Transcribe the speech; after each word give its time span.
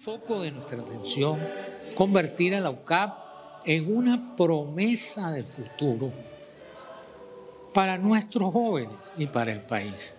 Foco 0.00 0.40
de 0.40 0.50
nuestra 0.50 0.80
atención, 0.80 1.38
convertir 1.94 2.54
a 2.54 2.60
la 2.60 2.70
UCAP 2.70 3.18
en 3.66 3.94
una 3.94 4.34
promesa 4.34 5.30
de 5.30 5.44
futuro 5.44 6.10
para 7.74 7.98
nuestros 7.98 8.50
jóvenes 8.50 8.96
y 9.18 9.26
para 9.26 9.52
el 9.52 9.60
país. 9.60 10.16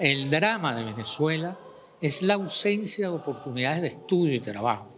El 0.00 0.30
drama 0.30 0.74
de 0.74 0.82
Venezuela 0.82 1.56
es 2.00 2.22
la 2.22 2.34
ausencia 2.34 3.08
de 3.08 3.14
oportunidades 3.14 3.82
de 3.82 3.88
estudio 3.88 4.34
y 4.34 4.40
trabajo. 4.40 4.88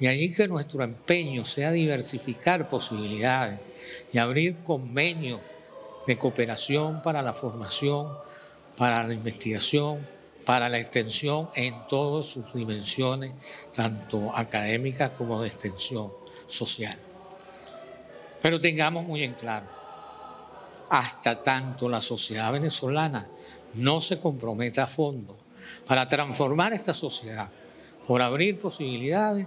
Y 0.00 0.08
allí 0.08 0.34
que 0.34 0.48
nuestro 0.48 0.82
empeño 0.82 1.44
sea 1.44 1.70
diversificar 1.70 2.68
posibilidades 2.68 3.60
y 4.12 4.18
abrir 4.18 4.64
convenios 4.64 5.40
de 6.08 6.18
cooperación 6.18 7.02
para 7.02 7.22
la 7.22 7.32
formación, 7.32 8.08
para 8.76 9.04
la 9.04 9.14
investigación, 9.14 10.17
para 10.48 10.70
la 10.70 10.78
extensión 10.78 11.50
en 11.54 11.74
todas 11.90 12.24
sus 12.24 12.54
dimensiones, 12.54 13.34
tanto 13.74 14.34
académicas 14.34 15.10
como 15.10 15.42
de 15.42 15.48
extensión 15.48 16.10
social. 16.46 16.96
Pero 18.40 18.58
tengamos 18.58 19.06
muy 19.06 19.24
en 19.24 19.34
claro, 19.34 19.66
hasta 20.88 21.42
tanto 21.42 21.86
la 21.86 22.00
sociedad 22.00 22.50
venezolana 22.50 23.28
no 23.74 24.00
se 24.00 24.18
comprometa 24.18 24.84
a 24.84 24.86
fondo 24.86 25.36
para 25.86 26.08
transformar 26.08 26.72
esta 26.72 26.94
sociedad, 26.94 27.50
por 28.06 28.22
abrir 28.22 28.58
posibilidades, 28.58 29.46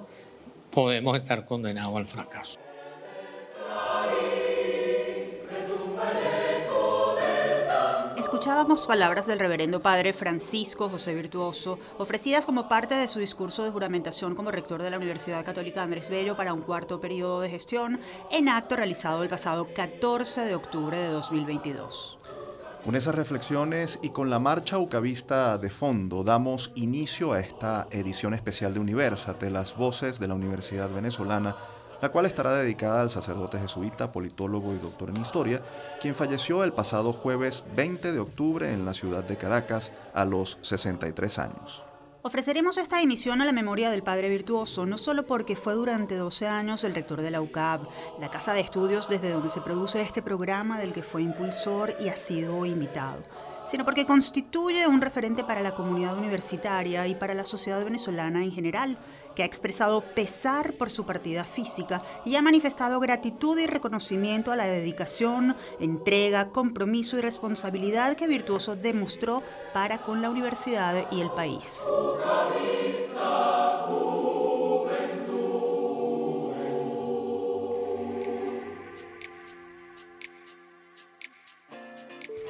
podemos 0.70 1.18
estar 1.18 1.48
condenados 1.48 1.98
al 1.98 2.06
fracaso. 2.06 2.61
Escuchábamos 8.52 8.86
palabras 8.86 9.28
del 9.28 9.40
reverendo 9.40 9.82
padre 9.82 10.12
Francisco 10.12 10.90
José 10.90 11.16
Virtuoso, 11.16 11.80
ofrecidas 11.98 12.46
como 12.46 12.68
parte 12.68 12.96
de 12.96 13.08
su 13.08 13.20
discurso 13.20 13.64
de 13.64 13.72
juramentación 13.72 14.36
como 14.36 14.52
rector 14.52 14.84
de 14.84 14.92
la 14.92 14.98
Universidad 14.98 15.46
Católica 15.46 15.82
Andrés 15.82 16.10
Bello 16.10 16.36
para 16.36 16.54
un 16.54 16.60
cuarto 16.60 17.00
periodo 17.00 17.40
de 17.40 17.50
gestión, 17.50 18.02
en 18.30 18.50
acto 18.50 18.76
realizado 18.76 19.24
el 19.24 19.30
pasado 19.30 19.70
14 19.74 20.42
de 20.42 20.56
octubre 20.56 20.98
de 20.98 21.08
2022. 21.12 22.18
Con 22.84 22.96
esas 22.96 23.16
reflexiones 23.16 24.00
y 24.02 24.10
con 24.10 24.30
la 24.30 24.40
marcha 24.40 24.80
ucavista 24.80 25.58
de 25.58 25.70
fondo, 25.70 26.26
damos 26.26 26.74
inicio 26.76 27.32
a 27.32 27.40
esta 27.40 27.88
edición 27.90 28.34
especial 28.34 28.74
de 28.74 28.82
Universate, 28.82 29.50
las 29.50 29.78
voces 29.78 30.20
de 30.20 30.28
la 30.28 30.34
Universidad 30.34 30.90
Venezolana 30.90 31.56
la 32.02 32.10
cual 32.10 32.26
estará 32.26 32.56
dedicada 32.56 33.02
al 33.02 33.10
sacerdote 33.10 33.60
jesuita, 33.60 34.12
politólogo 34.12 34.74
y 34.74 34.78
doctor 34.78 35.10
en 35.10 35.22
historia, 35.22 35.62
quien 36.02 36.16
falleció 36.16 36.64
el 36.64 36.74
pasado 36.74 37.14
jueves 37.14 37.64
20 37.76 38.12
de 38.12 38.20
octubre 38.20 38.74
en 38.74 38.86
la 38.86 38.94
ciudad 38.94 39.24
de 39.24 39.38
Caracas 39.38 39.92
a 40.14 40.26
los 40.26 40.58
63 40.62 41.40
años. 41.40 41.84
Ofreceremos 42.24 42.78
esta 42.78 43.02
emisión 43.02 43.42
a 43.42 43.46
la 43.46 43.52
memoria 43.52 43.90
del 43.90 44.04
Padre 44.04 44.30
Virtuoso, 44.30 44.86
no 44.86 45.00
solo 45.00 45.26
porque 45.26 45.56
fue 45.56 45.74
durante 45.74 46.16
12 46.16 46.48
años 46.48 46.84
el 46.84 46.94
rector 46.94 47.22
de 47.22 47.32
la 47.32 47.42
UCAB, 47.42 47.88
la 48.20 48.30
casa 48.30 48.54
de 48.54 48.60
estudios 48.60 49.10
desde 49.10 49.32
donde 49.32 49.50
se 49.50 49.62
produce 49.62 50.02
este 50.02 50.22
programa 50.22 50.80
del 50.80 50.94
que 50.94 51.02
fue 51.02 51.24
impulsor 51.24 51.96
y 52.00 52.10
ha 52.10 52.16
sido 52.16 52.64
invitado, 52.68 53.24
sino 53.66 53.86
porque 53.86 54.06
constituye 54.06 54.86
un 54.86 55.02
referente 55.02 55.44
para 55.44 55.62
la 55.62 55.74
comunidad 55.74 56.16
universitaria 56.16 57.08
y 57.08 57.16
para 57.16 57.34
la 57.34 57.44
sociedad 57.44 57.84
venezolana 57.84 58.44
en 58.44 58.52
general, 58.52 59.00
que 59.36 59.44
ha 59.44 59.46
expresado 59.46 60.02
pesar 60.02 60.74
por 60.74 60.90
su 60.90 61.06
partida 61.06 61.46
física 61.46 62.04
y 62.26 62.36
ha 62.36 62.42
manifestado 62.42 63.00
gratitud 63.00 63.58
y 63.60 63.68
reconocimiento 63.68 64.52
a 64.52 64.56
la 64.56 64.66
dedicación, 64.66 65.56
entrega, 65.80 66.50
compromiso 66.50 67.18
y 67.18 67.22
responsabilidad 67.22 68.16
que 68.16 68.28
Virtuoso 68.28 68.76
demostró 68.76 69.44
para 69.74 70.00
con 70.00 70.22
la 70.22 70.30
universidad 70.30 71.06
y 71.12 71.22
el 71.22 71.32
país. 71.32 71.82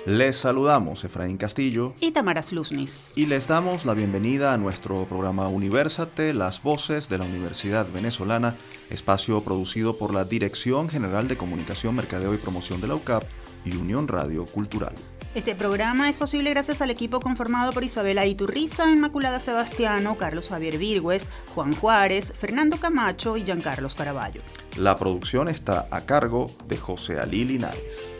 Les 0.07 0.35
saludamos 0.35 1.03
Efraín 1.03 1.37
Castillo 1.37 1.93
y 1.99 2.11
Tamara 2.11 2.41
Sluznis. 2.41 3.13
Y 3.15 3.27
les 3.27 3.47
damos 3.47 3.85
la 3.85 3.93
bienvenida 3.93 4.51
a 4.51 4.57
nuestro 4.57 5.05
programa 5.05 5.47
Universate, 5.47 6.33
las 6.33 6.63
voces 6.63 7.07
de 7.07 7.19
la 7.19 7.25
Universidad 7.25 7.85
Venezolana, 7.93 8.55
espacio 8.89 9.43
producido 9.43 9.99
por 9.99 10.11
la 10.11 10.23
Dirección 10.23 10.89
General 10.89 11.27
de 11.27 11.37
Comunicación, 11.37 11.95
Mercadeo 11.95 12.33
y 12.33 12.37
Promoción 12.37 12.81
de 12.81 12.87
la 12.87 12.95
UCAP 12.95 13.23
y 13.63 13.75
Unión 13.75 14.07
Radio 14.07 14.47
Cultural. 14.47 14.95
Este 15.35 15.53
programa 15.53 16.09
es 16.09 16.17
posible 16.17 16.49
gracias 16.49 16.81
al 16.81 16.89
equipo 16.89 17.19
conformado 17.19 17.71
por 17.71 17.83
Isabela 17.83 18.25
Iturriza, 18.25 18.89
Inmaculada 18.89 19.39
Sebastiano, 19.39 20.17
Carlos 20.17 20.49
Javier 20.49 20.79
Virgües, 20.79 21.29
Juan 21.53 21.75
Juárez, 21.75 22.33
Fernando 22.35 22.77
Camacho 22.77 23.37
y 23.37 23.43
Giancarlos 23.43 23.93
Caraballo. 23.93 24.41
La 24.77 24.97
producción 24.97 25.47
está 25.47 25.87
a 25.91 26.01
cargo 26.01 26.47
de 26.65 26.77
José 26.77 27.19
Alí 27.19 27.45
Linares. 27.45 28.10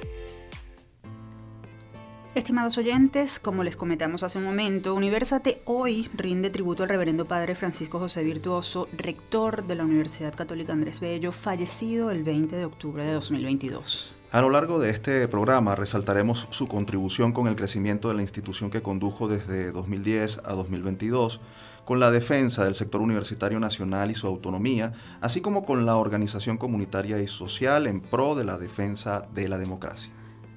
Estimados 2.34 2.78
oyentes, 2.78 3.42
como 3.42 3.62
les 3.62 3.76
comentamos 3.76 4.24
hace 4.24 4.38
un 4.38 4.46
momento, 4.46 4.96
Universate 4.96 5.62
hoy 5.66 6.10
rinde 6.14 6.50
tributo 6.50 6.84
al 6.84 6.88
reverendo 6.88 7.26
padre 7.26 7.56
Francisco 7.56 8.00
José 8.00 8.24
Virtuoso, 8.24 8.88
rector 8.94 9.66
de 9.66 9.76
la 9.76 9.84
Universidad 9.84 10.34
Católica 10.34 10.72
Andrés 10.72 11.02
Bello, 11.02 11.34
fallecido 11.34 12.10
el 12.10 12.24
20 12.24 12.56
de 12.56 12.64
octubre 12.64 13.04
de 13.04 13.12
2022. 13.12 14.16
A 14.32 14.40
lo 14.40 14.50
largo 14.50 14.80
de 14.80 14.92
este 14.92 15.28
programa 15.28 15.76
resaltaremos 15.76 16.48
su 16.52 16.70
contribución 16.70 17.34
con 17.34 17.48
el 17.48 17.58
crecimiento 17.58 18.08
de 18.08 18.14
la 18.14 18.22
institución 18.22 18.72
que 18.72 18.82
condujo 18.82 19.28
desde 19.28 19.74
2010 19.74 20.40
a 20.46 20.54
2022, 20.54 21.42
con 21.84 22.00
la 22.00 22.12
defensa 22.12 22.64
del 22.64 22.76
sector 22.76 23.02
universitario 23.02 23.60
nacional 23.60 24.10
y 24.10 24.16
su 24.16 24.28
autonomía, 24.28 24.94
así 25.20 25.42
como 25.42 25.66
con 25.66 25.86
la 25.86 25.98
organización 25.98 26.58
comunitaria 26.58 27.20
y 27.20 27.28
social 27.28 27.88
en 27.88 28.00
pro 28.00 28.36
de 28.36 28.46
la 28.46 28.58
defensa 28.58 29.28
de 29.34 29.50
la 29.50 29.58
democracia. 29.58 30.14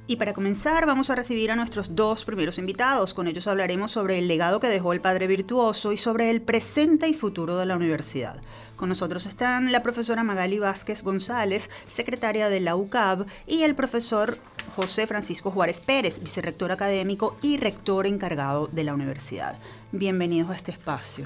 Y 0.06 0.16
para 0.16 0.34
comenzar 0.34 0.84
vamos 0.84 1.08
a 1.08 1.14
recibir 1.14 1.50
a 1.50 1.56
nuestros 1.56 1.96
dos 1.96 2.26
primeros 2.26 2.58
invitados. 2.58 3.14
Con 3.14 3.26
ellos 3.26 3.46
hablaremos 3.46 3.90
sobre 3.90 4.18
el 4.18 4.28
legado 4.28 4.60
que 4.60 4.68
dejó 4.68 4.92
el 4.92 5.00
Padre 5.00 5.26
Virtuoso 5.26 5.92
y 5.92 5.96
sobre 5.96 6.30
el 6.30 6.42
presente 6.42 7.08
y 7.08 7.14
futuro 7.14 7.56
de 7.56 7.64
la 7.64 7.76
universidad. 7.76 8.42
Con 8.76 8.90
nosotros 8.90 9.24
están 9.24 9.72
la 9.72 9.82
profesora 9.82 10.22
Magali 10.22 10.58
Vázquez 10.58 11.02
González, 11.02 11.70
secretaria 11.86 12.50
de 12.50 12.60
la 12.60 12.76
UCAB, 12.76 13.24
y 13.46 13.62
el 13.62 13.74
profesor 13.74 14.36
José 14.76 15.06
Francisco 15.06 15.50
Juárez 15.50 15.80
Pérez, 15.80 16.20
vicerrector 16.20 16.70
académico 16.70 17.38
y 17.40 17.56
rector 17.56 18.06
encargado 18.06 18.66
de 18.66 18.84
la 18.84 18.92
universidad. 18.92 19.56
Bienvenidos 19.92 20.50
a 20.50 20.56
este 20.56 20.72
espacio. 20.72 21.24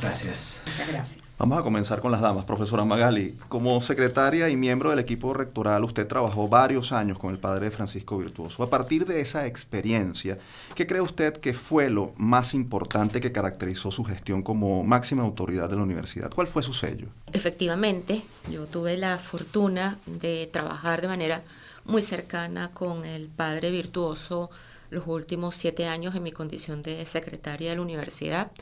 Gracias. 0.00 0.62
Muchas 0.66 0.88
gracias. 0.88 1.25
Vamos 1.38 1.58
a 1.58 1.62
comenzar 1.62 2.00
con 2.00 2.10
las 2.10 2.22
damas. 2.22 2.46
Profesora 2.46 2.86
Magali, 2.86 3.36
como 3.50 3.78
secretaria 3.82 4.48
y 4.48 4.56
miembro 4.56 4.88
del 4.88 5.00
equipo 5.00 5.34
rectoral, 5.34 5.84
usted 5.84 6.06
trabajó 6.06 6.48
varios 6.48 6.92
años 6.92 7.18
con 7.18 7.30
el 7.30 7.38
padre 7.38 7.70
Francisco 7.70 8.16
Virtuoso. 8.16 8.62
A 8.62 8.70
partir 8.70 9.04
de 9.04 9.20
esa 9.20 9.46
experiencia, 9.46 10.38
¿qué 10.74 10.86
cree 10.86 11.02
usted 11.02 11.34
que 11.34 11.52
fue 11.52 11.90
lo 11.90 12.14
más 12.16 12.54
importante 12.54 13.20
que 13.20 13.32
caracterizó 13.32 13.90
su 13.90 14.02
gestión 14.02 14.40
como 14.42 14.82
máxima 14.82 15.24
autoridad 15.24 15.68
de 15.68 15.76
la 15.76 15.82
universidad? 15.82 16.32
¿Cuál 16.34 16.46
fue 16.46 16.62
su 16.62 16.72
sello? 16.72 17.08
Efectivamente, 17.34 18.22
yo 18.50 18.64
tuve 18.64 18.96
la 18.96 19.18
fortuna 19.18 19.98
de 20.06 20.48
trabajar 20.50 21.02
de 21.02 21.08
manera 21.08 21.42
muy 21.84 22.00
cercana 22.00 22.70
con 22.70 23.04
el 23.04 23.28
padre 23.28 23.70
Virtuoso 23.70 24.48
los 24.88 25.06
últimos 25.06 25.54
siete 25.54 25.86
años 25.86 26.14
en 26.14 26.22
mi 26.22 26.32
condición 26.32 26.80
de 26.80 27.04
secretaria 27.04 27.68
de 27.68 27.76
la 27.76 27.82
universidad. 27.82 28.52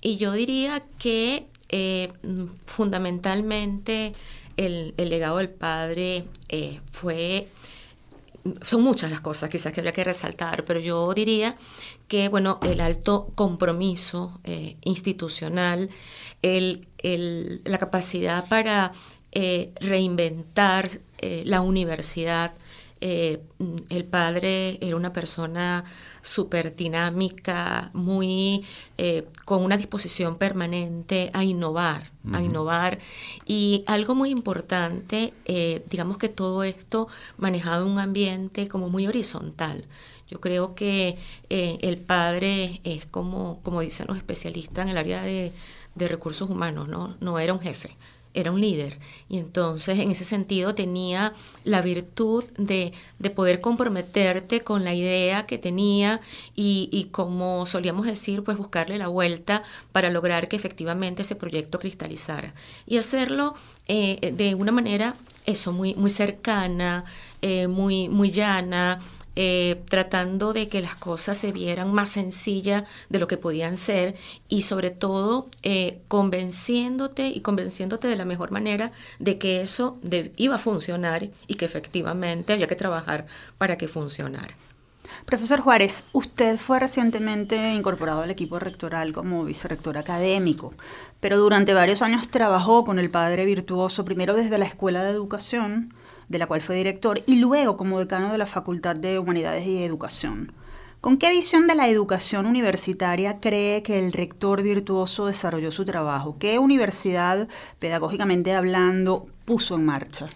Y 0.00 0.16
yo 0.16 0.32
diría 0.32 0.82
que 0.98 1.46
eh, 1.72 2.12
fundamentalmente 2.66 4.12
el, 4.56 4.94
legado 4.96 5.38
del 5.38 5.48
padre 5.48 6.24
eh, 6.48 6.80
fue, 6.90 7.48
son 8.62 8.82
muchas 8.82 9.10
las 9.10 9.20
cosas 9.20 9.50
quizás 9.50 9.72
que 9.72 9.80
habría 9.80 9.92
que 9.92 10.02
resaltar, 10.04 10.64
pero 10.64 10.80
yo 10.80 11.12
diría 11.14 11.54
que 12.08 12.28
bueno, 12.28 12.58
el 12.62 12.80
alto 12.80 13.30
compromiso 13.36 14.40
eh, 14.42 14.76
institucional, 14.82 15.90
el, 16.42 16.88
la 17.64 17.78
capacidad 17.78 18.48
para 18.48 18.92
reinventar 19.80 20.90
la 21.22 21.60
universidad, 21.60 22.52
eh, 23.00 23.40
el 23.88 24.04
padre 24.04 24.78
era 24.80 24.96
una 24.96 25.12
persona 25.12 25.84
súper 26.22 26.76
dinámica, 26.76 27.90
muy 27.94 28.64
eh, 28.98 29.26
con 29.44 29.64
una 29.64 29.76
disposición 29.76 30.36
permanente 30.36 31.30
a 31.32 31.44
innovar, 31.44 32.10
a 32.32 32.42
innovar. 32.42 32.98
Y 33.46 33.84
algo 33.86 34.14
muy 34.14 34.30
importante, 34.30 35.32
eh, 35.46 35.84
digamos 35.88 36.18
que 36.18 36.28
todo 36.28 36.62
esto 36.62 37.08
manejado 37.38 37.86
en 37.86 37.92
un 37.92 37.98
ambiente 37.98 38.68
como 38.68 38.88
muy 38.88 39.06
horizontal. 39.06 39.86
Yo 40.28 40.40
creo 40.40 40.76
que 40.76 41.18
el 41.48 41.96
padre 41.98 42.80
es 42.84 43.04
como, 43.04 43.58
como 43.64 43.80
dicen 43.80 44.06
los 44.06 44.16
especialistas 44.16 44.84
en 44.84 44.90
el 44.90 44.98
área 44.98 45.22
de, 45.22 45.52
de 45.94 46.08
recursos 46.08 46.48
humanos, 46.48 46.88
¿no? 46.88 47.16
no 47.20 47.38
era 47.38 47.52
un 47.52 47.60
jefe, 47.60 47.96
era 48.34 48.52
un 48.52 48.60
líder. 48.60 48.98
Y 49.28 49.38
entonces 49.38 49.98
en 49.98 50.10
ese 50.10 50.24
sentido 50.24 50.74
tenía 50.74 51.32
la 51.64 51.80
virtud 51.80 52.44
de, 52.56 52.92
poder 53.34 53.60
comprometerte 53.60 54.62
con 54.62 54.84
la 54.84 54.94
idea 54.94 55.46
que 55.46 55.58
tenía 55.58 56.20
y, 56.54 57.08
como 57.12 57.66
solíamos 57.66 58.06
decir, 58.06 58.42
pues 58.42 58.56
buscarle 58.56 58.98
la 58.98 59.08
vuelta 59.08 59.62
para 59.92 60.10
lograr 60.10 60.48
que 60.48 60.56
efectivamente 60.56 61.22
ese 61.22 61.36
proyecto 61.36 61.78
cristalizara. 61.78 62.54
Y 62.86 62.96
hacerlo 62.96 63.54
eh, 63.88 64.32
de 64.36 64.54
una 64.54 64.72
manera 64.72 65.14
eso 65.46 65.72
muy 65.72 65.94
muy 65.94 66.10
cercana 66.10 67.04
eh, 67.42 67.66
muy 67.66 68.08
muy 68.08 68.30
llana 68.30 69.00
eh, 69.36 69.82
tratando 69.88 70.52
de 70.52 70.68
que 70.68 70.80
las 70.80 70.94
cosas 70.94 71.38
se 71.38 71.52
vieran 71.52 71.92
más 71.92 72.08
sencillas 72.08 72.84
de 73.08 73.18
lo 73.18 73.28
que 73.28 73.36
podían 73.36 73.76
ser 73.76 74.16
y 74.48 74.62
sobre 74.62 74.90
todo 74.90 75.48
eh, 75.62 76.00
convenciéndote 76.08 77.28
y 77.28 77.40
convenciéndote 77.40 78.08
de 78.08 78.16
la 78.16 78.24
mejor 78.24 78.50
manera 78.50 78.92
de 79.18 79.38
que 79.38 79.60
eso 79.60 79.96
iba 80.36 80.56
a 80.56 80.58
funcionar 80.58 81.28
y 81.46 81.54
que 81.54 81.64
efectivamente 81.64 82.52
había 82.52 82.66
que 82.66 82.76
trabajar 82.76 83.26
para 83.58 83.78
que 83.78 83.88
funcionara. 83.88 84.54
Profesor 85.24 85.60
Juárez, 85.60 86.04
usted 86.12 86.56
fue 86.58 86.78
recientemente 86.78 87.74
incorporado 87.74 88.22
al 88.22 88.30
equipo 88.30 88.58
rectoral 88.58 89.12
como 89.12 89.44
vicerrector 89.44 89.98
académico, 89.98 90.72
pero 91.20 91.38
durante 91.38 91.74
varios 91.74 92.02
años 92.02 92.28
trabajó 92.30 92.84
con 92.84 92.98
el 92.98 93.10
padre 93.10 93.44
virtuoso, 93.44 94.04
primero 94.04 94.34
desde 94.34 94.58
la 94.58 94.64
Escuela 94.66 95.04
de 95.04 95.10
Educación, 95.10 95.94
de 96.30 96.38
la 96.38 96.46
cual 96.46 96.62
fue 96.62 96.76
director, 96.76 97.22
y 97.26 97.40
luego 97.40 97.76
como 97.76 97.98
decano 97.98 98.32
de 98.32 98.38
la 98.38 98.46
Facultad 98.46 98.94
de 98.94 99.18
Humanidades 99.18 99.66
y 99.66 99.82
Educación. 99.82 100.52
¿Con 101.00 101.18
qué 101.18 101.28
visión 101.30 101.66
de 101.66 101.74
la 101.74 101.88
educación 101.88 102.46
universitaria 102.46 103.40
cree 103.40 103.82
que 103.82 103.98
el 103.98 104.12
rector 104.12 104.62
virtuoso 104.62 105.26
desarrolló 105.26 105.72
su 105.72 105.84
trabajo? 105.84 106.36
¿Qué 106.38 106.60
universidad, 106.60 107.48
pedagógicamente 107.80 108.54
hablando, 108.54 109.26
puso 109.44 109.74
en 109.74 109.84
marcha? 109.84 110.28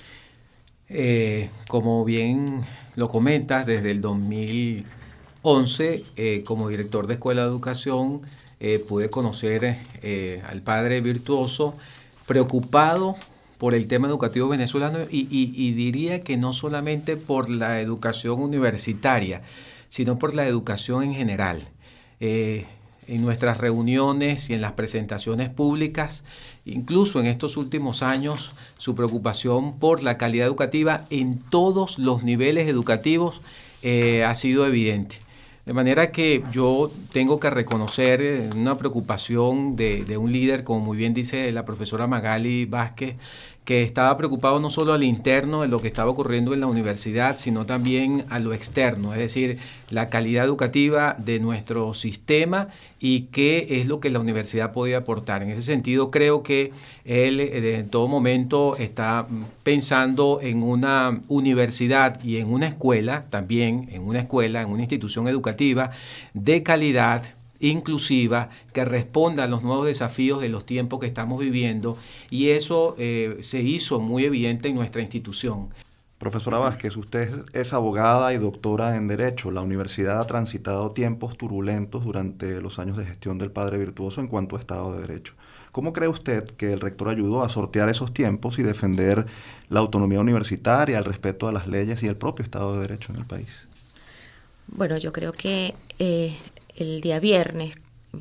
Eh, 0.89 1.49
como 1.69 2.05
bien 2.05 2.63
lo 2.97 3.09
comentas, 3.09 3.65
desde 3.65 3.93
el 3.93 4.01
2011, 4.01 6.03
eh, 6.17 6.43
como 6.45 6.69
director 6.69 7.07
de 7.07 7.15
Escuela 7.15 7.43
de 7.43 7.49
Educación, 7.49 8.23
eh, 8.59 8.81
pude 8.81 9.11
conocer 9.11 9.79
al 10.51 10.61
padre 10.63 11.01
virtuoso 11.01 11.77
preocupado 12.27 13.15
por 13.65 13.75
el 13.75 13.89
tema 13.89 14.09
educativo 14.09 14.47
venezolano 14.49 14.99
y, 15.11 15.73
diría 15.73 16.23
que 16.23 16.37
no 16.37 16.53
solamente 16.53 17.17
por 17.17 17.49
la 17.49 17.81
educación 17.81 18.43
universitaria, 18.43 19.41
sino 19.89 20.19
por 20.19 20.35
la 20.35 20.47
educación 20.47 21.03
en 21.05 21.15
general. 21.15 21.67
Eh, 22.21 22.67
en 23.09 23.23
nuestras 23.23 23.57
reuniones 23.57 24.51
y 24.51 24.53
en 24.53 24.61
las 24.61 24.73
presentaciones 24.73 25.49
públicas, 25.49 26.25
incluso 26.67 27.21
en 27.21 27.27
estos 27.27 27.57
últimos 27.57 28.03
años, 28.03 28.53
su 28.77 28.95
preocupación 28.95 29.79
por 29.79 30.03
la 30.03 30.19
calidad 30.19 30.47
educativa 30.47 31.07
en 31.09 31.39
todos 31.39 31.99
los 31.99 32.23
niveles 32.23 32.69
educativos 32.69 33.41
eh, 33.83 34.25
ha 34.25 34.35
sido 34.35 34.67
evidente. 34.67 35.25
De 35.65 35.73
manera 35.73 36.13
que 36.13 36.45
yo 36.53 36.91
tengo 37.11 37.41
que 37.41 37.49
reconocer 37.49 38.21
eh, 38.21 38.51
una 38.55 38.77
preocupación 38.77 39.77
de, 39.77 40.05
de, 40.05 40.19
un 40.19 40.31
líder, 40.31 40.63
como 40.63 40.81
muy 40.81 40.99
bien 40.99 41.15
dice 41.15 41.51
la 41.53 41.65
profesora 41.65 42.07
Magali 42.07 42.67
Vázquez, 42.67 43.17
que 43.65 43.83
estaba 43.83 44.17
preocupado 44.19 44.61
no 44.61 44.69
solo 44.69 44.93
al 44.93 45.03
interno 45.03 45.63
de 45.63 45.69
lo 45.69 45.81
que 45.81 45.89
estaba 45.89 46.11
ocurriendo 46.11 46.53
en 46.53 46.61
la 46.61 46.67
universidad, 46.67 47.39
sino 47.39 47.65
también 47.65 48.25
a 48.29 48.39
lo 48.39 48.53
externo, 48.53 49.15
es 49.15 49.21
decir, 49.21 49.59
la 49.91 50.11
calidad 50.11 50.45
educativa 50.45 51.17
de 51.19 51.41
nuestro 51.41 51.95
sistema 51.95 52.69
y 53.01 53.23
qué 53.33 53.67
es 53.81 53.87
lo 53.87 54.01
que 54.01 54.11
la 54.11 54.21
universidad 54.21 54.73
podía 54.73 54.99
aportar. 54.99 55.43
En 55.43 55.51
ese 55.51 55.63
sentido, 55.63 56.11
creo 56.11 56.43
que 56.43 56.73
él 57.07 57.41
eh, 57.41 57.79
en 57.79 57.89
todo 57.89 58.07
momento 58.07 58.77
está 58.77 59.27
pensando 59.63 60.41
en 60.43 60.63
una 60.63 61.21
universidad 61.29 62.23
y 62.23 62.37
en 62.37 62.53
una 62.53 62.69
escuela, 62.69 63.25
también 63.31 63.89
en 63.93 64.03
una 64.03 64.21
escuela, 64.21 64.61
en 64.61 64.69
una 64.69 64.83
institución 64.83 65.27
educativa 65.27 65.91
de 66.35 66.63
calidad 66.63 67.23
inclusiva, 67.61 68.51
que 68.73 68.85
responda 68.85 69.45
a 69.45 69.49
los 69.49 69.63
nuevos 69.63 69.87
desafíos 69.87 70.41
de 70.41 70.49
los 70.49 70.67
tiempos 70.67 71.01
que 71.01 71.07
estamos 71.07 71.41
viviendo 71.41 71.97
y 72.31 72.51
eso 72.51 72.95
eh, 72.99 73.39
se 73.41 73.61
hizo 73.61 74.01
muy 74.01 74.25
evidente 74.25 74.69
en 74.69 74.75
nuestra 74.75 75.03
institución. 75.03 75.69
Profesora 76.19 76.59
Vázquez, 76.59 76.97
usted 76.97 77.45
es 77.53 77.73
abogada 77.73 78.33
y 78.33 78.39
doctora 78.39 78.97
en 78.97 79.09
Derecho. 79.09 79.51
La 79.51 79.61
universidad 79.61 80.21
ha 80.21 80.27
transitado 80.27 80.93
tiempos 80.93 81.37
turbulentos 81.37 82.05
durante 82.05 82.61
los 82.61 82.79
años 82.79 82.97
de 82.97 83.05
gestión 83.05 83.37
del 83.37 83.51
Padre 83.51 83.79
Virtuoso 83.79 84.21
en 84.21 84.29
cuanto 84.29 84.57
a 84.57 84.61
Estado 84.61 84.95
de 84.95 85.03
Derecho. 85.03 85.35
¿Cómo 85.73 85.93
cree 85.93 86.09
usted 86.09 86.45
que 86.45 86.73
el 86.73 86.81
rector 86.81 87.09
ayudó 87.09 87.43
a 87.43 87.49
sortear 87.49 87.89
esos 87.89 88.15
tiempos 88.15 88.61
y 88.61 88.63
defender 88.63 89.27
la 89.69 89.81
autonomía 89.81 90.21
universitaria, 90.21 90.99
el 90.99 91.05
respeto 91.05 91.49
a 91.49 91.53
las 91.53 91.67
leyes 91.67 92.03
y 92.05 92.07
el 92.07 92.17
propio 92.17 92.45
Estado 92.45 92.75
de 92.75 92.83
Derecho 92.83 93.13
en 93.13 93.19
el 93.19 93.27
país? 93.27 93.49
Bueno, 94.69 94.97
yo 94.99 95.13
creo 95.13 95.33
que 95.33 95.75
eh, 95.99 96.39
el 96.77 97.01
día 97.01 97.21
viernes 97.21 97.77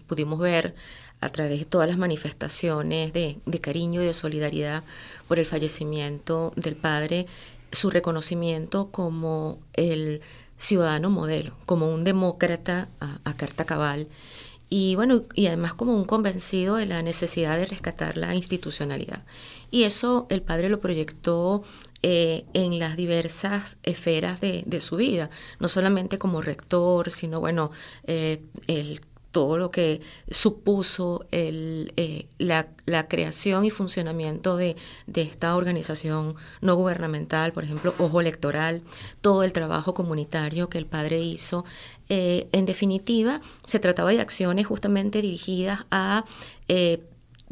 pudimos 0.07 0.39
ver 0.39 0.75
a 1.23 1.29
través 1.29 1.59
de 1.59 1.65
todas 1.65 1.87
las 1.87 1.97
manifestaciones 1.97 3.13
de, 3.13 3.39
cariño 3.61 4.01
y 4.01 4.05
de 4.05 4.13
solidaridad 4.13 4.83
por 5.27 5.39
el 5.39 5.45
fallecimiento 5.45 6.51
del 6.55 6.75
padre, 6.75 7.27
su 7.71 7.89
reconocimiento 7.89 8.89
como 8.91 9.57
el 9.73 10.21
ciudadano 10.57 11.09
modelo, 11.09 11.55
como 11.65 11.87
un 11.87 12.03
demócrata 12.03 12.89
a, 12.99 13.33
carta 13.35 13.65
cabal 13.65 14.07
y 14.69 14.95
bueno, 14.95 15.21
y 15.33 15.47
además 15.47 15.73
como 15.73 15.93
un 15.93 16.05
convencido 16.05 16.75
de 16.75 16.87
la 16.87 17.01
necesidad 17.01 17.57
de 17.57 17.67
rescatar 17.67 18.17
la 18.17 18.33
institucionalidad. 18.33 19.23
Y 19.71 19.83
eso 19.83 20.25
el 20.29 20.41
padre 20.41 20.69
lo 20.69 20.79
proyectó 20.79 21.63
eh, 22.05 22.43
en 22.53 22.79
las 22.79 22.97
diversas 22.97 23.77
esferas 23.83 24.41
de, 24.41 24.81
su 24.81 24.97
vida, 24.97 25.29
no 25.61 25.69
solamente 25.69 26.17
como 26.17 26.41
rector, 26.41 27.09
sino 27.09 27.39
bueno, 27.39 27.71
eh, 28.03 28.41
el 28.67 28.99
todo 29.31 29.57
lo 29.57 29.71
que 29.71 30.01
supuso 30.29 31.25
el, 31.31 31.93
eh, 31.95 32.27
la, 32.39 32.67
creación 33.07 33.63
y 33.63 33.71
funcionamiento 33.71 34.57
de, 34.57 34.75
esta 35.15 35.55
organización 35.55 36.35
no 36.59 36.75
gubernamental, 36.75 37.53
por 37.53 37.63
ejemplo, 37.63 37.95
Ojo 37.97 38.19
Electoral, 38.19 38.83
todo 39.21 39.43
el 39.43 39.53
trabajo 39.53 39.93
comunitario 39.93 40.67
que 40.67 40.79
el 40.79 40.85
padre 40.85 41.21
hizo. 41.21 41.63
en 42.09 42.65
definitiva, 42.65 43.39
se 43.65 43.79
trataba 43.79 44.11
de 44.11 44.19
acciones 44.19 44.67
justamente 44.67 45.21
dirigidas 45.21 45.85
a 45.89 46.25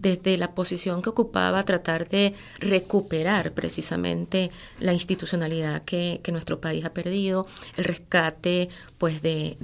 desde 0.02 0.38
la 0.38 0.52
posición 0.52 1.02
que 1.02 1.10
ocupaba, 1.10 1.64
tratar 1.64 2.10
de 2.10 2.34
recuperar 2.60 3.52
precisamente 3.52 4.52
la 4.80 4.94
institucionalidad 4.94 5.84
que, 5.84 6.22
nuestro 6.32 6.62
país 6.62 6.86
ha 6.86 6.94
perdido, 6.94 7.46
el 7.76 7.84
rescate 7.84 8.70
pues 8.98 9.22
de, 9.22 9.58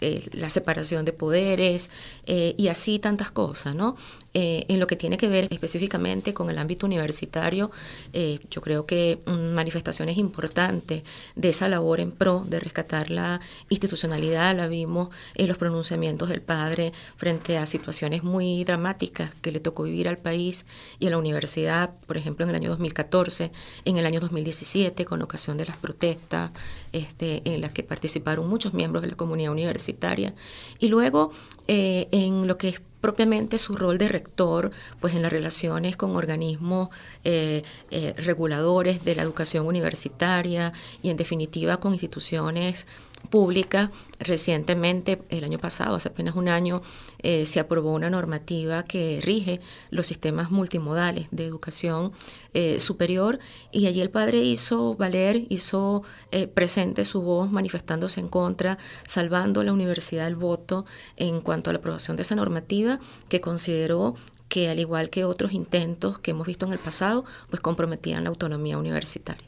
eh, 0.00 0.28
la 0.32 0.48
separación 0.48 1.04
de 1.04 1.12
poderes 1.12 1.90
eh, 2.26 2.54
y 2.56 2.68
así 2.68 2.98
tantas 2.98 3.30
cosas, 3.30 3.74
¿no? 3.74 3.96
Eh, 4.40 4.66
en 4.68 4.78
lo 4.78 4.86
que 4.86 4.94
tiene 4.94 5.16
que 5.16 5.26
ver 5.26 5.48
específicamente 5.50 6.32
con 6.32 6.48
el 6.48 6.58
ámbito 6.58 6.86
universitario, 6.86 7.72
eh, 8.12 8.38
yo 8.52 8.60
creo 8.60 8.86
que 8.86 9.18
manifestaciones 9.26 10.16
importantes 10.16 11.02
de 11.34 11.48
esa 11.48 11.68
labor 11.68 11.98
en 11.98 12.12
pro 12.12 12.44
de 12.46 12.60
rescatar 12.60 13.10
la 13.10 13.40
institucionalidad 13.68 14.54
la 14.56 14.68
vimos 14.68 15.08
en 15.34 15.48
los 15.48 15.58
pronunciamientos 15.58 16.28
del 16.28 16.40
padre 16.40 16.92
frente 17.16 17.58
a 17.58 17.66
situaciones 17.66 18.22
muy 18.22 18.62
dramáticas 18.62 19.34
que 19.42 19.50
le 19.50 19.58
tocó 19.58 19.82
vivir 19.82 20.06
al 20.06 20.18
país 20.18 20.66
y 21.00 21.08
a 21.08 21.10
la 21.10 21.18
universidad, 21.18 21.90
por 22.06 22.16
ejemplo, 22.16 22.44
en 22.44 22.50
el 22.50 22.54
año 22.54 22.70
2014, 22.70 23.50
en 23.86 23.96
el 23.96 24.06
año 24.06 24.20
2017, 24.20 25.04
con 25.04 25.20
ocasión 25.20 25.58
de 25.58 25.66
las 25.66 25.78
protestas 25.78 26.52
este, 26.92 27.42
en 27.44 27.60
las 27.60 27.72
que 27.72 27.82
participaron 27.82 28.48
muchos 28.48 28.74
miembros 28.74 29.02
de 29.02 29.08
la 29.08 29.16
comunidad 29.16 29.52
universitaria, 29.52 30.34
y 30.78 30.88
luego 30.88 31.32
eh, 31.66 32.08
en 32.10 32.46
lo 32.46 32.56
que 32.56 32.68
es 32.68 32.80
propiamente 33.00 33.58
su 33.58 33.76
rol 33.76 33.98
de 33.98 34.08
rector, 34.08 34.70
pues 35.00 35.14
en 35.14 35.22
las 35.22 35.32
relaciones 35.32 35.96
con 35.96 36.16
organismos 36.16 36.88
eh, 37.24 37.62
eh, 37.90 38.14
reguladores 38.16 39.04
de 39.04 39.14
la 39.14 39.22
educación 39.22 39.66
universitaria 39.66 40.72
y 41.02 41.10
en 41.10 41.16
definitiva 41.16 41.78
con 41.78 41.92
instituciones 41.92 42.86
pública. 43.30 43.90
Recientemente, 44.20 45.22
el 45.28 45.44
año 45.44 45.58
pasado, 45.58 45.94
hace 45.94 46.08
apenas 46.08 46.34
un 46.34 46.48
año, 46.48 46.82
eh, 47.20 47.46
se 47.46 47.60
aprobó 47.60 47.92
una 47.94 48.10
normativa 48.10 48.82
que 48.84 49.20
rige 49.22 49.60
los 49.90 50.06
sistemas 50.06 50.50
multimodales 50.50 51.28
de 51.30 51.44
educación 51.44 52.12
eh, 52.54 52.80
superior 52.80 53.38
y 53.70 53.86
allí 53.86 54.00
el 54.00 54.10
padre 54.10 54.42
hizo 54.42 54.94
valer, 54.94 55.42
hizo 55.48 56.02
eh, 56.32 56.46
presente 56.48 57.04
su 57.04 57.22
voz 57.22 57.50
manifestándose 57.50 58.20
en 58.20 58.28
contra, 58.28 58.78
salvando 59.06 59.62
la 59.62 59.72
universidad 59.72 60.26
el 60.26 60.36
voto 60.36 60.84
en 61.16 61.40
cuanto 61.40 61.70
a 61.70 61.72
la 61.72 61.78
aprobación 61.78 62.16
de 62.16 62.22
esa 62.22 62.34
normativa 62.34 62.98
que 63.28 63.40
consideró 63.40 64.14
que 64.48 64.68
al 64.68 64.78
igual 64.78 65.10
que 65.10 65.24
otros 65.24 65.52
intentos 65.52 66.18
que 66.18 66.30
hemos 66.32 66.46
visto 66.46 66.66
en 66.66 66.72
el 66.72 66.78
pasado, 66.78 67.24
pues 67.50 67.60
comprometían 67.60 68.24
la 68.24 68.30
autonomía 68.30 68.78
universitaria. 68.78 69.46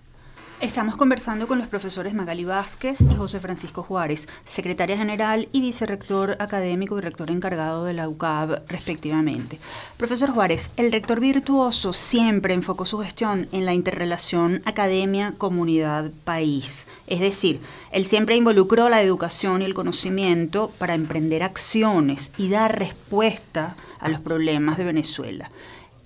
Estamos 0.60 0.96
conversando 0.98 1.48
con 1.48 1.58
los 1.58 1.68
profesores 1.68 2.12
Magali 2.12 2.44
Vázquez 2.44 3.00
y 3.00 3.14
José 3.14 3.40
Francisco 3.40 3.82
Juárez, 3.82 4.28
secretaria 4.44 4.94
general 4.94 5.48
y 5.52 5.62
vicerrector 5.62 6.36
académico 6.38 6.98
y 6.98 7.00
rector 7.00 7.30
encargado 7.30 7.86
de 7.86 7.94
la 7.94 8.10
UCAB, 8.10 8.68
respectivamente. 8.68 9.58
Profesor 9.96 10.28
Juárez, 10.28 10.70
el 10.76 10.92
rector 10.92 11.18
virtuoso 11.18 11.94
siempre 11.94 12.52
enfocó 12.52 12.84
su 12.84 12.98
gestión 12.98 13.48
en 13.52 13.64
la 13.64 13.72
interrelación 13.72 14.60
academia-comunidad-país. 14.66 16.86
Es 17.06 17.20
decir, 17.20 17.62
él 17.90 18.04
siempre 18.04 18.36
involucró 18.36 18.90
la 18.90 19.00
educación 19.00 19.62
y 19.62 19.64
el 19.64 19.72
conocimiento 19.72 20.70
para 20.76 20.92
emprender 20.92 21.42
acciones 21.42 22.32
y 22.36 22.50
dar 22.50 22.78
respuesta 22.78 23.76
a 23.98 24.10
los 24.10 24.20
problemas 24.20 24.76
de 24.76 24.84
Venezuela 24.84 25.50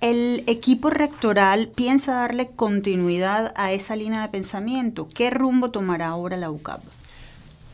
el 0.04 0.44
equipo 0.46 0.90
rectoral 0.90 1.68
piensa 1.74 2.12
darle 2.12 2.48
continuidad 2.48 3.54
a 3.56 3.72
esa 3.72 3.96
línea 3.96 4.20
de 4.20 4.28
pensamiento. 4.28 5.08
¿Qué 5.08 5.30
rumbo 5.30 5.70
tomará 5.70 6.08
ahora 6.08 6.36
la 6.36 6.50
UCAP? 6.50 6.82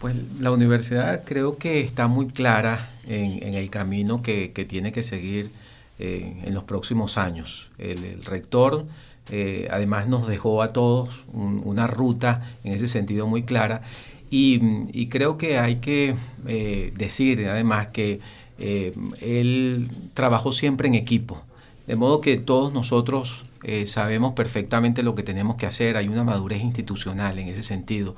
Pues 0.01 0.15
la 0.39 0.53
universidad 0.53 1.25
creo 1.25 1.57
que 1.59 1.81
está 1.81 2.07
muy 2.07 2.29
clara 2.29 2.89
en, 3.09 3.55
el 3.55 3.69
camino 3.69 4.23
que, 4.23 4.49
tiene 4.69 4.93
que 4.93 5.03
seguir 5.03 5.51
eh, 5.99 6.41
en 6.45 6.55
los 6.55 6.63
próximos 6.63 7.19
años. 7.19 7.73
El, 7.79 8.23
rector 8.23 8.87
eh, 9.33 9.67
además 9.69 10.07
nos 10.07 10.29
dejó 10.29 10.63
a 10.63 10.73
todos 10.73 11.25
una 11.33 11.89
ruta 11.89 12.49
en 12.63 12.75
ese 12.75 12.87
sentido 12.87 13.27
muy 13.27 13.43
clara 13.43 13.83
y, 14.31 15.09
creo 15.09 15.37
que 15.37 15.59
hay 15.59 15.77
que 15.77 16.15
eh, 16.47 16.93
decir 16.97 17.49
además 17.49 17.89
que 17.89 18.21
él 18.57 19.89
trabajó 20.15 20.53
siempre 20.53 20.87
en 20.87 20.95
equipo. 20.95 21.43
De 21.91 21.97
modo 21.97 22.21
que 22.21 22.37
todos 22.37 22.73
nosotros 22.73 23.45
eh, 23.65 23.85
sabemos 23.85 24.35
perfectamente 24.35 25.03
lo 25.03 25.17
que 25.17 25.25
tenemos 25.25 25.57
que 25.57 25.67
hacer, 25.67 25.97
hay 25.97 26.07
una 26.07 26.23
madurez 26.23 26.63
institucional 26.63 27.37
en 27.41 27.49
ese 27.49 27.65
sentido. 27.65 28.15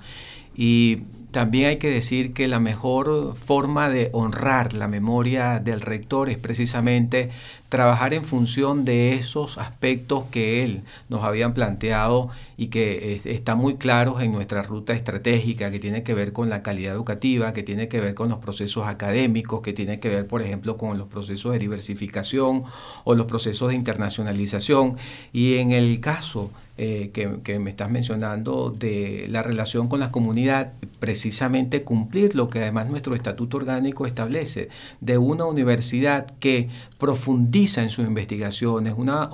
Y 0.55 0.99
también 1.33 1.69
hay 1.69 1.79
que 1.79 1.89
decir 1.89 2.35
que 2.35 2.47
la 2.47 2.61
mejor 2.61 3.35
forma 3.37 3.89
de 3.89 4.11
honrar 4.13 4.75
la 4.75 4.87
memoria 4.87 5.61
del 5.61 5.81
rector 5.81 6.29
es 6.29 6.37
precisamente 6.37 7.31
trabajar 7.71 8.13
en 8.13 8.23
función 8.23 8.85
de 8.85 9.15
esos 9.15 9.57
aspectos 9.57 10.25
que 10.31 10.63
él 10.63 10.83
nos 11.09 11.25
habían 11.25 11.55
planteado 11.55 12.29
y 12.59 12.67
que 12.67 13.19
están 13.25 13.57
muy 13.57 13.77
claros 13.77 14.21
en 14.21 14.31
nuestra 14.31 14.63
ruta 14.63 14.93
estratégica, 14.93 15.71
que 15.71 15.79
tiene 15.79 16.03
que 16.03 16.13
ver 16.13 16.35
con 16.35 16.51
la 16.51 16.63
calidad 16.63 16.95
educativa, 16.95 17.55
que 17.55 17.63
tiene 17.63 17.89
que 17.89 17.99
ver 17.99 18.15
con 18.15 18.29
los 18.29 18.39
procesos 18.39 18.87
académicos, 18.87 19.63
que 19.63 19.73
tiene 19.73 20.01
que 20.01 20.11
ver, 20.11 20.27
por 20.27 20.43
ejemplo, 20.43 20.77
con 20.77 20.99
los 20.99 21.09
procesos 21.09 21.53
de 21.53 21.61
diversificación 21.61 22.65
o 23.05 23.15
los 23.15 23.27
procesos 23.27 23.71
de 23.71 23.75
internacionalización. 23.75 24.99
Y 25.33 25.57
en 25.57 25.71
el 25.71 25.99
caso 26.03 26.51
eh, 26.79 27.11
que, 27.13 27.59
me 27.59 27.69
estás 27.69 27.91
mencionando 27.91 28.71
de 28.71 29.27
la 29.29 29.43
relación 29.43 29.89
con 29.89 30.01
la 30.01 30.11
comunidad, 30.11 30.73
precisamente 31.01 31.83
cumplir 31.83 32.35
lo 32.35 32.49
que 32.49 32.61
además 32.61 32.89
nuestro 32.89 33.15
estatuto 33.15 33.59
orgánico 33.59 34.07
establece, 34.07 34.71
de 35.01 35.19
una 35.19 35.45
universidad 35.45 36.33
que 36.41 36.71
profundiza 36.97 37.83
en 37.83 37.91
sus 37.91 38.07
investigaciones, 38.07 38.95
una 38.97 39.29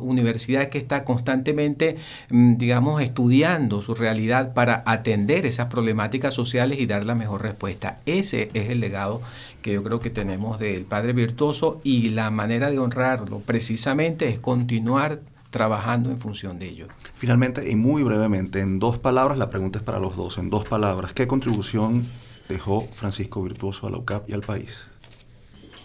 universidad 0.00 0.68
que 0.68 0.78
está 0.78 1.04
constantemente, 1.04 1.98
mm, 2.30 2.56
digamos, 2.56 3.02
estudiando 3.02 3.82
su 3.82 3.94
realidad 3.94 4.54
para 4.54 4.82
atender 4.86 5.44
esas 5.44 5.66
problemáticas 5.66 6.32
sociales 6.32 6.80
y 6.80 6.86
dar 6.86 7.04
la 7.04 7.14
mejor 7.14 7.42
respuesta. 7.42 7.98
Ese 8.06 8.48
es 8.54 8.70
el 8.70 8.80
legado 8.80 9.20
que 9.60 9.74
yo 9.74 9.82
creo 9.82 10.00
que 10.00 10.10
tenemos 10.10 10.58
del 10.58 10.84
Padre 10.84 11.12
Virtuoso 11.12 11.80
y 11.84 12.10
la 12.10 12.30
manera 12.30 12.70
de 12.70 12.78
honrarlo 12.78 13.40
precisamente 13.40 14.28
es 14.28 14.38
continuar 14.38 15.20
trabajando 15.50 16.10
en 16.10 16.18
función 16.18 16.58
de 16.58 16.68
ello. 16.68 16.88
Finalmente, 17.14 17.70
y 17.70 17.76
muy 17.76 18.02
brevemente, 18.02 18.60
en 18.60 18.78
dos 18.78 18.98
palabras, 18.98 19.38
la 19.38 19.50
pregunta 19.50 19.78
es 19.78 19.84
para 19.84 19.98
los 19.98 20.16
dos, 20.16 20.38
en 20.38 20.50
dos 20.50 20.64
palabras, 20.64 21.12
¿qué 21.12 21.26
contribución 21.26 22.06
dejó 22.48 22.88
Francisco 22.94 23.42
Virtuoso 23.42 23.86
a 23.86 23.90
la 23.90 23.98
UCAP 23.98 24.30
y 24.30 24.32
al 24.34 24.42
país? 24.42 24.88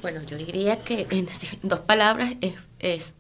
Bueno, 0.02 0.22
yo 0.24 0.38
diría 0.38 0.80
que 0.80 1.08
en 1.12 1.28
dos 1.64 1.80
palabras 1.80 2.36
es, 2.42 2.56
es 2.80 3.16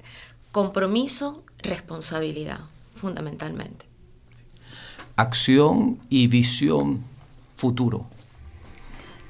compromiso, 0.51 1.43
responsabilidad, 1.59 2.59
fundamentalmente. 2.95 3.85
Acción 5.15 5.99
y 6.09 6.27
visión 6.27 7.03
futuro. 7.55 8.07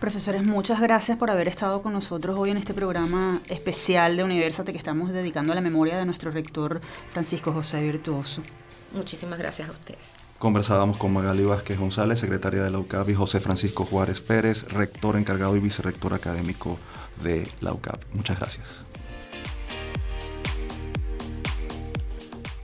Profesores, 0.03 0.43
muchas 0.43 0.81
gracias 0.81 1.17
por 1.17 1.29
haber 1.29 1.47
estado 1.47 1.81
con 1.81 1.93
nosotros 1.93 2.37
hoy 2.37 2.49
en 2.49 2.57
este 2.57 2.73
programa 2.73 3.39
especial 3.47 4.17
de 4.17 4.25
Universate 4.25 4.73
que 4.73 4.77
estamos 4.77 5.13
dedicando 5.13 5.53
a 5.53 5.55
la 5.55 5.61
memoria 5.61 5.97
de 5.97 6.05
nuestro 6.05 6.29
rector 6.29 6.81
Francisco 7.13 7.53
José 7.53 7.81
Virtuoso. 7.81 8.41
Muchísimas 8.91 9.39
gracias 9.39 9.69
a 9.69 9.71
ustedes. 9.71 10.11
Conversábamos 10.39 10.97
con 10.97 11.13
Magali 11.13 11.45
Vázquez 11.45 11.79
González, 11.79 12.19
secretaria 12.19 12.61
de 12.61 12.69
la 12.69 12.79
UCAP, 12.79 13.11
y 13.11 13.13
José 13.13 13.39
Francisco 13.39 13.85
Juárez 13.85 14.19
Pérez, 14.19 14.65
rector 14.67 15.15
encargado 15.15 15.55
y 15.55 15.61
vicerrector 15.61 16.13
académico 16.13 16.77
de 17.23 17.49
la 17.61 17.71
UCAP. 17.71 18.03
Muchas 18.11 18.37
gracias. 18.37 18.82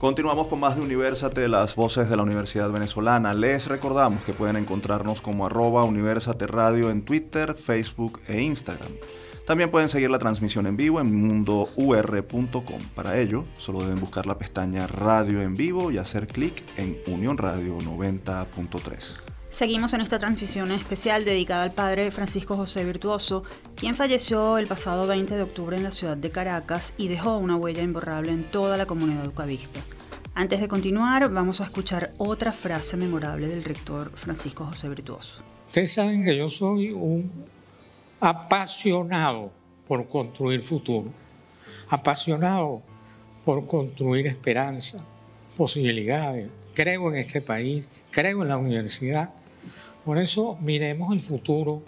Continuamos 0.00 0.46
con 0.46 0.60
más 0.60 0.76
de 0.76 0.80
Universate, 0.80 1.46
las 1.46 1.76
voces 1.76 2.08
de 2.08 2.16
la 2.16 2.22
Universidad 2.22 2.70
Venezolana. 2.70 3.34
Les 3.34 3.66
recordamos 3.66 4.22
que 4.22 4.32
pueden 4.32 4.56
encontrarnos 4.56 5.20
como 5.20 5.44
arroba 5.44 5.84
Universate 5.84 6.46
Radio 6.46 6.88
en 6.88 7.02
Twitter, 7.02 7.54
Facebook 7.54 8.18
e 8.26 8.40
Instagram. 8.40 8.92
También 9.46 9.70
pueden 9.70 9.90
seguir 9.90 10.10
la 10.10 10.18
transmisión 10.18 10.66
en 10.66 10.78
vivo 10.78 11.02
en 11.02 11.14
mundour.com. 11.14 12.80
Para 12.94 13.18
ello, 13.18 13.44
solo 13.58 13.82
deben 13.82 14.00
buscar 14.00 14.24
la 14.24 14.38
pestaña 14.38 14.86
Radio 14.86 15.42
en 15.42 15.54
vivo 15.54 15.90
y 15.90 15.98
hacer 15.98 16.28
clic 16.28 16.64
en 16.78 16.96
Unión 17.06 17.36
Radio 17.36 17.76
90.3. 17.76 19.29
Seguimos 19.50 19.92
en 19.92 20.00
esta 20.00 20.20
transmisión 20.20 20.70
especial 20.70 21.24
dedicada 21.24 21.64
al 21.64 21.72
padre 21.72 22.12
Francisco 22.12 22.54
José 22.54 22.84
Virtuoso, 22.84 23.42
quien 23.74 23.96
falleció 23.96 24.58
el 24.58 24.68
pasado 24.68 25.08
20 25.08 25.34
de 25.34 25.42
octubre 25.42 25.76
en 25.76 25.82
la 25.82 25.90
ciudad 25.90 26.16
de 26.16 26.30
Caracas 26.30 26.94
y 26.96 27.08
dejó 27.08 27.36
una 27.36 27.56
huella 27.56 27.82
imborrable 27.82 28.30
en 28.30 28.48
toda 28.48 28.76
la 28.76 28.86
comunidad 28.86 29.26
ucavista. 29.26 29.80
Antes 30.34 30.60
de 30.60 30.68
continuar, 30.68 31.28
vamos 31.30 31.60
a 31.60 31.64
escuchar 31.64 32.12
otra 32.16 32.52
frase 32.52 32.96
memorable 32.96 33.48
del 33.48 33.64
rector 33.64 34.12
Francisco 34.16 34.64
José 34.66 34.88
Virtuoso. 34.88 35.42
Ustedes 35.66 35.92
saben 35.92 36.24
que 36.24 36.36
yo 36.36 36.48
soy 36.48 36.92
un 36.92 37.30
apasionado 38.20 39.50
por 39.88 40.08
construir 40.08 40.60
futuro, 40.60 41.10
apasionado 41.88 42.82
por 43.44 43.66
construir 43.66 44.28
esperanza, 44.28 45.04
posibilidades. 45.56 46.48
Creo 46.72 47.10
en 47.10 47.18
este 47.18 47.40
país, 47.40 47.88
creo 48.12 48.42
en 48.42 48.48
la 48.48 48.56
universidad 48.56 49.30
por 50.04 50.18
eso 50.18 50.56
miremos 50.60 51.12
el 51.12 51.20
futuro 51.20 51.82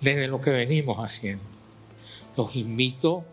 desde 0.00 0.28
lo 0.28 0.40
que 0.40 0.50
venimos 0.50 0.98
haciendo. 0.98 1.44
Los 2.36 2.54
invito 2.56 3.24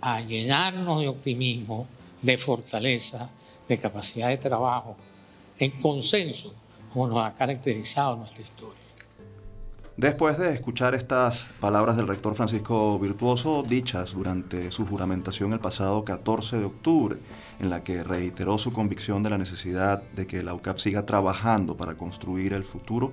a 0.00 0.20
llenarnos 0.20 1.00
de 1.00 1.08
optimismo, 1.08 1.86
de 2.22 2.36
fortaleza, 2.36 3.30
de 3.68 3.78
capacidad 3.78 4.28
de 4.28 4.38
trabajo, 4.38 4.96
en 5.58 5.70
consenso, 5.70 6.54
como 6.92 7.08
nos 7.08 7.24
ha 7.24 7.34
caracterizado 7.34 8.16
nuestra 8.16 8.42
historia. 8.42 8.82
Después 9.96 10.38
de 10.38 10.54
escuchar 10.54 10.94
estas 10.94 11.46
palabras 11.60 11.96
del 11.96 12.08
rector 12.08 12.34
Francisco 12.34 12.98
Virtuoso, 12.98 13.62
dichas 13.62 14.14
durante 14.14 14.72
su 14.72 14.86
juramentación 14.86 15.52
el 15.52 15.60
pasado 15.60 16.02
14 16.02 16.58
de 16.58 16.64
octubre, 16.64 17.18
en 17.60 17.68
la 17.68 17.84
que 17.84 18.02
reiteró 18.02 18.56
su 18.56 18.72
convicción 18.72 19.22
de 19.22 19.30
la 19.30 19.38
necesidad 19.38 20.02
de 20.02 20.26
que 20.26 20.42
la 20.42 20.54
UCAP 20.54 20.78
siga 20.78 21.04
trabajando 21.04 21.76
para 21.76 21.94
construir 21.94 22.54
el 22.54 22.64
futuro, 22.64 23.12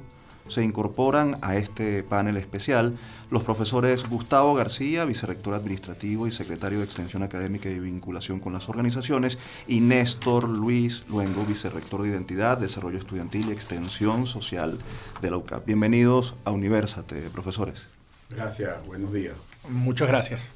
se 0.49 0.63
incorporan 0.63 1.37
a 1.41 1.55
este 1.55 2.03
panel 2.03 2.37
especial 2.37 2.97
los 3.31 3.43
profesores 3.43 4.07
Gustavo 4.09 4.55
García, 4.55 5.05
vicerrector 5.05 5.53
administrativo 5.53 6.27
y 6.27 6.31
secretario 6.31 6.79
de 6.79 6.85
Extensión 6.85 7.23
Académica 7.23 7.69
y 7.69 7.79
Vinculación 7.79 8.39
con 8.39 8.53
las 8.53 8.69
Organizaciones, 8.69 9.37
y 9.67 9.79
Néstor 9.81 10.49
Luis 10.49 11.03
Luengo, 11.07 11.45
vicerrector 11.45 12.01
de 12.01 12.09
Identidad, 12.09 12.57
Desarrollo 12.57 12.97
Estudiantil 12.97 13.49
y 13.49 13.51
Extensión 13.51 14.25
Social 14.25 14.79
de 15.21 15.31
la 15.31 15.37
UCAP. 15.37 15.65
Bienvenidos 15.65 16.35
a 16.43 16.51
Universate, 16.51 17.29
profesores. 17.29 17.83
Gracias, 18.29 18.85
buenos 18.85 19.13
días. 19.13 19.35
Muchas 19.69 20.07
gracias. 20.07 20.47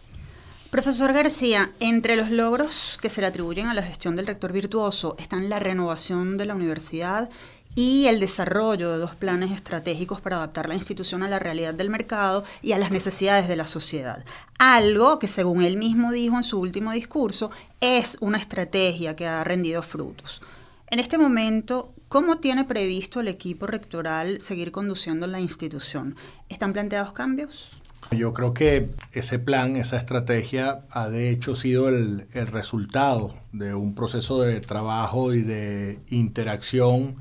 Profesor 0.74 1.14
García, 1.14 1.70
entre 1.80 2.16
los 2.16 2.32
logros 2.32 2.98
que 3.00 3.12
se 3.12 3.22
le 3.22 3.28
atribuyen 3.28 3.68
a 3.68 3.76
la 3.76 3.84
gestión 3.84 4.16
del 4.16 4.26
rector 4.26 4.52
virtuoso 4.52 5.16
están 5.20 5.48
la 5.48 5.60
renovación 5.60 6.36
de 6.36 6.48
la 6.48 6.56
universidad 6.56 7.30
y 7.76 8.06
el 8.08 8.20
desarrollo 8.20 8.92
de 8.92 8.98
dos 8.98 9.16
planes 9.16 9.52
estratégicos 9.52 10.22
para 10.22 10.38
adaptar 10.38 10.70
la 10.70 10.76
institución 10.76 11.24
a 11.24 11.30
la 11.30 11.40
realidad 11.40 11.74
del 11.74 11.90
mercado 11.90 12.44
y 12.62 12.74
a 12.74 12.78
las 12.78 12.92
necesidades 12.92 13.48
de 13.48 13.56
la 13.56 13.66
sociedad. 13.66 14.24
Algo 14.60 15.20
que, 15.20 15.28
según 15.28 15.64
él 15.64 15.78
mismo 15.78 16.12
dijo 16.12 16.38
en 16.38 16.44
su 16.44 16.60
último 16.60 16.92
discurso, 16.92 17.52
es 17.82 18.18
una 18.22 18.38
estrategia 18.38 19.16
que 19.16 19.28
ha 19.28 19.44
rendido 19.44 19.82
frutos. 19.82 20.42
En 20.88 21.00
este 21.00 21.18
momento, 21.18 21.94
¿cómo 22.08 22.38
tiene 22.38 22.66
previsto 22.66 23.20
el 23.20 23.28
equipo 23.28 23.66
rectoral 23.66 24.42
seguir 24.42 24.72
conduciendo 24.72 25.26
la 25.26 25.40
institución? 25.40 26.16
¿Están 26.50 26.74
planteados 26.74 27.14
cambios? 27.14 27.72
Yo 28.12 28.34
creo 28.34 28.54
que 28.54 28.90
ese 29.12 29.40
plan, 29.40 29.76
esa 29.76 29.98
estrategia 29.98 30.82
ha 30.92 31.10
de 31.10 31.32
hecho 31.32 31.56
sido 31.56 31.90
el, 31.90 32.28
el 32.34 32.48
resultado 32.48 33.34
de 33.54 33.74
un 33.74 33.96
proceso 33.96 34.42
de 34.42 34.60
trabajo 34.60 35.34
y 35.34 35.42
de 35.42 36.00
interacción 36.10 37.18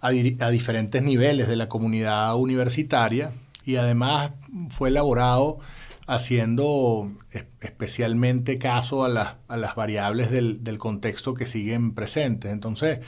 a, 0.00 0.10
diferentes 0.10 1.02
niveles 1.02 1.48
de 1.48 1.56
la 1.56 1.68
comunidad 1.68 2.36
universitaria 2.36 3.32
y 3.64 3.76
además 3.76 4.32
fue 4.70 4.88
elaborado 4.90 5.58
haciendo 6.06 7.10
especialmente 7.60 8.58
caso 8.58 9.04
a 9.04 9.08
las, 9.08 9.34
a 9.46 9.56
las 9.58 9.74
variables 9.74 10.30
del, 10.30 10.64
del, 10.64 10.78
contexto 10.78 11.34
que 11.34 11.46
siguen 11.46 11.92
presentes. 11.92 12.50
Entonces, 12.50 13.00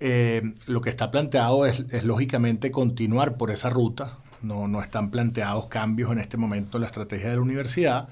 eh, 0.00 0.54
lo 0.66 0.80
que 0.80 0.90
está 0.90 1.10
planteado 1.10 1.66
es, 1.66 2.04
lógicamente 2.04 2.70
continuar 2.70 3.36
por 3.36 3.50
esa 3.50 3.70
ruta. 3.70 4.18
No, 4.42 4.68
no 4.68 4.82
están 4.82 5.10
planteados 5.10 5.68
cambios 5.68 6.12
en 6.12 6.18
este 6.18 6.36
momento 6.36 6.76
en 6.76 6.82
la 6.82 6.88
estrategia 6.88 7.30
de 7.30 7.36
la 7.36 7.42
universidad 7.42 8.08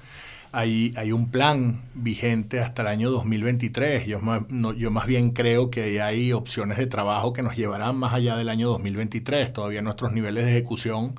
hay, 0.55 1.11
un 1.11 1.31
plan 1.31 1.81
vigente 1.95 2.59
hasta 2.59 2.83
el 2.83 2.87
año 2.87 3.09
2023. 3.09 4.05
Yo 4.05 4.19
más, 4.19 4.43
yo 4.77 4.91
más 4.91 5.07
bien 5.07 5.31
creo 5.31 5.71
que 5.71 5.99
hay 5.99 6.31
opciones 6.31 6.77
de 6.77 6.85
trabajo 6.85 7.33
que 7.33 7.41
nos 7.41 7.57
llevarán 7.57 7.97
más 7.97 8.13
allá 8.13 8.37
del 8.37 8.49
año 8.49 8.69
2023. 8.69 9.51
Todavía 9.51 9.81
nuestros 9.81 10.13
niveles 10.13 10.45
de 10.45 10.51
ejecución 10.51 11.15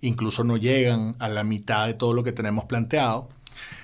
incluso 0.00 0.44
no 0.44 0.56
llegan 0.56 1.14
a 1.18 1.28
la 1.28 1.44
mitad 1.44 1.86
de 1.86 1.94
todo 1.94 2.14
lo 2.14 2.24
que 2.24 2.32
tenemos 2.32 2.64
planteado. 2.64 3.28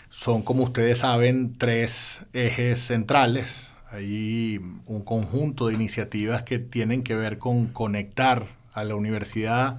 Son, 0.09 0.41
como 0.41 0.65
ustedes 0.65 1.01
saben, 1.01 1.59
tres 1.59 2.23
ejes 2.33 2.81
centrales. 2.81 3.69
Hay 3.91 4.59
un 4.87 5.03
conjunto 5.05 5.67
de 5.67 5.75
iniciativas 5.75 6.43
que 6.43 6.59
tienen 6.59 7.03
que 7.03 7.15
ver 7.15 7.37
con 7.37 7.67
conectar 7.67 8.47
a 8.73 8.83
la 8.83 8.95
universidad 8.95 9.79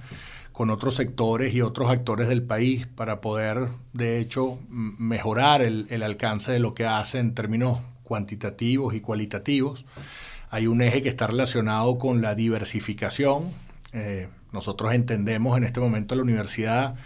con 0.58 0.70
otros 0.70 0.96
sectores 0.96 1.54
y 1.54 1.60
otros 1.60 1.88
actores 1.88 2.26
del 2.26 2.42
país 2.42 2.88
para 2.88 3.20
poder, 3.20 3.68
de 3.92 4.18
hecho, 4.18 4.58
mejorar 4.68 5.62
el, 5.62 6.02
alcance 6.02 6.50
de 6.50 6.58
lo 6.58 6.74
que 6.74 6.84
hace 6.84 7.20
en 7.20 7.32
términos 7.32 7.78
cuantitativos 8.02 8.92
y 8.92 9.00
cualitativos. 9.00 9.86
Hay 10.50 10.66
un 10.66 10.82
eje 10.82 11.00
que 11.00 11.10
está 11.10 11.28
relacionado 11.28 11.96
con 11.96 12.22
la 12.22 12.34
diversificación. 12.34 13.52
Eh, 13.92 14.26
nosotros 14.50 14.94
entendemos 14.94 15.56
en 15.56 15.62
este 15.62 15.78
momento 15.78 16.16
la 16.16 16.22
universidad 16.22 16.96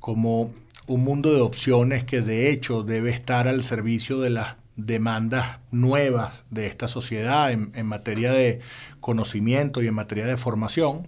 como 0.00 0.52
un 0.86 1.02
mundo 1.02 1.32
de 1.32 1.40
opciones 1.40 2.04
que 2.04 2.20
de 2.20 2.50
hecho 2.50 2.82
debe 2.82 3.08
estar 3.08 3.48
al 3.48 3.64
servicio 3.64 4.20
de 4.20 4.28
las 4.28 4.56
demandas 4.76 5.60
nuevas 5.70 6.44
de 6.50 6.66
esta 6.66 6.88
sociedad 6.88 7.50
en 7.52 7.86
materia 7.86 8.32
de 8.32 8.60
conocimiento 9.00 9.82
y 9.82 9.86
en 9.86 9.94
materia 9.94 10.26
de 10.26 10.36
formación. 10.36 11.06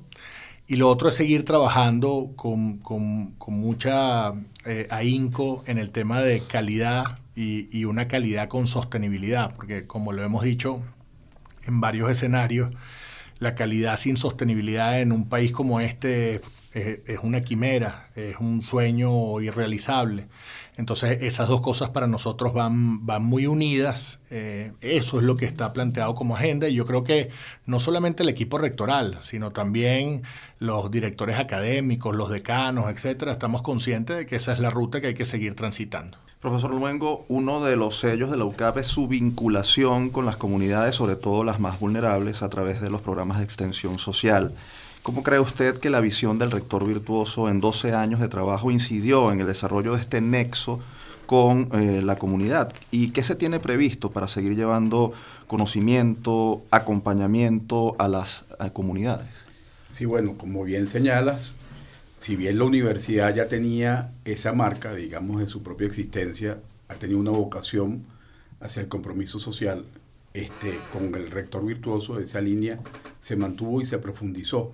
Y 0.70 0.76
lo 0.76 0.88
otro 0.88 1.08
es 1.08 1.16
seguir 1.16 1.44
trabajando 1.44 2.30
con, 2.36 2.78
con, 2.78 3.34
mucha 3.48 4.34
eh, 4.64 4.86
ahínco 4.90 5.64
en 5.66 5.78
el 5.78 5.90
tema 5.90 6.22
de 6.22 6.38
calidad 6.38 7.18
y, 7.34 7.76
y, 7.76 7.86
una 7.86 8.06
calidad 8.06 8.46
con 8.46 8.68
sostenibilidad, 8.68 9.52
porque 9.56 9.88
como 9.88 10.12
lo 10.12 10.22
hemos 10.22 10.44
dicho 10.44 10.80
en 11.66 11.80
varios 11.80 12.08
escenarios, 12.08 12.70
la 13.40 13.54
calidad 13.54 13.98
sin 13.98 14.16
sostenibilidad 14.16 15.00
en 15.00 15.12
un 15.12 15.28
país 15.28 15.50
como 15.50 15.80
este 15.80 16.40
es, 16.72 17.18
una 17.22 17.42
quimera, 17.42 18.10
es 18.14 18.36
un 18.38 18.62
sueño 18.62 19.40
irrealizable. 19.40 20.28
Entonces 20.76 21.22
esas 21.22 21.48
dos 21.48 21.60
cosas 21.60 21.88
para 21.88 22.06
nosotros 22.06 22.52
van, 22.52 23.04
van 23.06 23.24
muy 23.24 23.46
unidas. 23.46 24.20
Eh, 24.30 24.72
eso 24.80 25.18
es 25.18 25.24
lo 25.24 25.36
que 25.36 25.46
está 25.46 25.72
planteado 25.72 26.14
como 26.14 26.36
agenda 26.36 26.68
y 26.68 26.74
yo 26.74 26.86
creo 26.86 27.02
que 27.02 27.30
no 27.66 27.80
solamente 27.80 28.22
el 28.22 28.28
equipo 28.28 28.58
rectoral, 28.58 29.18
sino 29.22 29.50
también 29.50 30.22
los 30.58 30.90
directores 30.90 31.38
académicos, 31.38 32.14
los 32.14 32.30
decanos, 32.30 32.90
etcétera, 32.90 33.32
estamos 33.32 33.62
conscientes 33.62 34.16
de 34.16 34.26
que 34.26 34.36
esa 34.36 34.52
es 34.52 34.60
la 34.60 34.70
ruta 34.70 35.00
que 35.00 35.08
hay 35.08 35.14
que 35.14 35.24
seguir 35.24 35.54
transitando. 35.54 36.18
Profesor 36.40 36.74
Luengo, 36.74 37.26
uno 37.28 37.62
de 37.62 37.76
los 37.76 37.98
sellos 37.98 38.30
de 38.30 38.38
la 38.38 38.46
UCAP 38.46 38.78
es 38.78 38.86
su 38.86 39.08
vinculación 39.08 40.08
con 40.08 40.24
las 40.24 40.38
comunidades, 40.38 40.94
sobre 40.94 41.14
todo 41.14 41.44
las 41.44 41.60
más 41.60 41.78
vulnerables, 41.78 42.42
a 42.42 42.48
través 42.48 42.80
de 42.80 42.88
los 42.88 43.02
programas 43.02 43.36
de 43.36 43.44
extensión 43.44 43.98
social. 43.98 44.54
¿Cómo 45.02 45.22
cree 45.22 45.38
usted 45.38 45.78
que 45.78 45.90
la 45.90 46.00
visión 46.00 46.38
del 46.38 46.50
rector 46.50 46.86
virtuoso 46.86 47.50
en 47.50 47.60
12 47.60 47.92
años 47.92 48.20
de 48.20 48.28
trabajo 48.28 48.70
incidió 48.70 49.32
en 49.32 49.40
el 49.42 49.46
desarrollo 49.46 49.94
de 49.94 50.00
este 50.00 50.22
nexo 50.22 50.80
con 51.26 51.68
eh, 51.74 52.00
la 52.02 52.16
comunidad? 52.16 52.72
¿Y 52.90 53.10
qué 53.10 53.22
se 53.22 53.34
tiene 53.34 53.60
previsto 53.60 54.10
para 54.10 54.26
seguir 54.26 54.56
llevando 54.56 55.12
conocimiento, 55.46 56.62
acompañamiento 56.70 57.96
a 57.98 58.08
las 58.08 58.46
comunidades? 58.72 59.28
Sí, 59.90 60.06
bueno, 60.06 60.38
como 60.38 60.64
bien 60.64 60.88
señalas, 60.88 61.56
si 62.20 62.36
bien 62.36 62.58
la 62.58 62.64
universidad 62.64 63.34
ya 63.34 63.48
tenía 63.48 64.12
esa 64.26 64.52
marca, 64.52 64.94
digamos, 64.94 65.40
en 65.40 65.46
su 65.46 65.62
propia 65.62 65.86
existencia, 65.86 66.58
ha 66.88 66.94
tenido 66.96 67.18
una 67.18 67.30
vocación 67.30 68.04
hacia 68.60 68.82
el 68.82 68.88
compromiso 68.88 69.38
social, 69.38 69.86
este, 70.34 70.78
con 70.92 71.14
el 71.14 71.30
rector 71.30 71.64
virtuoso, 71.64 72.20
esa 72.20 72.42
línea 72.42 72.78
se 73.20 73.36
mantuvo 73.36 73.80
y 73.80 73.86
se 73.86 73.96
profundizó. 73.96 74.70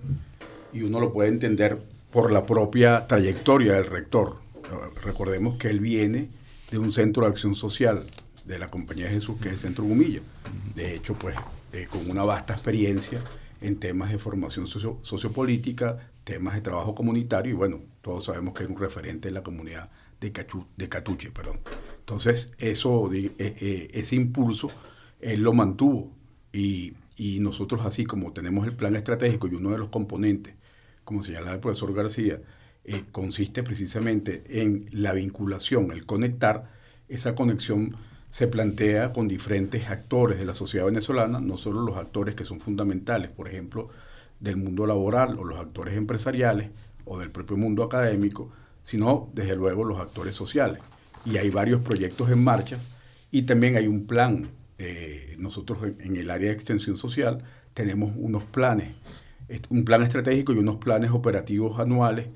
Y 0.73 0.81
uno 0.81 0.99
lo 0.99 1.13
puede 1.13 1.29
entender 1.29 1.79
por 2.11 2.33
la 2.33 2.45
propia 2.45 3.07
trayectoria 3.07 3.75
del 3.75 3.85
rector. 3.85 4.39
Recordemos 5.01 5.57
que 5.57 5.69
él 5.69 5.79
viene 5.79 6.27
de 6.69 6.77
un 6.79 6.91
centro 6.91 7.23
de 7.23 7.29
acción 7.29 7.55
social 7.55 8.03
de 8.43 8.59
la 8.59 8.69
Compañía 8.69 9.05
de 9.05 9.13
Jesús, 9.13 9.39
que 9.39 9.47
es 9.47 9.53
el 9.53 9.59
Centro 9.59 9.85
Gumilla. 9.85 10.19
De 10.75 10.95
hecho, 10.95 11.13
pues, 11.13 11.37
eh, 11.71 11.87
con 11.89 12.11
una 12.11 12.25
vasta 12.25 12.51
experiencia 12.51 13.21
en 13.61 13.77
temas 13.77 14.11
de 14.11 14.17
formación 14.17 14.67
sociopolítica, 14.67 16.09
temas 16.27 16.55
de 16.55 16.61
trabajo 16.61 16.93
comunitario, 16.93 17.53
y 17.53 17.55
bueno, 17.55 17.79
todos 18.01 18.25
sabemos 18.25 18.53
que 18.53 18.65
es 18.65 18.69
un 18.69 18.77
referente 18.77 19.29
en 19.29 19.33
la 19.33 19.43
comunidad 19.43 19.89
de, 20.19 20.33
de 20.75 20.89
Catuche. 20.89 21.31
Perdón. 21.31 21.59
Entonces, 21.99 22.51
eso, 22.57 23.09
eh, 23.13 23.31
eh, 23.37 23.87
ese 23.93 24.17
impulso 24.17 24.69
él 25.21 25.41
lo 25.41 25.53
mantuvo 25.53 26.11
y, 26.51 26.93
nosotros 27.39 27.81
así 27.85 28.03
como 28.03 28.33
tenemos 28.33 28.67
el 28.67 28.75
plan 28.75 28.95
estratégico 28.95 29.47
y 29.47 29.55
uno 29.55 29.71
de 29.71 29.77
los 29.77 29.87
componentes, 29.87 30.53
como 31.05 31.23
señalaba 31.23 31.53
el 31.53 31.59
profesor 31.61 31.93
García, 31.93 32.41
eh, 32.83 33.05
consiste 33.11 33.63
precisamente 33.63 34.43
en 34.61 34.87
la 34.91 35.13
vinculación, 35.13 35.91
el 35.91 36.05
conectar, 36.05 36.69
esa 37.07 37.35
conexión 37.35 37.95
se 38.29 38.47
plantea 38.47 39.13
con 39.13 39.27
diferentes 39.29 39.89
actores 39.89 40.37
de 40.37 40.45
la 40.45 40.53
sociedad 40.53 40.85
venezolana, 40.85 41.39
no 41.39 41.55
solo 41.57 41.81
los 41.81 41.97
actores 41.97 42.35
que 42.35 42.43
son 42.43 42.59
fundamentales, 42.59 43.31
por 43.31 43.47
ejemplo, 43.47 43.89
del 44.39 44.57
mundo 44.57 44.85
laboral 44.85 45.37
o 45.39 45.43
los 45.43 45.59
actores 45.59 45.95
empresariales 45.95 46.69
o 47.05 47.19
del 47.19 47.31
propio 47.31 47.57
mundo 47.57 47.83
académico, 47.83 48.51
sino 48.81 49.29
desde 49.33 49.55
luego 49.55 49.83
los 49.83 49.99
actores 49.99 50.35
sociales. 50.35 50.81
Y 51.25 51.37
hay 51.37 51.49
varios 51.49 51.81
proyectos 51.81 52.29
en 52.29 52.43
marcha 52.43 52.77
y 53.31 53.43
también 53.43 53.75
hay 53.75 53.87
un 53.87 54.05
plan 54.05 54.47
eh, 54.79 55.35
nosotros 55.39 55.79
en, 55.99 56.17
el 56.17 56.29
área 56.29 56.49
de 56.49 56.53
extensión 56.53 56.95
social 56.95 57.43
tenemos 57.73 58.13
unos 58.15 58.43
planes, 58.43 58.93
un 59.69 59.85
plan 59.85 60.03
estratégico 60.03 60.53
y 60.53 60.57
unos 60.57 60.77
planes 60.77 61.11
operativos 61.11 61.79
anuales 61.79 62.27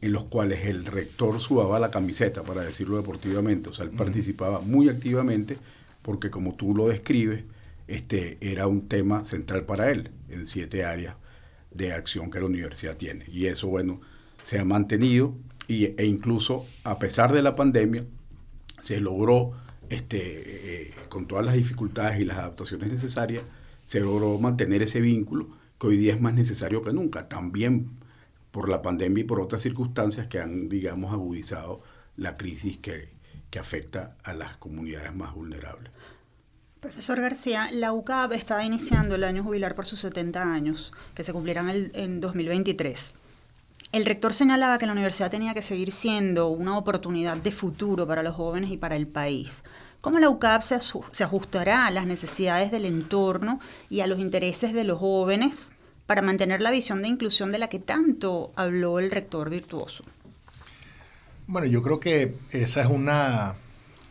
en 0.00 0.12
los 0.12 0.24
cuales 0.24 0.66
el 0.66 0.86
rector 0.86 1.40
subaba 1.40 1.78
la 1.78 1.90
camiseta, 1.90 2.42
para 2.42 2.62
decirlo 2.62 2.96
deportivamente. 2.96 3.68
O 3.68 3.72
sea, 3.72 3.84
él 3.84 3.90
participaba 3.90 4.60
muy 4.60 4.88
activamente 4.88 5.58
porque 6.02 6.30
como 6.30 6.54
tú 6.54 6.74
lo 6.74 6.88
describes, 6.88 7.44
este, 7.86 8.38
era 8.40 8.66
un 8.66 8.88
tema 8.88 9.24
central 9.24 9.64
para 9.64 9.90
él 9.90 10.10
en 10.28 10.46
siete 10.46 10.84
áreas 10.84 11.16
de 11.70 11.92
acción 11.92 12.30
que 12.30 12.40
la 12.40 12.46
universidad 12.46 12.96
tiene. 12.96 13.24
Y 13.30 13.46
eso, 13.46 13.68
bueno, 13.68 14.00
se 14.42 14.58
ha 14.58 14.64
mantenido 14.64 15.34
y, 15.68 15.86
e 16.00 16.04
incluso 16.04 16.66
a 16.84 16.98
pesar 16.98 17.32
de 17.32 17.42
la 17.42 17.54
pandemia, 17.54 18.04
se 18.80 19.00
logró 19.00 19.52
este, 19.88 20.88
eh, 20.88 20.94
con 21.08 21.26
todas 21.26 21.44
las 21.44 21.54
dificultades 21.54 22.20
y 22.20 22.24
las 22.24 22.38
adaptaciones 22.38 22.90
necesarias, 22.90 23.42
se 23.84 24.00
logró 24.00 24.38
mantener 24.38 24.82
ese 24.82 25.00
vínculo 25.00 25.48
que 25.78 25.88
hoy 25.88 25.96
día 25.96 26.14
es 26.14 26.20
más 26.20 26.34
necesario 26.34 26.82
que 26.82 26.92
nunca, 26.92 27.28
también 27.28 27.90
por 28.50 28.68
la 28.68 28.82
pandemia 28.82 29.22
y 29.22 29.26
por 29.26 29.40
otras 29.40 29.62
circunstancias 29.62 30.26
que 30.26 30.40
han, 30.40 30.68
digamos, 30.68 31.12
agudizado 31.12 31.82
la 32.16 32.36
crisis 32.36 32.76
que, 32.78 33.18
afecta 33.58 34.16
a 34.22 34.32
las 34.32 34.56
comunidades 34.58 35.12
más 35.12 35.34
vulnerables. 35.34 35.90
Profesor 36.80 37.20
García, 37.20 37.68
la 37.72 37.92
UCAP 37.92 38.32
está 38.32 38.64
iniciando 38.64 39.14
el 39.14 39.24
año 39.24 39.44
jubilar 39.44 39.74
por 39.74 39.84
sus 39.84 40.00
70 40.00 40.42
años, 40.42 40.94
que 41.14 41.22
se 41.22 41.32
cumplirán 41.34 41.90
en 41.92 42.22
2023. 42.22 43.12
El 43.92 44.06
rector 44.06 44.32
señalaba 44.32 44.78
que 44.78 44.86
la 44.86 44.92
universidad 44.92 45.30
tenía 45.30 45.52
que 45.52 45.60
seguir 45.60 45.92
siendo 45.92 46.48
una 46.48 46.78
oportunidad 46.78 47.36
de 47.36 47.52
futuro 47.52 48.06
para 48.06 48.22
los 48.22 48.34
jóvenes 48.34 48.70
y 48.70 48.78
para 48.78 48.96
el 48.96 49.06
país. 49.06 49.62
¿Cómo 50.00 50.18
la 50.20 50.30
UCAP 50.30 50.62
se, 50.62 51.24
ajustará 51.24 51.86
a 51.86 51.90
las 51.90 52.06
necesidades 52.06 52.70
del 52.70 52.86
entorno 52.86 53.60
y 53.90 54.00
a 54.00 54.06
los 54.06 54.18
intereses 54.18 54.72
de 54.72 54.84
los 54.84 54.98
jóvenes 54.98 55.72
para 56.06 56.22
mantener 56.22 56.62
la 56.62 56.70
visión 56.70 57.02
de 57.02 57.08
inclusión 57.08 57.52
de 57.52 57.58
la 57.58 57.68
que 57.68 57.78
tanto 57.78 58.52
habló 58.56 58.98
el 59.00 59.10
rector 59.10 59.50
virtuoso? 59.50 60.02
Bueno, 61.46 61.66
yo 61.66 61.82
creo 61.82 62.00
que 62.00 62.36
esa 62.52 62.80
es 62.80 62.86
una, 62.86 63.54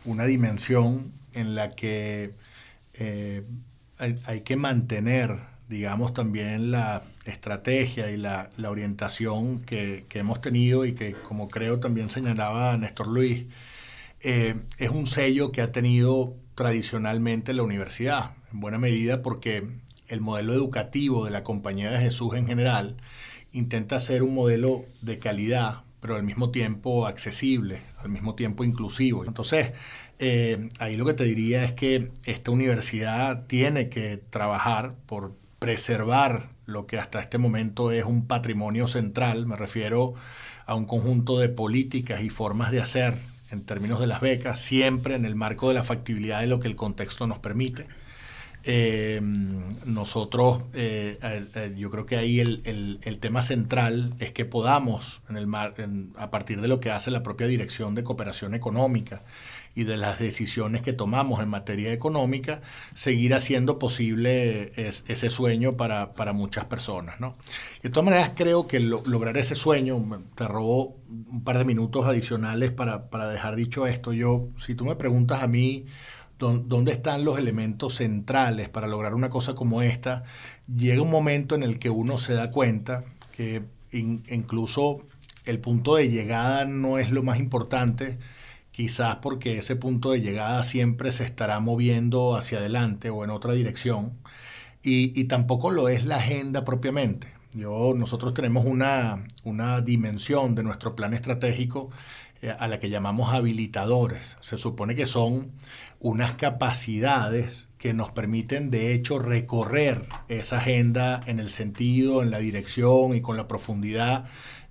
una 0.04 0.24
dimensión 0.24 1.10
en 1.32 1.56
la 1.56 1.72
que 1.72 2.32
eh, 2.94 3.42
hay 3.98 4.40
que 4.40 4.56
mantener, 4.56 5.36
digamos, 5.68 6.14
también 6.14 6.70
la 6.70 7.02
estrategia 7.24 8.10
y 8.10 8.16
la, 8.16 8.50
orientación 8.66 9.60
que, 9.60 10.06
hemos 10.14 10.40
tenido 10.40 10.84
y 10.84 10.92
que, 10.92 11.12
como 11.12 11.48
creo 11.48 11.78
también 11.78 12.10
señalaba 12.10 12.76
Néstor 12.76 13.08
Luis, 13.08 13.44
eh, 14.22 14.54
es 14.78 14.90
un 14.90 15.06
sello 15.06 15.52
que 15.52 15.62
ha 15.62 15.72
tenido 15.72 16.34
tradicionalmente 16.54 17.54
la 17.54 17.62
universidad, 17.62 18.32
en 18.52 18.60
buena 18.60 18.78
medida 18.78 19.22
porque 19.22 19.66
el 20.08 20.20
modelo 20.20 20.52
educativo 20.52 21.24
de 21.24 21.30
la 21.30 21.44
Compañía 21.44 21.90
de 21.90 22.00
Jesús 22.00 22.34
en 22.34 22.46
general 22.46 22.96
intenta 23.52 24.00
ser 24.00 24.22
un 24.22 24.34
modelo 24.34 24.84
de 25.02 25.18
calidad, 25.18 25.82
pero 26.00 26.16
al 26.16 26.22
mismo 26.22 26.50
tiempo 26.50 27.06
accesible, 27.06 27.80
al 28.02 28.10
mismo 28.10 28.34
tiempo 28.34 28.64
inclusivo. 28.64 29.24
Entonces, 29.24 29.72
eh, 30.22 30.68
ahí 30.78 30.98
lo 30.98 31.06
que 31.06 31.14
te 31.14 31.24
diría 31.24 31.64
es 31.64 31.72
que 31.72 32.10
esta 32.26 32.50
universidad 32.50 33.46
tiene 33.46 33.88
que 33.88 34.18
trabajar 34.18 34.94
por 35.06 35.34
preservar 35.58 36.50
lo 36.66 36.86
que 36.86 36.98
hasta 36.98 37.20
este 37.20 37.38
momento 37.38 37.90
es 37.90 38.04
un 38.04 38.26
patrimonio 38.26 38.86
central, 38.86 39.46
me 39.46 39.56
refiero 39.56 40.12
a 40.66 40.74
un 40.74 40.84
conjunto 40.84 41.38
de 41.38 41.48
políticas 41.48 42.22
y 42.22 42.28
formas 42.28 42.70
de 42.70 42.82
hacer 42.82 43.14
en 43.50 43.64
términos 43.64 43.98
de 43.98 44.06
las 44.06 44.20
becas, 44.20 44.60
siempre 44.60 45.14
en 45.14 45.24
el 45.24 45.36
marco 45.36 45.68
de 45.68 45.74
la 45.74 45.84
factibilidad 45.84 46.40
de 46.40 46.46
lo 46.46 46.60
que 46.60 46.68
el 46.68 46.76
contexto 46.76 47.26
nos 47.26 47.38
permite. 47.38 47.86
Eh, 48.62 49.20
nosotros, 49.86 50.64
eh, 50.74 51.18
yo 51.78 51.90
creo 51.90 52.04
que 52.04 52.18
ahí 52.18 52.40
el, 52.40 53.18
tema 53.20 53.40
central 53.40 54.12
es 54.18 54.32
que 54.32 54.44
podamos, 54.44 55.22
a 56.16 56.30
partir 56.30 56.60
de 56.60 56.68
lo 56.68 56.78
que 56.78 56.90
hace 56.90 57.10
la 57.10 57.22
propia 57.22 57.46
Dirección 57.46 57.94
de 57.94 58.04
Cooperación 58.04 58.54
Económica 58.54 59.22
y 59.74 59.84
de 59.84 59.96
las 59.96 60.18
decisiones 60.18 60.82
que 60.82 60.92
tomamos 60.92 61.40
en 61.40 61.48
materia 61.48 61.92
económica, 61.92 62.60
seguir 62.92 63.34
haciendo 63.34 63.78
posible 63.78 64.72
ese 64.76 65.30
sueño 65.30 65.76
para, 65.76 66.32
muchas 66.32 66.64
personas. 66.64 67.20
¿no? 67.20 67.36
de 67.82 67.90
todas 67.90 68.04
maneras, 68.04 68.32
creo 68.34 68.66
que 68.66 68.80
lograr 68.80 69.36
ese 69.38 69.54
sueño, 69.54 69.96
te 70.34 70.46
robo 70.46 70.96
un 71.08 71.42
par 71.44 71.58
de 71.58 71.64
minutos 71.64 72.06
adicionales 72.06 72.70
para, 72.70 73.10
para 73.10 73.28
dejar 73.30 73.56
dicho 73.56 73.86
esto, 73.86 74.12
yo, 74.12 74.48
si 74.56 74.74
tú 74.74 74.84
me 74.84 74.96
preguntas 74.96 75.42
a 75.42 75.46
mí, 75.46 75.86
dónde 76.40 76.92
están 76.92 77.24
los 77.24 77.38
elementos 77.38 77.96
centrales 77.96 78.70
para 78.70 78.86
lograr 78.86 79.14
una 79.14 79.28
cosa 79.28 79.54
como 79.54 79.82
esta, 79.82 80.24
llega 80.74 81.02
un 81.02 81.10
momento 81.10 81.54
en 81.54 81.62
el 81.62 81.78
que 81.78 81.90
uno 81.90 82.16
se 82.16 82.32
da 82.32 82.50
cuenta 82.50 83.04
que 83.36 83.62
incluso 83.92 85.02
el 85.44 85.58
punto 85.58 85.96
de 85.96 86.08
llegada 86.08 86.64
no 86.64 86.98
es 86.98 87.10
lo 87.10 87.22
más 87.22 87.38
importante, 87.38 88.18
quizás 88.80 89.16
porque 89.16 89.58
ese 89.58 89.76
punto 89.76 90.12
de 90.12 90.22
llegada 90.22 90.62
siempre 90.64 91.10
se 91.10 91.22
estará 91.22 91.60
moviendo 91.60 92.34
hacia 92.34 92.60
adelante 92.60 93.10
o 93.10 93.24
en 93.24 93.28
otra 93.30 93.52
dirección, 93.52 94.12
y, 94.82 95.24
tampoco 95.24 95.70
lo 95.70 95.90
es 95.90 96.06
la 96.06 96.16
agenda 96.16 96.64
propiamente. 96.64 97.28
Yo, 97.52 97.92
nosotros 97.94 98.32
tenemos 98.32 98.64
una, 98.64 99.26
una 99.44 99.82
dimensión 99.82 100.54
de 100.54 100.62
nuestro 100.62 100.96
plan 100.96 101.12
estratégico 101.12 101.90
eh, 102.40 102.56
a 102.58 102.68
la 102.68 102.80
que 102.80 102.88
llamamos 102.88 103.34
habilitadores. 103.34 104.38
Se 104.40 104.56
supone 104.56 104.94
que 104.94 105.04
son 105.04 105.52
unas 105.98 106.32
capacidades 106.32 107.68
que 107.76 107.92
nos 107.92 108.10
permiten 108.12 108.70
de 108.70 108.94
hecho 108.94 109.18
recorrer 109.18 110.06
esa 110.28 110.56
agenda 110.56 111.20
en 111.26 111.38
el 111.38 111.50
sentido, 111.50 112.22
en 112.22 112.30
la 112.30 112.38
dirección 112.38 113.14
y 113.14 113.20
con 113.20 113.36
la 113.36 113.46
profundidad 113.46 114.24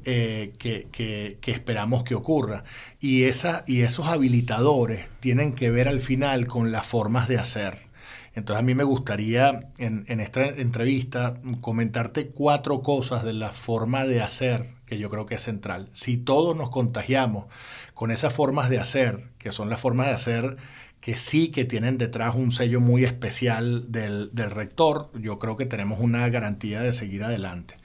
eh, 0.06 0.54
que, 0.58 1.38
esperamos 1.46 2.04
que 2.04 2.16
ocurra. 2.16 2.64
Y, 3.00 3.24
esa, 3.24 3.64
y 3.68 3.82
esos 3.82 4.08
habilitadores 4.08 5.06
tienen 5.20 5.54
que 5.54 5.72
ver 5.72 5.88
al 5.88 6.02
final 6.02 6.48
con 6.48 6.72
las 6.72 6.88
formas 6.88 7.28
de 7.28 7.38
hacer. 7.38 7.90
Entonces 8.34 8.60
a 8.60 8.64
mí 8.64 8.76
me 8.76 8.84
gustaría 8.84 9.70
en, 9.78 10.06
en 10.08 10.20
esta 10.20 10.46
entrevista 10.46 11.42
comentarte 11.62 12.30
cuatro 12.30 12.82
cosas 12.82 13.24
de 13.24 13.34
la 13.34 13.50
forma 13.50 14.06
de 14.06 14.22
hacer 14.22 14.76
que 14.86 14.98
yo 14.98 15.10
creo 15.10 15.26
que 15.26 15.36
es 15.36 15.42
central. 15.42 15.90
Si 15.94 16.18
todos 16.18 16.56
nos 16.56 16.70
contagiamos 16.70 17.46
con 17.94 18.12
esas 18.12 18.34
formas 18.34 18.70
de 18.70 18.80
hacer, 18.80 19.30
que 19.38 19.52
son 19.52 19.70
las 19.70 19.80
formas 19.80 20.08
de 20.08 20.14
hacer 20.14 20.58
que 21.00 21.16
sí 21.16 21.50
que 21.50 21.64
tienen 21.64 21.98
detrás 21.98 22.36
un 22.36 22.52
sello 22.52 22.82
muy 22.82 23.06
especial 23.06 23.92
del, 23.92 24.32
rector, 24.34 25.12
yo 25.20 25.40
creo 25.40 25.56
que 25.56 25.66
tenemos 25.66 26.00
una 26.00 26.28
garantía 26.30 26.82
de 26.82 26.92
seguir 26.92 27.24
adelante. 27.24 27.76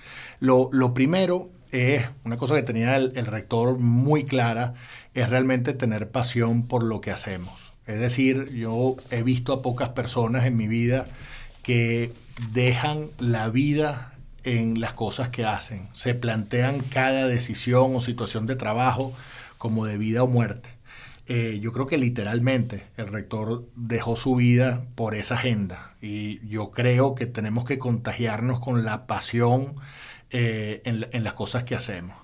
Lo, 0.40 0.70
primero 0.94 1.50
es, 1.74 2.08
una 2.24 2.36
cosa 2.36 2.54
que 2.54 2.62
tenía 2.62 2.96
el, 2.96 3.26
rector 3.26 3.78
muy 3.78 4.24
clara, 4.24 4.74
es 5.12 5.28
realmente 5.28 5.72
tener 5.72 6.08
pasión 6.08 6.68
por 6.68 6.84
lo 6.84 7.00
que 7.00 7.10
hacemos. 7.10 7.72
Es 7.86 7.98
decir, 7.98 8.52
yo 8.54 8.96
he 9.10 9.22
visto 9.22 9.52
a 9.52 9.60
pocas 9.60 9.90
personas 9.90 10.44
en 10.46 10.56
mi 10.56 10.68
vida 10.68 11.06
que 11.62 12.12
dejan 12.52 13.06
la 13.18 13.48
vida 13.48 14.12
en 14.44 14.80
las 14.80 14.92
cosas 14.92 15.30
que 15.30 15.44
hacen, 15.44 15.88
se 15.94 16.14
plantean 16.14 16.80
cada 16.80 17.26
decisión 17.26 17.96
o 17.96 18.00
situación 18.00 18.46
de 18.46 18.56
trabajo 18.56 19.12
como 19.58 19.84
de 19.84 19.98
vida 19.98 20.22
o 20.22 20.28
muerte. 20.28 20.70
Eh, 21.26 21.58
yo 21.62 21.72
creo 21.72 21.86
que 21.86 21.96
literalmente 21.96 22.84
el 22.98 23.06
rector 23.06 23.66
dejó 23.74 24.14
su 24.14 24.36
vida 24.36 24.84
por 24.94 25.14
esa 25.14 25.36
agenda 25.36 25.94
y 26.02 26.46
yo 26.46 26.70
creo 26.70 27.14
que 27.14 27.24
tenemos 27.24 27.64
que 27.64 27.78
contagiarnos 27.78 28.60
con 28.60 28.84
la 28.84 29.06
pasión 29.06 29.74
eh, 30.30 30.82
en, 30.84 31.24
las 31.24 31.34
cosas 31.34 31.64
que 31.64 31.74
hacemos. 31.74 32.16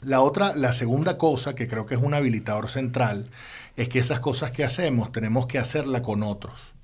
La 0.00 0.20
otra, 0.20 0.54
la 0.54 0.72
segunda 0.72 1.18
cosa 1.18 1.54
que 1.54 1.68
creo 1.68 1.86
que 1.86 1.94
es 1.94 2.00
un 2.00 2.14
habilitador 2.14 2.68
central 2.68 3.28
es 3.76 3.88
que 3.88 3.98
esas 3.98 4.20
cosas 4.20 4.50
que 4.50 4.64
hacemos 4.64 5.12
tenemos 5.12 5.46
que 5.46 5.58
hacerla 5.58 6.02
con 6.02 6.22
otros. 6.22 6.74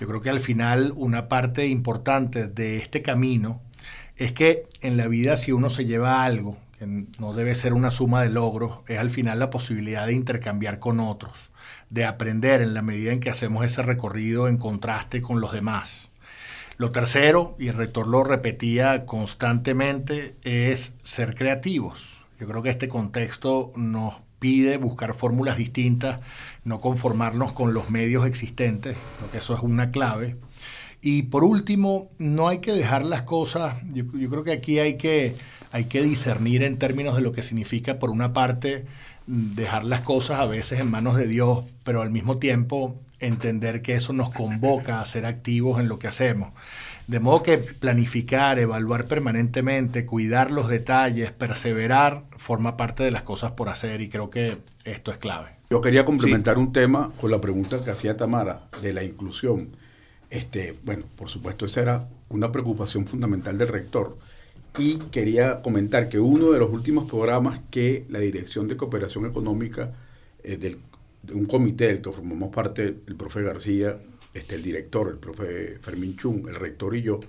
Yo 0.00 0.06
creo 0.06 0.20
que 0.20 0.30
al 0.30 0.40
final 0.40 0.92
una 0.96 1.28
parte 1.28 1.66
importante 1.66 2.46
de 2.46 2.76
este 2.76 3.02
camino 3.02 3.60
es 4.16 4.32
que 4.32 4.66
en 4.82 4.96
la 4.96 5.08
vida 5.08 5.36
si 5.36 5.52
uno 5.52 5.68
se 5.68 5.84
lleva 5.84 6.24
algo 6.24 6.56
no 6.86 7.34
debe 7.34 7.54
ser 7.54 7.74
una 7.74 7.90
suma 7.90 8.22
de 8.22 8.30
logros, 8.30 8.80
es 8.88 8.98
al 8.98 9.10
final 9.10 9.38
la 9.38 9.50
posibilidad 9.50 10.06
de 10.06 10.14
intercambiar 10.14 10.78
con 10.78 10.98
otros, 10.98 11.50
de 11.90 12.06
aprender 12.06 12.62
en 12.62 12.72
la 12.74 12.82
medida 12.82 13.12
en 13.12 13.20
que 13.20 13.30
hacemos 13.30 13.64
ese 13.64 13.82
recorrido 13.82 14.48
en 14.48 14.56
contraste 14.56 15.20
con 15.20 15.40
los 15.40 15.52
demás. 15.52 16.09
Lo 16.80 16.92
tercero, 16.92 17.56
y 17.58 17.68
el 17.68 17.74
rector 17.74 18.06
lo 18.06 18.24
repetía 18.24 19.04
constantemente, 19.04 20.34
es 20.44 20.94
ser 21.02 21.34
creativos. 21.34 22.24
Yo 22.38 22.46
creo 22.46 22.62
que 22.62 22.70
este 22.70 22.88
contexto 22.88 23.70
nos 23.76 24.14
pide 24.38 24.78
buscar 24.78 25.12
fórmulas 25.12 25.58
distintas, 25.58 26.20
no 26.64 26.80
conformarnos 26.80 27.52
con 27.52 27.74
los 27.74 27.90
medios 27.90 28.24
existentes, 28.24 28.96
creo 29.18 29.30
que 29.30 29.36
eso 29.36 29.54
es 29.54 29.60
una 29.60 29.90
clave. 29.90 30.36
Y 31.02 31.24
por 31.24 31.44
último, 31.44 32.08
no 32.16 32.48
hay 32.48 32.60
que 32.60 32.72
dejar 32.72 33.04
las 33.04 33.24
cosas, 33.24 33.76
yo, 33.92 34.06
creo 34.06 34.42
que 34.42 34.52
aquí 34.52 34.78
hay 34.78 34.96
que, 34.96 35.36
hay 35.72 35.84
que 35.84 36.00
discernir 36.00 36.62
en 36.62 36.78
términos 36.78 37.14
de 37.14 37.20
lo 37.20 37.32
que 37.32 37.42
significa, 37.42 37.98
por 37.98 38.08
una 38.08 38.32
parte, 38.32 38.86
dejar 39.26 39.84
las 39.84 40.00
cosas 40.00 40.40
a 40.40 40.46
veces 40.46 40.80
en 40.80 40.90
manos 40.90 41.18
de 41.18 41.26
Dios, 41.26 41.62
pero 41.84 42.00
al 42.00 42.08
mismo 42.08 42.38
tiempo 42.38 42.96
entender 43.20 43.82
que 43.82 43.94
eso 43.94 44.12
nos 44.12 44.30
convoca 44.30 45.00
a 45.00 45.04
ser 45.04 45.26
activos 45.26 45.80
en 45.80 45.88
lo 45.88 45.98
que 45.98 46.08
hacemos. 46.08 46.52
De 47.06 47.20
modo 47.20 47.42
que 47.42 47.58
planificar, 47.58 48.58
evaluar 48.58 49.06
permanentemente, 49.06 50.06
cuidar 50.06 50.50
los 50.50 50.68
detalles, 50.68 51.32
perseverar, 51.32 52.24
forma 52.36 52.76
parte 52.76 53.02
de 53.02 53.10
las 53.10 53.22
cosas 53.22 53.52
por 53.52 53.68
hacer 53.68 54.00
y 54.00 54.08
creo 54.08 54.30
que 54.30 54.58
esto 54.84 55.10
es 55.10 55.18
clave. 55.18 55.48
Yo 55.70 55.80
quería 55.80 56.04
complementar 56.04 56.58
un 56.58 56.72
tema 56.72 57.10
con 57.20 57.30
la 57.30 57.40
pregunta 57.40 57.82
que 57.84 57.90
hacía 57.90 58.16
Tamara 58.16 58.68
de 58.82 58.92
la 58.92 59.02
inclusión. 59.02 59.70
Este, 60.30 60.74
bueno, 60.84 61.04
por 61.16 61.28
supuesto, 61.28 61.66
esa 61.66 61.80
era 61.80 62.08
una 62.28 62.50
preocupación 62.52 63.06
fundamental 63.06 63.58
del 63.58 63.68
rector. 63.68 64.16
Y 64.78 64.98
quería 65.10 65.62
comentar 65.62 66.08
que 66.08 66.20
uno 66.20 66.52
de 66.52 66.60
los 66.60 66.72
últimos 66.72 67.08
programas 67.10 67.60
que 67.70 68.04
la 68.08 68.20
Dirección 68.20 68.68
de 68.68 68.76
Cooperación 68.76 69.26
Económica, 69.26 69.92
eh, 70.44 70.56
de 70.56 70.78
un 71.32 71.46
comité 71.46 71.86
del 71.88 72.00
que 72.00 72.12
formamos 72.12 72.50
parte 72.50 72.84
el 73.06 73.16
profe 73.16 73.42
García, 73.42 73.98
este, 74.32 74.54
el 74.54 74.62
director, 74.62 75.08
el 75.08 75.18
profe 75.18 75.78
Fermín 75.80 76.16
Chung, 76.16 76.48
el 76.48 76.54
rector 76.54 76.96
y 76.96 77.02
yo, 77.02 77.20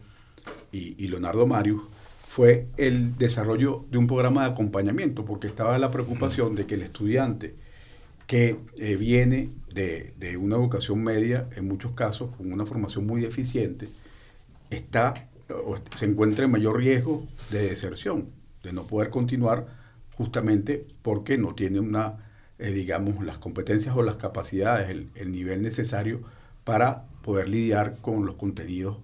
y, 0.71 1.07
Leonardo 1.07 1.45
Marius, 1.45 1.83
fue 2.27 2.67
el 2.77 3.17
desarrollo 3.17 3.85
de 3.91 3.97
un 3.97 4.07
programa 4.07 4.45
de 4.45 4.51
acompañamiento, 4.51 5.25
porque 5.25 5.47
estaba 5.47 5.77
la 5.77 5.91
preocupación 5.91 6.55
de 6.55 6.65
que 6.65 6.75
el 6.75 6.81
estudiante 6.83 7.55
que 8.25 8.55
eh, 8.77 8.95
viene 8.95 9.49
de, 9.73 10.37
una 10.37 10.55
educación 10.55 11.03
media, 11.03 11.49
en 11.55 11.67
muchos 11.67 11.91
casos 11.91 12.35
con 12.35 12.51
una 12.51 12.65
formación 12.65 13.05
muy 13.05 13.21
deficiente, 13.21 13.89
está 14.69 15.27
o 15.65 15.75
se 15.97 16.05
encuentra 16.05 16.45
en 16.45 16.51
mayor 16.51 16.77
riesgo 16.77 17.25
de 17.49 17.67
deserción, 17.67 18.29
de 18.63 18.71
no 18.71 18.87
poder 18.87 19.09
continuar 19.09 19.67
justamente 20.15 20.87
porque 21.01 21.37
no 21.37 21.55
tiene 21.55 21.79
una, 21.79 22.30
eh, 22.61 22.71
digamos, 22.71 23.23
las 23.23 23.37
competencias 23.37 23.95
o 23.95 24.03
las 24.03 24.15
capacidades, 24.15 24.89
el, 24.89 25.09
el, 25.15 25.31
nivel 25.31 25.61
necesario 25.61 26.21
para 26.63 27.05
poder 27.23 27.49
lidiar 27.49 27.97
con 28.01 28.25
los 28.25 28.35
contenidos 28.35 28.97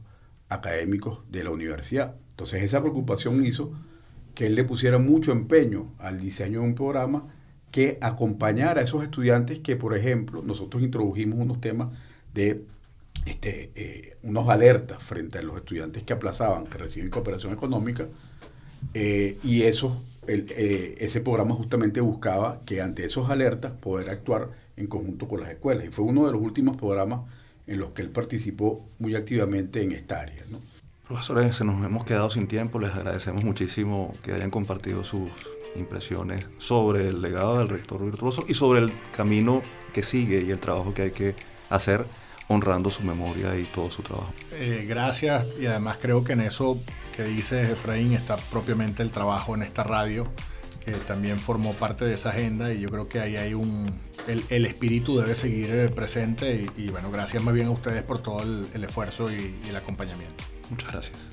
académicos 0.50 1.20
de 1.32 1.44
la 1.44 1.50
universidad. 1.52 2.16
Entonces 2.32 2.64
esa 2.64 2.82
preocupación 2.82 3.46
hizo 3.46 3.72
que 4.36 4.46
él 4.46 4.56
le 4.56 4.64
pusiera 4.64 5.00
mucho 5.00 5.32
empeño 5.32 5.92
al 5.98 6.20
diseño 6.20 6.62
de 6.62 6.68
un 6.68 6.76
programa 6.76 7.28
que 7.72 7.98
acompañar 8.02 8.78
a 8.78 8.82
esos 8.82 9.04
estudiantes 9.04 9.60
que, 9.60 9.76
por 9.76 9.98
ejemplo, 9.98 10.42
nosotros 10.44 10.84
introdujimos 10.84 11.40
unos 11.40 11.60
temas 11.60 11.90
de 12.34 12.64
este, 13.26 13.72
eh, 13.76 14.18
unos 14.24 14.48
alertas 14.48 15.04
frente 15.04 15.40
a 15.40 15.42
los 15.42 15.58
estudiantes 15.58 16.04
que 16.04 16.14
aplazaban, 16.14 16.66
que 16.68 16.78
reciben 16.78 17.10
cooperación 17.10 17.52
económica, 17.52 18.08
eh, 18.94 19.38
y 19.44 19.64
eso, 20.28 20.54
eh, 20.56 20.96
ese 21.00 21.22
programa 21.22 21.56
justamente 21.56 22.02
buscaba 22.02 22.62
que 22.66 22.82
ante 22.82 23.06
esos 23.06 23.30
alertas 23.30 23.72
poder 23.72 24.10
actuar 24.10 24.50
en 24.76 24.88
conjunto 24.88 25.28
con 25.28 25.42
las 25.42 25.50
escuelas. 25.50 25.86
Y 25.86 25.90
fue 25.90 26.06
uno 26.06 26.26
de 26.26 26.32
los 26.32 26.42
últimos 26.42 26.78
programas 26.78 27.22
en 27.66 27.80
los 27.80 27.92
que 27.92 28.02
él 28.02 28.10
participó 28.10 28.86
muy 29.00 29.16
activamente 29.16 29.82
en 29.82 29.92
esta 29.92 30.22
área. 30.22 30.44
¿no? 30.50 30.60
Profesores, 31.08 31.56
se 31.56 31.64
nos 31.64 31.84
hemos 31.86 32.04
quedado 32.04 32.30
sin 32.30 32.48
tiempo, 32.48 32.80
les 32.80 32.94
agradecemos 32.94 33.44
muchísimo 33.44 34.12
que 34.24 34.34
hayan 34.34 34.52
compartido 34.52 35.04
sus 35.04 35.30
impresiones 35.76 36.46
sobre 36.58 37.08
el 37.08 37.22
legado 37.22 37.60
del 37.60 37.70
rector 37.70 38.04
virtuoso 38.04 38.44
y 38.48 38.54
sobre 38.54 38.82
el 38.82 38.92
camino 39.16 39.62
que 39.94 40.04
sigue 40.04 40.42
y 40.42 40.52
el 40.52 40.60
trabajo 40.60 40.94
que 40.94 41.04
hay 41.04 41.12
que 41.12 41.36
hacer 41.70 42.06
honrando 42.48 42.90
su 42.90 43.04
memoria 43.04 43.58
y 43.58 43.64
todo 43.64 43.92
su 43.92 44.02
trabajo. 44.02 44.34
Eh, 44.54 44.86
gracias 44.88 45.46
y 45.60 45.66
además 45.66 45.98
creo 46.02 46.24
que 46.24 46.34
en 46.34 46.42
eso 46.42 46.80
que 47.16 47.24
dice 47.24 47.72
Efraín 47.72 48.14
está 48.14 48.38
propiamente 48.38 49.04
el 49.04 49.12
trabajo 49.12 49.56
en 49.56 49.64
esta 49.64 49.84
radio 49.84 50.28
que 50.86 50.94
también 50.94 51.38
formó 51.38 51.74
parte 51.74 52.06
de 52.06 52.14
esa 52.14 52.30
agenda 52.30 52.72
y 52.72 52.80
yo 52.80 52.90
creo 52.90 53.10
que 53.10 53.20
ahí 53.20 53.36
hay 53.36 53.54
un... 53.54 54.00
El, 54.28 54.66
espíritu 54.66 55.18
debe 55.18 55.36
seguir 55.36 55.70
eh, 55.70 55.90
presente 55.90 56.68
y, 56.78 56.90
bueno, 56.90 57.12
gracias 57.12 57.44
más 57.44 57.54
bien 57.54 57.68
a 57.68 57.72
ustedes 57.72 58.04
por 58.04 58.20
todo 58.20 58.44
el, 58.44 58.84
esfuerzo 58.84 59.32
y 59.32 59.54
el 59.68 59.76
acompañamiento. 59.76 60.44
Muchas 60.70 60.92
gracias. 60.92 61.27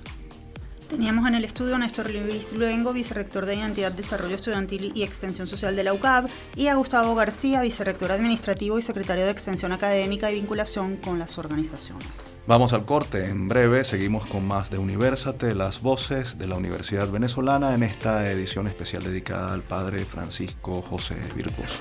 Teníamos 0.88 1.26
en 1.26 1.34
el 1.34 1.44
estudio 1.44 1.74
a 1.74 1.78
Néstor 1.78 2.10
Luis 2.10 2.52
Luengo, 2.52 2.92
vicerrector 2.92 3.46
de 3.46 3.56
Identidad, 3.56 3.92
Desarrollo 3.92 4.36
Estudiantil 4.36 4.92
y 4.94 5.02
Extensión 5.02 5.46
Social 5.46 5.74
de 5.74 5.84
la 5.84 5.92
UCAB, 5.92 6.28
y 6.56 6.68
a 6.68 6.74
Gustavo 6.74 7.14
García, 7.14 7.62
vicerrector 7.62 8.12
administrativo 8.12 8.78
y 8.78 8.82
secretario 8.82 9.24
de 9.24 9.30
Extensión 9.30 9.72
Académica 9.72 10.30
y 10.30 10.34
Vinculación 10.34 10.96
con 10.96 11.18
las 11.18 11.38
organizaciones. 11.38 12.08
Vamos 12.46 12.74
al 12.74 12.84
corte. 12.84 13.26
En 13.26 13.48
breve 13.48 13.84
seguimos 13.84 14.26
con 14.26 14.46
más 14.46 14.70
de 14.70 14.78
Universate, 14.78 15.54
las 15.54 15.80
voces 15.80 16.36
de 16.38 16.46
la 16.46 16.56
Universidad 16.56 17.08
Venezolana 17.08 17.74
en 17.74 17.82
esta 17.82 18.30
edición 18.30 18.66
especial 18.66 19.02
dedicada 19.02 19.52
al 19.52 19.62
padre 19.62 20.04
Francisco 20.04 20.82
José 20.82 21.16
Virgoso. 21.34 21.78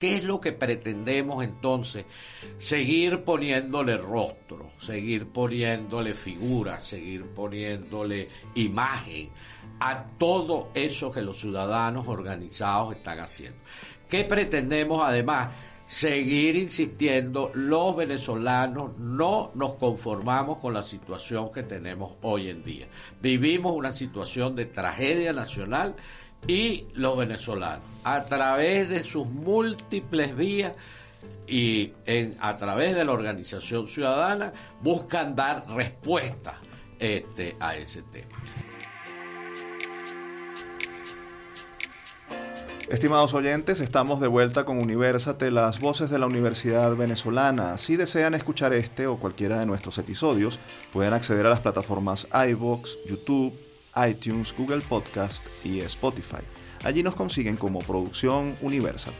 ¿Qué 0.00 0.14
es 0.14 0.22
lo 0.22 0.40
que 0.40 0.52
pretendemos 0.52 1.42
entonces? 1.42 2.06
Seguir 2.60 3.24
poniéndole 3.24 3.96
rostro, 3.96 4.70
seguir 4.80 5.26
poniéndole 5.26 6.14
figura, 6.14 6.80
seguir 6.80 7.24
poniéndole 7.24 8.28
imagen 8.54 9.30
a 9.80 10.04
todo 10.16 10.70
eso 10.74 11.10
que 11.10 11.20
los 11.20 11.40
ciudadanos 11.40 12.06
organizados 12.06 12.94
están 12.94 13.18
haciendo. 13.18 13.58
¿Qué 14.08 14.22
pretendemos 14.22 15.02
además? 15.04 15.48
Seguir 15.88 16.54
insistiendo, 16.54 17.50
los 17.54 17.96
venezolanos 17.96 18.98
no 18.98 19.50
nos 19.54 19.74
conformamos 19.76 20.58
con 20.58 20.74
la 20.74 20.82
situación 20.82 21.50
que 21.50 21.64
tenemos 21.64 22.12
hoy 22.22 22.50
en 22.50 22.62
día. 22.62 22.86
Vivimos 23.20 23.74
una 23.74 23.92
situación 23.92 24.54
de 24.54 24.66
tragedia 24.66 25.32
nacional 25.32 25.96
y 26.46 26.86
los 26.94 27.16
venezolanos, 27.18 27.84
a 28.04 28.24
través 28.26 28.88
de 28.88 29.02
sus 29.02 29.26
múltiples 29.26 30.36
vías 30.36 30.72
y 31.46 31.92
a 32.40 32.56
través 32.56 32.94
de 32.94 33.04
la 33.04 33.12
organización 33.12 33.88
ciudadana, 33.88 34.52
buscan 34.82 35.34
dar 35.34 35.68
respuesta 35.68 36.58
este, 36.98 37.56
a 37.60 37.76
ese 37.76 38.02
tema. 38.02 38.38
Estimados 42.88 43.34
oyentes, 43.34 43.80
estamos 43.80 44.18
de 44.18 44.28
vuelta 44.28 44.64
con 44.64 44.78
Universate, 44.78 45.50
las 45.50 45.78
voces 45.78 46.08
de 46.08 46.18
la 46.18 46.24
Universidad 46.24 46.96
Venezolana. 46.96 47.76
Si 47.76 47.96
desean 47.96 48.32
escuchar 48.32 48.72
este 48.72 49.06
o 49.06 49.18
cualquiera 49.18 49.58
de 49.58 49.66
nuestros 49.66 49.98
episodios, 49.98 50.58
pueden 50.90 51.12
acceder 51.12 51.44
a 51.44 51.50
las 51.50 51.60
plataformas 51.60 52.26
iVoox, 52.32 52.96
YouTube, 53.06 53.52
iTunes, 54.06 54.54
Google 54.56 54.80
Podcast 54.80 55.44
y 55.64 55.80
Spotify. 55.80 56.42
Allí 56.84 57.02
nos 57.02 57.14
consiguen 57.14 57.56
como 57.56 57.80
Producción 57.80 58.54
Universal. 58.60 59.14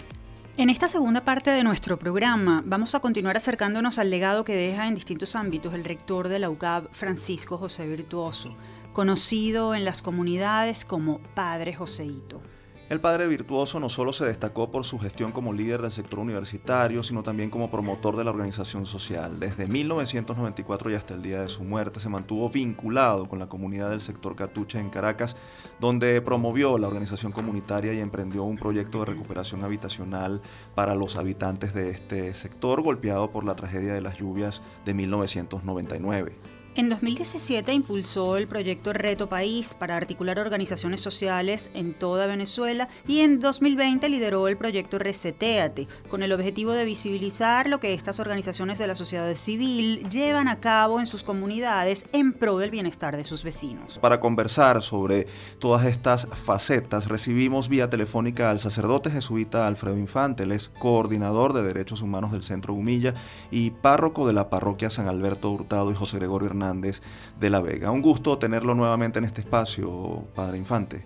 En 0.57 0.71
esta 0.71 0.89
segunda 0.89 1.25
parte 1.25 1.51
de 1.51 1.63
nuestro 1.63 1.99
programa 1.99 2.63
vamos 2.67 2.95
a 2.95 3.01
continuar 3.01 3.37
acercándonos 3.37 3.99
al 3.99 4.11
legado 4.11 4.43
que 4.45 4.57
deja 4.57 4.89
en 4.89 4.97
distintos 4.97 5.37
ámbitos 5.37 5.73
el 5.75 5.85
rector 5.85 6.29
de 6.29 6.41
la 6.41 6.51
UCAB, 6.51 6.89
Francisco 6.93 7.59
José 7.59 7.87
Virtuoso, 7.87 8.57
conocido 8.93 9.75
en 9.77 9.85
las 9.85 10.03
comunidades 10.03 10.85
como 10.85 11.21
Padre 11.35 11.75
Joseito. 11.75 12.43
El 12.89 13.03
padre 13.03 13.27
virtuoso 13.27 13.81
no 13.81 13.91
solo 13.91 14.15
se 14.15 14.25
destacó 14.25 14.71
por 14.71 14.83
su 14.83 14.99
gestión 14.99 15.31
como 15.31 15.53
líder 15.53 15.83
del 15.83 15.91
sector 15.91 16.21
universitario, 16.21 17.03
sino 17.03 17.23
también 17.23 17.51
como 17.51 17.71
promotor 17.71 18.17
de 18.17 18.25
la 18.25 18.31
organización 18.31 18.87
social. 18.87 19.39
Desde 19.39 19.67
1994 19.67 20.91
y 20.91 20.95
hasta 20.95 21.13
el 21.13 21.21
día 21.21 21.43
de 21.43 21.51
su 21.51 21.65
muerte 21.65 22.01
se 22.01 22.09
mantuvo 22.09 22.49
vinculado 22.49 23.29
con 23.29 23.39
la 23.39 23.51
comunidad 23.51 23.91
del 23.91 24.01
sector 24.01 24.35
Catuche 24.37 24.81
en 24.81 24.89
Caracas, 24.89 25.37
donde 25.79 26.23
promovió 26.23 26.79
la 26.79 26.89
organización 26.89 27.31
comunitaria 27.31 27.93
y 27.93 28.01
emprendió 28.01 28.45
un 28.45 28.57
proyecto 28.57 29.01
de 29.01 29.05
recuperación 29.05 29.65
habitacional 29.65 30.41
para 30.75 30.95
los 30.95 31.17
habitantes 31.17 31.75
de 31.75 31.91
este 31.91 32.33
sector 32.33 32.81
golpeado 32.81 33.31
por 33.31 33.45
la 33.45 33.55
tragedia 33.55 33.93
de 33.93 34.01
las 34.01 34.17
lluvias 34.17 34.63
de 34.87 34.95
1999. 34.95 36.58
En 36.79 36.89
2017 36.89 37.73
impulsó 37.73 38.37
el 38.37 38.47
proyecto 38.47 38.93
Reto 38.93 39.29
País 39.29 39.75
para 39.75 39.97
articular 39.97 40.39
organizaciones 40.39 41.01
sociales 41.01 41.71
en 41.75 41.93
toda 41.93 42.29
Venezuela 42.29 42.89
y 43.05 43.19
en 43.23 43.41
2020 43.41 44.09
lideró 44.09 44.47
el 44.47 44.57
proyecto 44.57 45.01
Reseteate 45.01 45.89
con 46.09 46.23
el 46.23 46.33
objetivo 46.33 46.71
de 46.71 46.85
visibilizar 46.85 47.69
lo 47.69 47.81
que 47.81 47.95
estas 47.95 48.21
organizaciones 48.21 48.79
de 48.79 48.87
la 48.87 48.95
sociedad 48.95 49.35
civil 49.35 50.09
llevan 50.09 50.47
a 50.47 50.61
cabo 50.61 51.01
en 51.01 51.07
sus 51.07 51.25
comunidades 51.25 52.05
en 52.13 52.33
pro 52.33 52.59
del 52.59 52.71
bienestar 52.71 53.17
de 53.17 53.25
sus 53.25 53.43
vecinos. 53.43 53.99
Para 53.99 54.21
conversar 54.21 54.81
sobre 54.81 55.27
todas 55.59 55.85
estas 55.85 56.29
facetas 56.29 57.09
recibimos 57.09 57.69
vía 57.69 57.91
telefónica 57.91 58.51
al 58.51 58.61
sacerdote 58.61 59.11
jesuita 59.11 59.67
Alfredo 59.67 59.99
Infante, 59.99 60.45
él 60.45 60.53
es 60.53 60.69
coordinador 60.79 61.55
de 61.55 61.65
derechos 61.65 62.03
humanos 62.03 62.31
del 62.31 62.45
Centro 62.45 62.73
Humilla 62.73 63.15
y 63.51 63.71
párroco 63.71 64.29
de 64.29 64.33
la 64.33 64.49
parroquia 64.49 64.91
San 64.91 65.09
Alberto 65.09 65.51
Hurtado 65.51 65.91
y 65.91 65.97
José 65.97 66.19
Gregorio 66.19 66.47
Hernández 66.47 66.68
de 66.75 67.51
la 67.51 67.61
Vega. 67.61 67.91
Un 67.91 68.03
gusto 68.03 68.39
tenerlo 68.39 68.75
nuevamente 68.75 69.19
en 69.19 69.25
este 69.25 69.41
espacio, 69.41 70.25
Padre 70.35 70.59
Infante. 70.59 71.05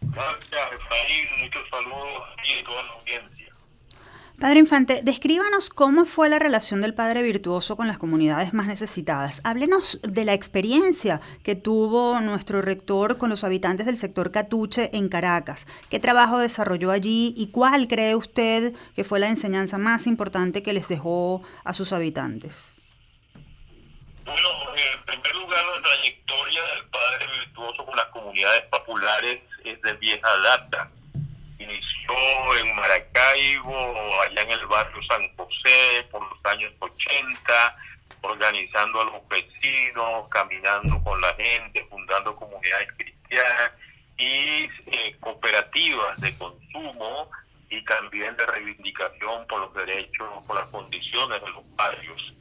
Gracias, 0.00 0.72
Efraín. 0.72 1.44
Muchos 1.44 1.62
saludos 1.70 2.22
y 2.44 2.64
toda 2.64 2.82
la 2.82 2.92
audiencia. 2.92 3.38
Padre 4.38 4.60
Infante, 4.60 5.00
descríbanos 5.02 5.68
cómo 5.68 6.04
fue 6.04 6.28
la 6.28 6.38
relación 6.38 6.80
del 6.80 6.94
Padre 6.94 7.22
Virtuoso 7.22 7.76
con 7.76 7.88
las 7.88 7.98
comunidades 7.98 8.54
más 8.54 8.68
necesitadas. 8.68 9.40
Háblenos 9.42 9.98
de 10.08 10.24
la 10.24 10.32
experiencia 10.32 11.20
que 11.42 11.56
tuvo 11.56 12.20
nuestro 12.20 12.62
rector 12.62 13.18
con 13.18 13.30
los 13.30 13.42
habitantes 13.42 13.86
del 13.86 13.96
sector 13.96 14.30
Catuche 14.30 14.96
en 14.96 15.08
Caracas. 15.08 15.66
¿Qué 15.90 15.98
trabajo 15.98 16.38
desarrolló 16.38 16.92
allí 16.92 17.34
y 17.36 17.48
cuál 17.48 17.88
cree 17.88 18.14
usted 18.14 18.74
que 18.94 19.02
fue 19.02 19.18
la 19.18 19.28
enseñanza 19.28 19.76
más 19.76 20.06
importante 20.06 20.62
que 20.62 20.72
les 20.72 20.86
dejó 20.86 21.42
a 21.64 21.74
sus 21.74 21.92
habitantes? 21.92 22.77
Bueno, 24.28 24.48
en 24.76 25.02
primer 25.04 25.36
lugar, 25.36 25.64
la 25.74 25.82
trayectoria 25.82 26.62
del 26.62 26.84
padre 26.90 27.26
virtuoso 27.38 27.86
con 27.86 27.96
las 27.96 28.04
comunidades 28.08 28.62
populares 28.64 29.40
es 29.64 29.80
de 29.80 29.92
vieja 29.94 30.28
data. 30.44 30.90
Inició 31.58 32.56
en 32.58 32.76
Maracaibo, 32.76 34.20
allá 34.20 34.42
en 34.42 34.50
el 34.50 34.66
barrio 34.66 35.02
San 35.04 35.34
José, 35.34 36.06
por 36.10 36.20
los 36.20 36.44
años 36.44 36.70
80, 36.78 37.76
organizando 38.20 39.00
a 39.00 39.04
los 39.04 39.28
vecinos, 39.28 40.28
caminando 40.28 41.02
con 41.02 41.18
la 41.22 41.34
gente, 41.34 41.86
fundando 41.88 42.36
comunidades 42.36 42.88
cristianas 42.98 43.72
y 44.18 44.68
eh, 44.88 45.16
cooperativas 45.20 46.20
de 46.20 46.36
consumo 46.36 47.30
y 47.70 47.82
también 47.86 48.36
de 48.36 48.44
reivindicación 48.44 49.46
por 49.46 49.60
los 49.60 49.72
derechos, 49.72 50.28
por 50.46 50.56
las 50.56 50.68
condiciones 50.68 51.40
de 51.40 51.48
los 51.48 51.76
barrios. 51.76 52.34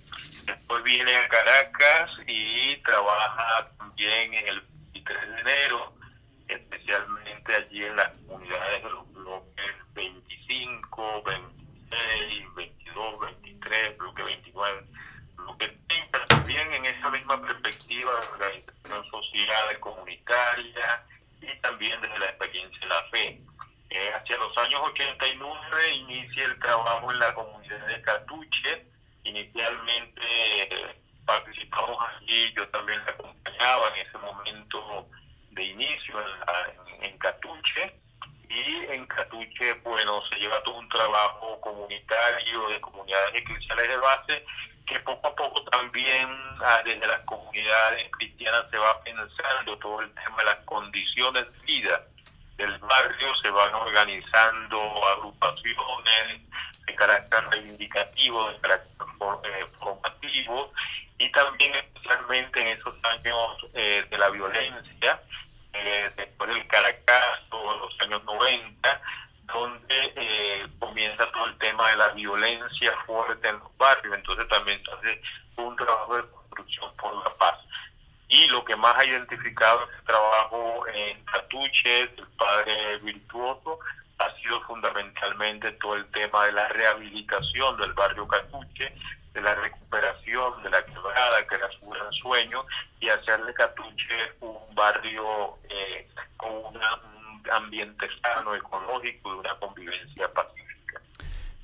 Viene 0.88 1.14
a 1.18 1.28
Caracas 1.28 2.12
y 2.28 2.78
trabaja 2.78 3.70
también 3.78 4.34
en 4.34 4.48
el 4.48 4.62
23 4.94 5.20
de 5.20 5.40
enero, 5.42 5.94
especialmente 6.48 7.56
allí 7.56 7.84
en 7.84 7.98
las 7.98 8.18
comunidades 8.20 8.84
de 8.84 8.90
los 8.92 9.12
bloques 9.12 9.74
25, 9.96 11.24
26, 11.24 12.56
22, 12.56 13.20
23, 13.20 13.98
bloque 13.98 14.24
29, 14.24 14.86
bloque 15.36 15.78
30, 15.90 16.26
también 16.28 16.74
en 16.74 16.86
esa 16.86 17.10
misma 17.10 17.42
perspectiva 17.42 18.10
de 18.10 18.28
organización 18.28 19.12
social, 19.12 19.80
comunitaria 19.82 21.06
y 21.42 21.54
también 21.60 22.00
desde 22.00 22.18
la 22.18 22.26
experiencia 22.28 22.80
de 22.80 22.88
la 22.88 23.04
fe. 23.12 23.42
Eh, 23.90 24.12
hacia 24.16 24.38
los 24.38 24.58
años 24.58 24.80
89 24.86 25.96
inicia 25.96 26.46
el 26.46 26.58
trabajo 26.60 27.12
en 27.12 27.20
la 27.20 27.34
comunidad 27.34 27.88
de 27.88 28.02
Catuche, 28.04 28.88
Inicialmente 29.28 30.96
participamos 31.26 31.98
allí, 32.16 32.54
yo 32.56 32.66
también 32.70 33.04
la 33.04 33.12
acompañaba 33.12 33.90
en 33.90 34.08
ese 34.08 34.18
momento 34.20 35.10
de 35.52 35.64
inicio 35.66 36.16
en, 37.02 37.18
Catuche 37.18 38.00
y 38.48 38.86
en 38.94 39.06
Catuche, 39.08 39.74
bueno, 39.84 40.22
se 40.32 40.40
lleva 40.40 40.64
todo 40.64 40.78
un 40.78 40.88
trabajo 40.88 41.60
comunitario 41.60 42.70
de 42.70 42.80
comunidades 42.80 43.42
eclesiales 43.42 43.90
de 43.90 43.98
base 43.98 44.46
que 44.86 45.00
poco 45.02 45.28
a 45.28 45.36
poco 45.36 45.62
ah, 46.78 46.84
desde 46.86 47.08
las 47.08 47.20
comunidades 47.22 48.10
cristianas 48.12 48.66
se 48.70 48.78
va 48.78 49.04
pensando 49.04 49.78
todo 49.80 50.02
el 50.02 50.14
tema 50.14 50.38
de 50.38 50.46
las 50.46 50.58
condiciones 50.66 51.46
de 51.52 51.60
vida 51.66 52.04
del 52.58 52.78
barrio 52.80 53.36
se 53.36 53.50
van 53.52 53.74
organizando 53.74 55.08
agrupaciones 55.08 56.42
de 56.86 56.96
carácter 56.96 57.48
reivindicativo, 57.50 58.50
de 58.50 58.58
carácter 58.60 58.98
eh, 59.44 59.66
formativo 59.80 60.72
y 61.20 61.32
también 61.32 61.74
especialmente 61.76 62.62
en 62.62 62.78
esos 62.78 62.96
años 63.04 63.58
eh, 63.74 64.04
de 64.10 64.18
la 64.18 64.30
violencia, 64.30 65.22
eh, 65.74 66.10
después 66.16 66.50
del 66.50 66.68
Caracazo, 66.68 67.78
los 67.78 68.02
años 68.02 68.24
90, 68.24 69.02
donde 69.54 70.68
comienza 70.80 71.32
todo 71.32 71.46
el 71.46 71.58
tema 71.60 71.90
de 71.90 71.96
la 71.96 72.08
violencia 72.10 72.94
fuerte 73.06 73.48
en 73.48 73.60
los 73.60 73.78
barrios, 73.78 74.16
entonces 74.16 74.48
también 74.50 74.82
hace 74.98 75.22
un 75.56 75.76
trabajo 75.76 76.18
de 76.18 76.24
por 77.02 77.14
la 77.24 77.34
paz. 77.36 77.56
Y 78.30 78.48
lo 78.48 78.64
que 78.66 78.76
más 78.76 78.96
ha 78.98 79.06
identificado 79.06 79.84
ese 79.84 80.02
trabajo 80.06 80.86
en 80.94 81.24
Catuche, 81.26 82.02
el 82.02 82.28
padre 82.38 82.98
virtuoso, 83.00 83.80
ha 84.20 84.36
sido 84.42 84.62
fundamentalmente 84.64 85.72
todo 85.74 85.96
el 85.96 86.06
tema 86.12 86.46
de 86.46 86.52
la 86.52 86.68
rehabilitación 86.70 87.78
del 87.78 87.94
barrio 87.94 88.28
Catuche, 88.28 88.94
de 89.34 89.42
la 89.42 89.56
recuperación 89.56 90.64
de 90.64 90.70
la 90.72 90.84
quebrada, 90.86 91.48
que 91.48 91.56
era 91.56 91.70
su 91.80 91.90
gran 91.90 92.12
sueño, 92.14 92.66
y 93.00 93.10
hacer 93.10 93.44
de 93.46 93.54
Catuche 93.54 94.34
un 94.42 94.76
barrio 94.76 95.58
eh, 95.70 96.10
con 96.36 96.52
un 96.52 96.82
ambiente 97.52 98.10
sano, 98.22 98.56
ecológico 98.56 99.36
y 99.36 99.40
una 99.40 99.56
convivencia 99.60 100.32
pacífica. 100.34 100.67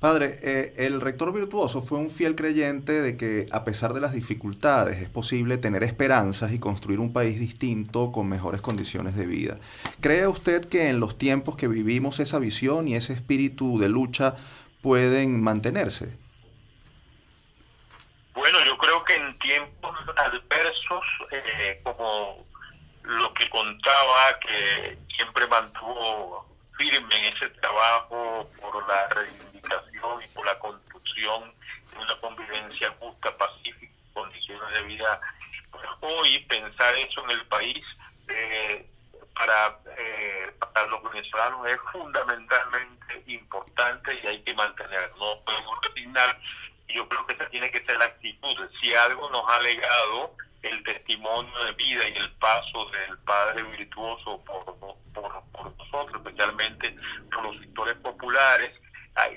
Padre, 0.04 0.38
eh, 0.42 0.74
el 0.76 1.00
rector 1.00 1.32
virtuoso 1.32 1.80
fue 1.80 1.96
un 1.96 2.10
fiel 2.10 2.34
creyente 2.34 3.00
de 3.00 3.16
que 3.16 3.46
a 3.50 3.64
pesar 3.64 3.94
de 3.94 4.02
las 4.02 4.12
dificultades 4.12 5.00
es 5.00 5.08
posible 5.08 5.56
tener 5.56 5.82
esperanzas 5.82 6.52
y 6.52 6.58
construir 6.58 7.00
un 7.00 7.14
país 7.14 7.40
distinto 7.40 8.12
con 8.12 8.28
mejores 8.28 8.60
condiciones 8.60 9.16
de 9.16 9.24
vida. 9.24 9.56
¿Cree 10.02 10.26
usted 10.26 10.68
que 10.68 10.90
en 10.90 11.00
los 11.00 11.16
tiempos 11.16 11.56
que 11.56 11.68
vivimos 11.68 12.20
esa 12.20 12.38
visión 12.38 12.86
y 12.86 12.96
ese 12.96 13.14
espíritu 13.14 13.78
de 13.78 13.88
lucha 13.88 14.36
pueden 14.82 15.42
mantenerse? 15.42 16.14
Bueno, 18.34 18.58
yo 18.66 18.76
creo 18.76 19.02
que 19.04 19.16
en 19.16 19.38
tiempos 19.38 19.96
adversos, 20.18 21.06
eh, 21.30 21.80
como 21.82 22.44
lo 23.04 23.32
que 23.32 23.48
contaba, 23.48 24.38
que 24.38 24.98
siempre 25.16 25.46
mantuvo 25.46 26.46
firme 26.76 27.20
en 27.20 27.34
ese 27.34 27.48
trabajo 27.48 28.50
por 28.60 28.86
la 28.86 29.08
reivindicación 29.08 29.53
y 30.22 30.34
por 30.34 30.46
la 30.46 30.58
construcción 30.58 31.52
de 31.92 31.98
una 31.98 32.20
convivencia 32.20 32.94
justa, 32.98 33.36
pacífica, 33.36 33.92
condiciones 34.12 34.74
de 34.74 34.82
vida. 34.82 35.20
Pues 35.70 35.84
hoy 36.00 36.38
pensar 36.40 36.94
eso 36.96 37.24
en 37.24 37.30
el 37.30 37.46
país 37.46 37.84
eh, 38.28 38.86
para, 39.34 39.78
eh, 39.98 40.54
para 40.72 40.86
los 40.86 41.02
venezolanos 41.02 41.66
es 41.68 41.78
fundamentalmente 41.92 43.22
importante 43.26 44.20
y 44.22 44.26
hay 44.26 44.42
que 44.42 44.54
mantenerlo. 44.54 45.16
No 45.18 45.40
podemos 45.44 45.78
resignar 45.82 46.38
yo 46.94 47.08
creo 47.08 47.26
que 47.26 47.34
esa 47.34 47.48
tiene 47.48 47.70
que 47.70 47.84
ser 47.84 47.98
la 47.98 48.06
actitud. 48.06 48.56
Si 48.80 48.94
algo 48.94 49.28
nos 49.30 49.44
ha 49.48 49.60
legado 49.60 50.36
el 50.62 50.82
testimonio 50.84 51.64
de 51.64 51.72
vida 51.72 52.08
y 52.08 52.16
el 52.16 52.30
paso 52.32 52.86
del 52.90 53.18
Padre 53.18 53.62
virtuoso 53.64 54.42
por, 54.44 55.74
nosotros, 55.78 56.16
especialmente 56.16 56.96
por 57.32 57.44
los 57.44 57.58
sectores 57.58 57.94
populares, 57.96 58.72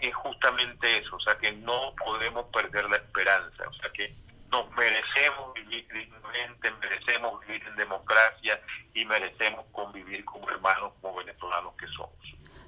es 0.01 0.15
justamente 0.15 0.97
eso, 0.97 1.15
o 1.15 1.19
sea 1.19 1.37
que 1.37 1.51
no 1.51 1.93
podemos 2.03 2.45
perder 2.47 2.89
la 2.89 2.97
esperanza, 2.97 3.67
o 3.67 3.73
sea 3.73 3.89
que 3.91 4.13
nos 4.51 4.69
merecemos 4.75 5.53
vivir 5.55 5.87
dignamente, 5.93 6.71
merecemos 6.81 7.39
vivir 7.45 7.63
en 7.67 7.75
democracia 7.75 8.59
y 8.93 9.05
merecemos 9.05 9.65
convivir 9.71 10.23
como 10.25 10.49
hermanos, 10.49 10.93
como 11.01 11.17
venezolanos 11.17 11.73
que 11.75 11.87
somos. 11.87 12.13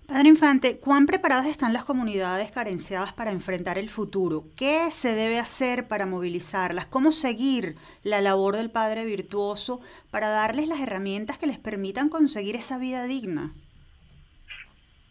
Padre 0.08 0.30
Infante, 0.30 0.80
¿cuán 0.80 1.06
preparadas 1.06 1.46
están 1.46 1.72
las 1.72 1.86
comunidades 1.86 2.52
carenciadas 2.52 3.14
para 3.14 3.30
enfrentar 3.30 3.78
el 3.78 3.92
futuro? 3.92 4.46
¿Qué 4.56 4.90
se 4.90 5.14
debe 5.14 5.38
hacer 5.38 5.88
para 5.88 6.08
movilizarlas? 6.08 6.88
¿Cómo 6.88 7.12
seguir 7.12 7.76
la 8.02 8.20
labor 8.20 8.56
del 8.56 8.72
Padre 8.72 9.06
Virtuoso 9.06 9.82
para 10.10 10.30
darles 10.30 10.68
las 10.68 10.80
herramientas 10.80 11.38
que 11.38 11.46
les 11.46 11.60
permitan 11.60 12.10
conseguir 12.10 12.56
esa 12.56 12.80
vida 12.80 13.04
digna? 13.04 13.54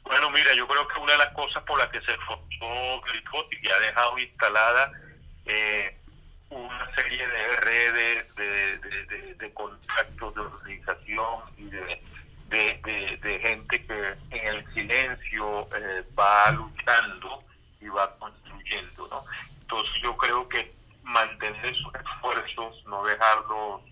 Bueno, 0.08 0.30
mira, 0.30 0.52
yo 0.54 0.66
creo 0.66 0.88
que 0.88 1.00
una 1.00 1.12
de 1.12 1.18
las 1.18 1.32
cosas 1.32 1.62
por 1.62 1.78
las 1.78 1.88
que 1.88 2.00
se 2.00 2.12
esforzó 2.12 3.02
y 3.50 3.60
que 3.60 3.72
ha 3.72 3.78
dejado 3.78 4.18
instalada 4.18 4.92
eh, 5.44 5.96
una 6.50 6.94
serie 6.96 7.26
de 7.26 7.56
redes 7.56 8.34
de, 8.34 9.34
de 9.34 9.54
contactos 9.54 10.34
de 10.34 10.40
organización 10.40 11.40
y 11.56 11.64
de 11.64 12.02
de, 12.48 13.18
de, 13.22 13.38
gente 13.40 13.84
que 13.84 14.16
en 14.30 14.54
el 14.54 14.74
silencio 14.74 15.68
eh, 15.76 16.04
va 16.18 16.50
luchando 16.52 17.44
y 17.80 17.88
va 17.88 18.14
construyendo, 18.18 19.08
¿no? 19.08 19.24
Entonces 19.60 20.02
yo 20.02 20.16
creo 20.16 20.48
que 20.48 20.74
mantener 21.02 21.66
esos 21.66 21.92
esfuerzos, 21.94 22.84
no 22.86 23.04
dejarlos 23.04 23.82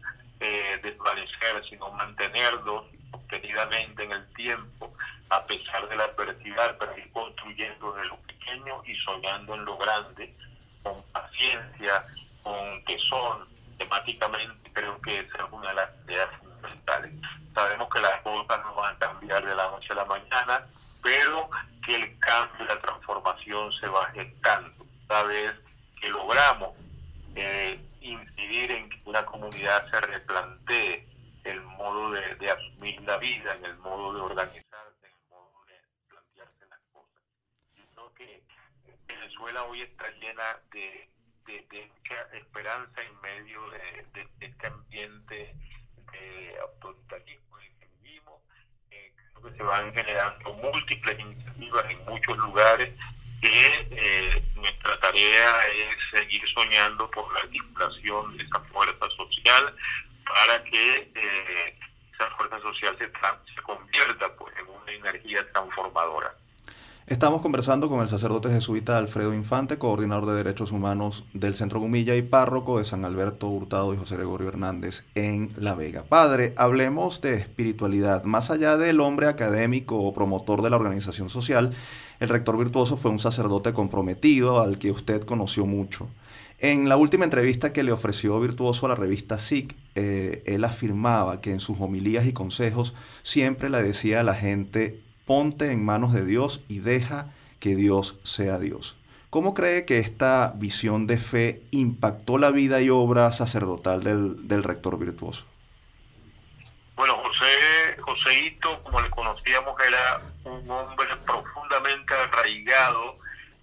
eh, 0.41 0.81
desvanecer, 0.83 1.63
sino 1.69 1.91
mantenerlos 1.93 2.85
obtenidamente 3.11 4.05
en 4.05 4.13
el 4.13 4.33
tiempo, 4.35 4.95
a 5.31 5.45
pesar 5.47 5.89
de 5.89 5.97
la 5.97 6.05
adversidad, 6.05 6.77
pero 6.79 6.97
ir 6.97 7.11
construyendo 7.13 7.93
de 7.93 8.05
lo 8.07 8.17
pequeño 8.19 8.83
y 8.85 8.95
soñando 8.97 9.55
en 9.55 9.65
lo 9.65 9.77
grande, 9.77 10.35
con 10.83 11.03
paciencia, 11.13 12.05
con 12.43 12.85
tesón, 12.85 13.49
temáticamente 13.79 14.71
creo 14.73 15.01
que 15.01 15.19
esa 15.19 15.39
es 15.39 15.53
una 15.53 15.69
de 15.71 15.75
las 15.75 15.91
ideas 16.07 16.29
fundamentales. 16.39 17.13
Sabemos 17.55 17.89
que 17.91 18.01
las 18.01 18.21
cosas 18.23 18.63
no 18.65 18.75
van 18.75 18.95
a 18.95 18.99
cambiar 18.99 19.45
de 19.45 19.55
la 19.55 19.71
noche 19.71 19.93
a 19.93 19.97
la 19.97 20.05
mañana, 20.05 20.67
pero 21.03 21.49
que 21.85 21.97
el 21.97 22.19
cambio 22.19 22.67
la 22.67 22.81
transformación 22.81 23.73
se 23.81 23.89
va 23.89 24.11
gestando. 24.13 24.87
Cada 25.09 25.25
vez 25.25 25.53
que 26.01 26.09
logramos 26.09 26.75
eh, 27.35 27.81
incidir 28.01 28.73
en 28.73 28.91
que 28.91 29.01
una 29.05 29.25
comunidad 29.25 29.91
se 29.91 30.01
replantee 30.01 31.09
el 31.45 31.61
modo 31.63 32.11
de, 32.11 32.51
asumir 32.51 33.01
la 33.03 33.17
vida, 33.19 33.55
en 33.55 33.65
el 33.65 33.79
modo 33.79 34.15
de 34.15 34.21
organizarse, 34.21 35.07
en 35.07 35.13
el 35.13 35.29
modo 35.31 35.65
de 35.67 35.75
plantearse 36.09 36.67
las 36.69 36.81
cosas. 36.93 37.23
Yo 37.77 37.85
creo 37.95 38.13
que 38.15 38.43
Venezuela 39.37 39.65
hoy 39.65 39.83
está 39.83 40.11
llena 40.13 40.59
de, 40.73 41.11
de, 41.47 41.91
esperanza 42.33 43.03
en 43.03 43.21
medio 43.21 43.61
de, 43.71 44.29
este 44.41 44.67
ambiente 44.67 45.55
de 46.13 46.59
autoritarismo 46.63 47.59
se 49.57 49.63
van 49.63 49.95
generando 49.95 50.55
múltiples 50.55 51.21
iniciativas 51.21 51.85
en 51.91 52.05
muchos 52.07 52.37
lugares 52.39 52.91
que 53.41 53.89
eh, 53.91 54.43
nuestra 54.57 54.99
tarea 55.01 55.69
es 55.69 55.97
seguir 56.19 56.43
soñando 56.53 57.09
por 57.11 57.33
la 57.33 57.41
articulación 57.41 58.37
de 58.37 58.45
esa 58.45 58.61
fuerza 58.73 59.09
social 59.11 59.77
para 60.25 60.65
que 60.65 61.13
eh, 61.15 61.79
esa 62.15 62.31
fuerza 62.37 62.59
social 62.61 62.97
se, 62.99 63.05
se 63.55 63.63
convierta 63.63 64.35
pues, 64.37 64.57
en 64.57 64.67
una 64.69 64.93
energía 64.93 65.49
transformadora. 65.53 66.35
Estamos 67.09 67.41
conversando 67.41 67.89
con 67.89 68.01
el 68.01 68.09
sacerdote 68.09 68.51
jesuita 68.51 68.99
Alfredo 68.99 69.33
Infante, 69.33 69.79
coordinador 69.79 70.27
de 70.27 70.35
derechos 70.35 70.73
humanos 70.73 71.25
del 71.35 71.55
Centro 71.55 71.79
Gumilla 71.79 72.17
y 72.17 72.23
párroco 72.23 72.79
de 72.79 72.85
San 72.85 73.05
Alberto 73.05 73.49
Hurtado 73.49 73.95
y 73.95 73.97
José 73.97 74.17
Gregorio 74.17 74.49
Hernández 74.49 75.05
en 75.15 75.53
La 75.57 75.77
Vega. 75.77 76.03
Padre, 76.03 76.53
hablemos 76.57 77.21
de 77.21 77.35
espiritualidad. 77.35 78.25
Más 78.25 78.51
allá 78.51 78.77
del 78.77 78.99
hombre 78.99 79.29
académico 79.29 80.03
o 80.03 80.13
promotor 80.13 80.63
de 80.63 80.71
la 80.71 80.75
organización 80.79 81.31
social, 81.31 81.73
el 82.19 82.29
rector 82.29 82.59
virtuoso 82.59 82.97
fue 82.97 83.13
un 83.13 83.21
sacerdote 83.21 83.73
comprometido 83.73 84.61
al 84.61 84.81
que 84.81 84.91
usted 84.91 85.23
conoció 85.23 85.65
mucho. 85.65 86.09
En 86.59 86.89
la 86.89 86.97
última 86.97 87.25
entrevista 87.25 87.73
que 87.73 87.85
le 87.85 87.93
ofreció 87.93 88.41
Virtuoso 88.41 88.85
a 88.87 88.89
la 88.89 88.95
revista 88.97 89.39
SIC, 89.39 89.77
eh, 89.95 90.43
él 90.45 90.65
afirmaba 90.65 91.41
que 91.41 91.53
en 91.53 91.61
sus 91.61 91.81
homilías 91.81 92.27
y 92.27 92.33
consejos 92.33 92.95
siempre 93.23 93.71
le 93.71 93.81
decía 93.81 94.21
a 94.21 94.25
la 94.25 94.35
gente 94.35 95.06
ponte 95.27 95.73
en 95.73 95.85
manos 95.85 96.13
de 96.13 96.25
Dios 96.25 96.63
y 96.69 96.79
deja 96.79 97.27
que 97.61 97.75
Dios 97.75 98.17
sea 98.23 98.59
Dios. 98.59 98.97
¿Cómo 99.29 99.55
cree 99.55 99.85
que 99.85 99.99
esta 99.99 100.53
visión 100.55 101.07
de 101.07 101.19
fe 101.19 101.63
impactó 101.73 102.39
la 102.39 102.51
vida 102.51 102.81
y 102.81 102.89
obra 102.91 103.33
sacerdotal 103.33 104.03
del, 104.03 104.63
rector 104.63 104.99
virtuoso? 104.99 105.45
Bueno, 106.95 107.19
José, 107.19 107.97
Joséito, 108.01 108.83
como 108.85 109.01
le 109.01 109.11
conocíamos, 109.11 109.75
era 109.87 110.23
un 110.45 110.71
hombre 110.71 111.09
profundamente 111.27 112.15
arraigado 112.15 113.19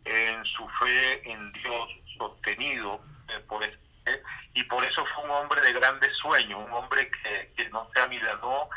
en 0.05 0.45
su 0.45 0.67
fe 0.79 1.31
en 1.31 1.51
Dios, 1.53 1.89
sostenido 2.17 3.01
eh, 3.29 3.39
por 3.47 3.63
este, 3.63 4.21
y 4.53 4.63
por 4.65 4.83
eso 4.83 5.03
fue 5.15 5.23
un 5.23 5.31
hombre 5.31 5.61
de 5.61 5.73
grandes 5.73 6.15
sueños, 6.17 6.59
un 6.67 6.73
hombre 6.73 7.09
que, 7.09 7.51
que 7.55 7.69
no 7.69 7.89
se 7.95 8.01
amilanó 8.01 8.69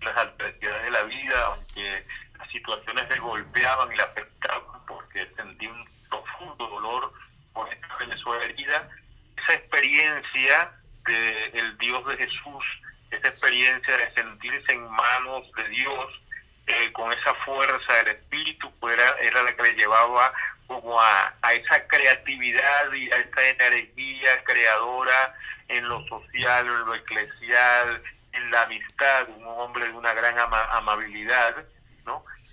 las 0.00 0.16
adversidades 0.16 0.82
de 0.82 0.90
la 0.90 1.02
vida, 1.04 1.46
aunque 1.46 2.04
situaciones 2.50 3.08
le 3.08 3.18
golpeaban 3.18 3.92
y 3.92 3.96
le 3.96 4.02
afectaban 4.02 4.84
porque 4.86 5.30
sentía 5.36 5.70
un 5.70 5.88
profundo 6.08 6.66
dolor 6.68 7.12
por 7.52 7.68
esta 7.72 7.96
Venezuela 7.96 8.44
herida. 8.44 8.88
Esa 9.36 9.54
experiencia 9.54 10.72
del 11.04 11.78
Dios 11.78 12.06
de 12.06 12.16
Jesús, 12.16 12.64
esa 13.10 13.28
experiencia 13.28 13.96
de 13.96 14.14
sentirse 14.14 14.72
en 14.72 14.88
manos 14.90 15.50
de 15.56 15.68
Dios, 15.68 16.20
eh, 16.66 16.92
con 16.92 17.12
esa 17.12 17.34
fuerza 17.34 17.94
del 17.94 18.08
espíritu, 18.08 18.70
pues 18.78 18.96
era, 19.20 19.42
la 19.42 19.56
que 19.56 19.62
le 19.62 19.72
llevaba 19.74 20.32
como 20.66 21.00
a, 21.00 21.34
esa 21.52 21.86
creatividad 21.88 22.92
y 22.92 23.10
a 23.10 23.16
esa 23.16 23.48
energía 23.48 24.44
creadora 24.44 25.34
en 25.66 25.88
lo 25.88 26.06
social, 26.06 26.66
en 26.66 26.86
lo 26.86 26.94
eclesial, 26.94 28.02
en 28.32 28.50
la 28.52 28.62
amistad, 28.62 29.28
un 29.30 29.44
hombre 29.44 29.84
de 29.84 29.90
una 29.90 30.14
gran 30.14 30.36
amabilidad, 30.72 31.56
¿no? 31.56 31.79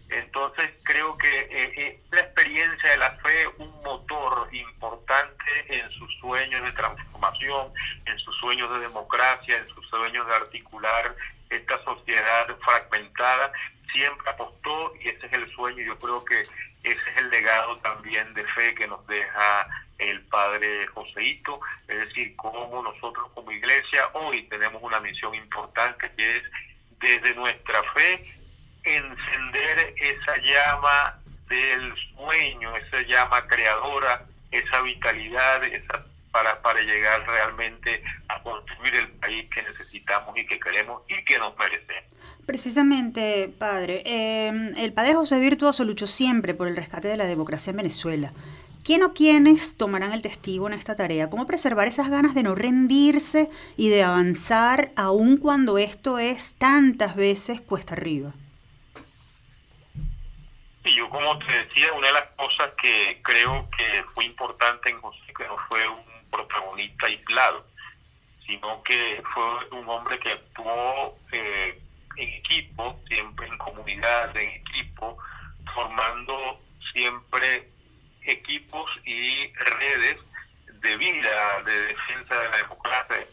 Entonces 0.10 0.72
creo 0.84 1.18
que 1.18 1.28
eh, 1.28 1.74
eh, 1.78 2.00
la 2.12 2.22
experiencia 2.22 2.92
de 2.92 2.98
la 2.98 3.12
fe 3.18 3.48
un 3.58 3.82
motor 3.84 4.48
importante 4.54 5.46
en 5.68 5.90
sus 5.92 6.14
sueños 6.20 6.64
de 6.64 6.72
transformación, 6.72 7.74
en 8.06 8.18
sus 8.20 8.36
sueños 8.38 8.72
de 8.74 8.80
democracia, 8.80 9.58
en 9.58 9.68
sus 9.68 9.86
sueños 9.90 10.26
de 10.26 10.34
articular 10.34 11.16
esta 11.50 11.84
sociedad 11.84 12.48
fragmentada, 12.64 13.52
siempre 13.92 14.30
apostó 14.30 14.94
y 15.02 15.10
ese 15.10 15.26
es 15.28 15.34
el 15.34 15.52
sueño, 15.54 15.84
yo 15.84 15.98
creo 15.98 16.24
que 16.24 16.42
ese 16.84 17.10
es 17.10 17.18
el 17.18 17.30
legado 17.30 17.78
también 17.80 18.34
de 18.34 18.46
fe 18.46 18.76
que 18.76 18.88
nos 18.88 19.06
deja 19.08 19.68
el 19.98 20.22
padre 20.28 20.88
Joseito, 20.88 21.60
es 21.88 21.98
decir, 21.98 22.36
cómo 22.36 22.82
nosotros 22.82 23.30
como 23.34 23.52
iglesia 23.52 24.10
hoy 24.14 24.44
tenemos 24.44 24.82
una 24.84 25.00
misión 25.00 25.34
importante 25.36 26.12
que 26.16 26.38
es 26.38 26.44
desde 27.00 27.36
nuestra 27.36 27.82
fe 27.94 28.24
encender 28.96 29.94
esa 29.98 30.38
llama 30.38 31.20
del 31.50 31.94
sueño, 32.16 32.76
esa 32.76 33.02
llama 33.04 33.46
creadora, 33.48 34.26
esa 34.52 34.82
vitalidad, 34.82 35.64
esa 35.66 36.06
para, 36.32 36.62
para 36.62 36.82
llegar 36.82 37.26
realmente 37.26 38.04
a 38.28 38.42
construir 38.44 38.94
el 38.96 39.08
país 39.14 39.50
que 39.50 39.64
necesitamos 39.64 40.38
y 40.38 40.46
que 40.46 40.60
queremos 40.60 41.02
y 41.08 41.24
que 41.24 41.40
nos 41.40 41.58
merecemos. 41.58 42.04
Precisamente, 42.46 43.50
padre, 43.58 44.04
eh, 44.06 44.74
el 44.78 44.94
padre 44.94 45.16
José 45.16 45.40
Virtuoso 45.40 45.84
luchó 45.84 46.08
siempre 46.08 46.54
por 46.54 46.68
el 46.68 46.76
rescate 46.76 47.08
de 47.08 47.18
la 47.18 47.26
democracia 47.26 47.72
en 47.72 47.78
Venezuela. 47.78 48.32
¿Quién 48.84 49.04
o 49.04 49.14
quiénes 49.14 49.76
tomarán 49.76 50.14
el 50.14 50.22
testigo 50.22 50.68
en 50.68 50.74
esta 50.74 50.96
tarea? 50.96 51.30
¿Cómo 51.30 51.46
preservar 51.46 51.88
esas 51.88 52.10
ganas 52.10 52.34
de 52.36 52.44
no 52.44 52.56
rendirse 52.56 53.50
y 53.76 53.90
de 53.90 54.04
avanzar 54.04 54.92
aun 54.96 55.38
cuando 55.38 55.78
esto 55.78 56.20
es 56.20 56.54
tantas 56.54 57.18
veces 57.18 57.60
cuesta 57.60 57.96
arriba? 57.96 58.34
Sí, 60.88 60.96
yo 60.96 61.10
como 61.10 61.38
te 61.40 61.66
decía, 61.66 61.92
una 61.92 62.08
de 62.08 62.14
las 62.14 62.28
cosas 62.38 62.72
que 62.82 63.20
creo 63.22 63.70
que 63.78 64.06
fue 64.14 64.24
importante 64.24 64.90
en 64.90 65.02
José, 65.02 65.34
que 65.38 65.46
no 65.46 65.58
fue 65.68 65.86
un 65.86 66.30
protagonista 66.32 67.08
aislado, 67.08 67.68
sino 68.46 68.82
que 68.84 69.22
fue 69.34 69.78
un 69.78 69.90
hombre 69.90 70.18
que 70.18 70.32
actuó 70.32 71.20
eh, 71.34 71.78
en 72.16 72.30
equipo, 72.30 72.98
siempre 73.06 73.48
en 73.48 73.58
comunidad, 73.58 74.38
en 74.38 74.50
equipo, 74.50 75.18
formando 75.76 76.62
siempre 76.94 77.70
equipos 78.22 78.90
y 79.04 79.52
redes 79.56 80.20
de 80.72 80.96
vida, 80.96 81.64
de 81.66 81.80
defensa 81.88 82.40
de 82.40 82.50
la 82.50 82.58
democracia. 82.58 83.26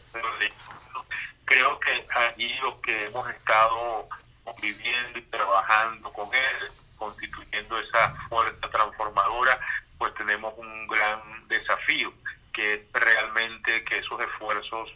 Creo 1.45 1.79
que 1.79 2.05
allí 2.13 2.53
los 2.61 2.75
que 2.81 3.05
hemos 3.05 3.29
estado 3.29 4.09
conviviendo 4.43 5.19
y 5.19 5.21
trabajando 5.21 6.11
con 6.11 6.27
él, 6.33 6.71
constituyendo 6.97 7.77
esa 7.79 8.15
fuerza 8.29 8.69
transformadora, 8.69 9.59
pues 9.97 10.13
tenemos 10.15 10.53
un 10.57 10.87
gran 10.87 11.47
desafío, 11.47 12.13
que 12.53 12.73
es 12.75 12.81
realmente 12.93 13.83
que 13.83 13.97
esos 13.97 14.19
esfuerzos 14.21 14.89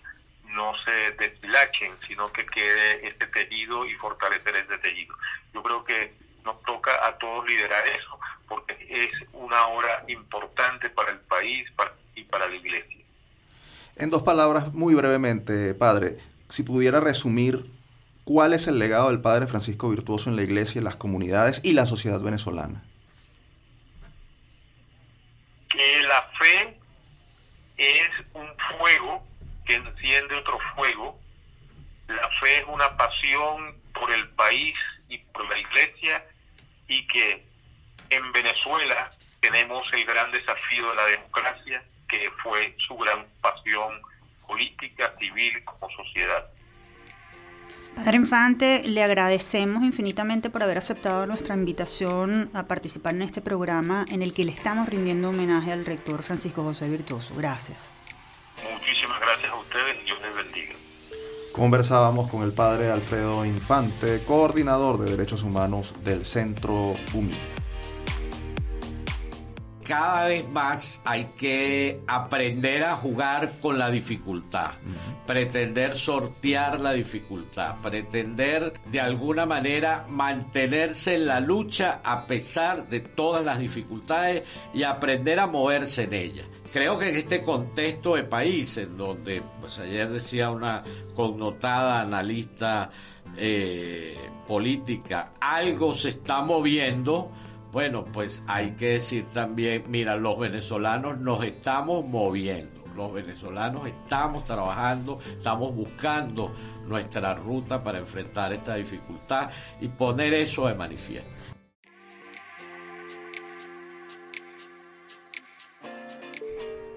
no 0.45 0.73
se 0.83 1.11
deshilachen, 1.11 1.93
sino 2.07 2.31
que 2.31 2.45
quede 2.45 3.07
este 3.07 3.27
tejido 3.27 3.85
y 3.85 3.93
fortalecer 3.95 4.55
ese 4.55 4.77
tejido. 4.79 5.15
Yo 5.53 5.61
creo 5.61 5.83
que 5.83 6.13
nos 6.43 6.61
toca 6.63 7.05
a 7.05 7.17
todos 7.17 7.47
liderar 7.47 7.85
eso, 7.87 8.19
porque 8.47 8.75
es 8.89 9.11
una 9.33 9.67
hora 9.67 10.03
importante 10.07 10.89
para 10.89 11.11
el 11.11 11.19
país 11.19 11.67
y 12.15 12.23
para 12.23 12.47
la 12.47 12.55
iglesia. 12.55 13.05
En 13.95 14.09
dos 14.09 14.23
palabras, 14.23 14.73
muy 14.73 14.95
brevemente, 14.95 15.73
padre, 15.73 16.17
si 16.47 16.63
pudiera 16.63 16.99
resumir 16.99 17.65
cuál 18.29 18.53
es 18.53 18.67
el 18.67 18.77
legado 18.77 19.07
del 19.07 19.21
padre 19.21 19.47
Francisco 19.47 19.89
Virtuoso 19.89 20.29
en 20.29 20.35
la 20.35 20.43
iglesia, 20.43 20.83
las 20.83 20.95
comunidades 20.95 21.61
y 21.63 21.73
la 21.73 21.87
sociedad 21.87 22.19
venezolana. 22.19 22.83
Que 25.67 26.03
la 26.03 26.29
fe 26.37 26.77
es 27.77 28.11
un 28.35 28.47
fuego 28.77 29.25
que 29.65 29.73
enciende 29.73 30.35
otro 30.35 30.59
fuego. 30.75 31.19
La 32.07 32.29
fe 32.39 32.59
es 32.59 32.65
una 32.67 32.95
pasión 32.97 33.75
por 33.95 34.11
el 34.11 34.29
país 34.29 34.75
y 35.07 35.17
por 35.17 35.49
la 35.49 35.57
iglesia 35.57 36.23
y 36.87 37.07
que 37.07 37.43
en 38.11 38.31
Venezuela 38.31 39.09
tenemos 39.39 39.81
el 39.91 40.05
gran 40.05 40.31
desafío 40.31 40.87
de 40.87 40.95
la 40.95 41.05
democracia, 41.07 41.83
que 42.07 42.29
fue 42.43 42.75
su 42.87 42.95
gran 42.95 43.25
pasión 43.41 43.99
política, 44.45 45.15
civil, 45.17 45.65
como 45.65 45.89
sociedad. 45.95 46.45
Padre 47.95 48.15
Infante, 48.15 48.81
le 48.85 49.03
agradecemos 49.03 49.83
infinitamente 49.83 50.49
por 50.49 50.63
haber 50.63 50.77
aceptado 50.77 51.25
nuestra 51.25 51.55
invitación 51.55 52.49
a 52.53 52.63
participar 52.63 53.13
en 53.15 53.23
este 53.23 53.41
programa 53.41 54.05
en 54.09 54.21
el 54.21 54.33
que 54.33 54.45
le 54.45 54.51
estamos 54.51 54.87
rindiendo 54.87 55.29
homenaje 55.29 55.71
al 55.71 55.85
rector 55.85 56.23
Francisco 56.23 56.63
José 56.63 56.89
Virtuoso. 56.89 57.33
Gracias. 57.35 57.91
Muchísimas 58.73 59.19
gracias 59.19 59.51
a 59.51 59.55
ustedes 59.55 59.97
y 60.01 60.05
Dios 60.05 60.17
les 60.21 60.35
bendiga. 60.35 60.73
Conversábamos 61.51 62.29
con 62.29 62.43
el 62.43 62.53
padre 62.53 62.89
Alfredo 62.89 63.43
Infante, 63.43 64.23
coordinador 64.25 64.99
de 64.99 65.11
derechos 65.11 65.43
humanos 65.43 65.93
del 66.03 66.23
Centro 66.23 66.95
UMI. 67.13 67.58
Cada 69.89 70.27
vez 70.27 70.47
más 70.47 71.01
hay 71.03 71.31
que 71.35 72.01
aprender 72.05 72.83
a 72.83 72.95
jugar 72.95 73.53
con 73.59 73.79
la 73.79 73.89
dificultad, 73.89 74.69
pretender 75.25 75.95
sortear 75.95 76.79
la 76.79 76.93
dificultad, 76.93 77.77
pretender 77.81 78.73
de 78.85 78.99
alguna 78.99 79.47
manera 79.47 80.05
mantenerse 80.07 81.15
en 81.15 81.25
la 81.25 81.39
lucha 81.39 82.01
a 82.03 82.27
pesar 82.27 82.87
de 82.87 82.99
todas 82.99 83.43
las 83.43 83.57
dificultades 83.57 84.43
y 84.75 84.83
aprender 84.83 85.39
a 85.39 85.47
moverse 85.47 86.03
en 86.03 86.13
ellas 86.13 86.45
creo 86.71 86.99
que 86.99 87.09
en 87.09 87.15
este 87.15 87.41
contexto 87.41 88.13
de 88.13 88.25
país, 88.25 88.77
en 88.77 88.95
donde, 88.95 89.41
pues 89.59 89.79
ayer 89.79 90.07
decía 90.07 90.51
una 90.51 90.83
connotada 91.15 92.01
analista 92.01 92.91
eh, 93.35 94.15
política, 94.47 95.31
algo 95.41 95.95
se 95.95 96.09
está 96.09 96.43
moviendo, 96.43 97.31
bueno, 97.71 98.03
pues 98.05 98.41
hay 98.47 98.71
que 98.71 98.93
decir 98.93 99.25
también, 99.31 99.83
mira, 99.87 100.15
los 100.15 100.39
venezolanos 100.39 101.19
nos 101.19 101.43
estamos 101.43 102.03
moviendo, 102.03 102.83
los 102.95 103.13
venezolanos 103.13 103.87
estamos 103.87 104.43
trabajando, 104.45 105.19
estamos 105.37 105.75
buscando 105.75 106.51
nuestra 106.87 107.35
ruta 107.35 107.83
para 107.83 107.99
enfrentar 107.99 108.53
esta 108.53 108.75
dificultad 108.75 109.51
y 109.79 109.87
poner 109.87 110.33
eso 110.33 110.67
de 110.67 110.73
manifiesto. 110.73 111.29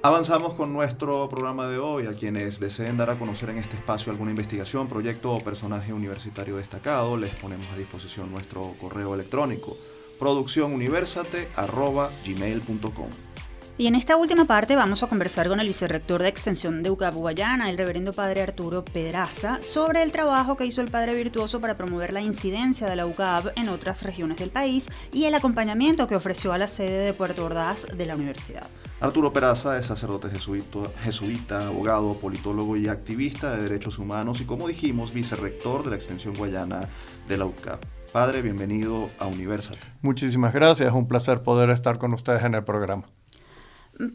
Avanzamos 0.04 0.54
con 0.54 0.72
nuestro 0.72 1.28
programa 1.28 1.68
de 1.68 1.78
hoy. 1.78 2.08
A 2.08 2.12
quienes 2.12 2.58
deseen 2.58 2.96
dar 2.96 3.10
a 3.10 3.16
conocer 3.16 3.50
en 3.50 3.58
este 3.58 3.76
espacio 3.76 4.10
alguna 4.10 4.32
investigación, 4.32 4.88
proyecto 4.88 5.32
o 5.32 5.44
personaje 5.44 5.92
universitario 5.92 6.56
destacado, 6.56 7.16
les 7.16 7.32
ponemos 7.36 7.68
a 7.68 7.76
disposición 7.76 8.32
nuestro 8.32 8.74
correo 8.80 9.14
electrónico 9.14 9.76
producciónuniversate.gmail.com 10.22 13.10
y 13.78 13.86
en 13.86 13.94
esta 13.96 14.16
última 14.16 14.44
parte 14.44 14.76
vamos 14.76 15.02
a 15.02 15.08
conversar 15.08 15.48
con 15.48 15.58
el 15.58 15.66
vicerrector 15.66 16.22
de 16.22 16.28
Extensión 16.28 16.84
de 16.84 16.90
UCAP 16.90 17.14
Guayana, 17.14 17.68
el 17.68 17.78
reverendo 17.78 18.12
padre 18.12 18.42
Arturo 18.42 18.84
Pedraza, 18.84 19.58
sobre 19.62 20.02
el 20.02 20.12
trabajo 20.12 20.56
que 20.56 20.66
hizo 20.66 20.82
el 20.82 20.90
padre 20.90 21.16
virtuoso 21.16 21.58
para 21.58 21.76
promover 21.76 22.12
la 22.12 22.20
incidencia 22.20 22.86
de 22.86 22.94
la 22.94 23.06
UCAP 23.06 23.56
en 23.56 23.70
otras 23.70 24.02
regiones 24.02 24.38
del 24.38 24.50
país 24.50 24.88
y 25.10 25.24
el 25.24 25.34
acompañamiento 25.34 26.06
que 26.06 26.14
ofreció 26.14 26.52
a 26.52 26.58
la 26.58 26.68
sede 26.68 27.06
de 27.06 27.14
Puerto 27.14 27.46
Ordaz 27.46 27.86
de 27.86 28.06
la 28.06 28.14
universidad. 28.14 28.68
Arturo 29.00 29.32
Peraza 29.32 29.76
es 29.78 29.86
sacerdote 29.86 30.28
jesuita, 30.30 31.66
abogado, 31.66 32.18
politólogo 32.18 32.76
y 32.76 32.86
activista 32.86 33.56
de 33.56 33.62
derechos 33.62 33.98
humanos 33.98 34.40
y 34.40 34.44
como 34.44 34.68
dijimos, 34.68 35.12
vicerrector 35.12 35.82
de 35.82 35.90
la 35.90 35.96
Extensión 35.96 36.34
Guayana 36.34 36.88
de 37.26 37.36
la 37.36 37.46
UCAP. 37.46 37.82
Padre, 38.12 38.42
bienvenido 38.42 39.08
a 39.18 39.26
Universal. 39.26 39.78
Muchísimas 40.02 40.52
gracias, 40.52 40.90
es 40.90 40.94
un 40.94 41.08
placer 41.08 41.42
poder 41.42 41.70
estar 41.70 41.96
con 41.96 42.12
ustedes 42.12 42.44
en 42.44 42.54
el 42.54 42.62
programa. 42.62 43.04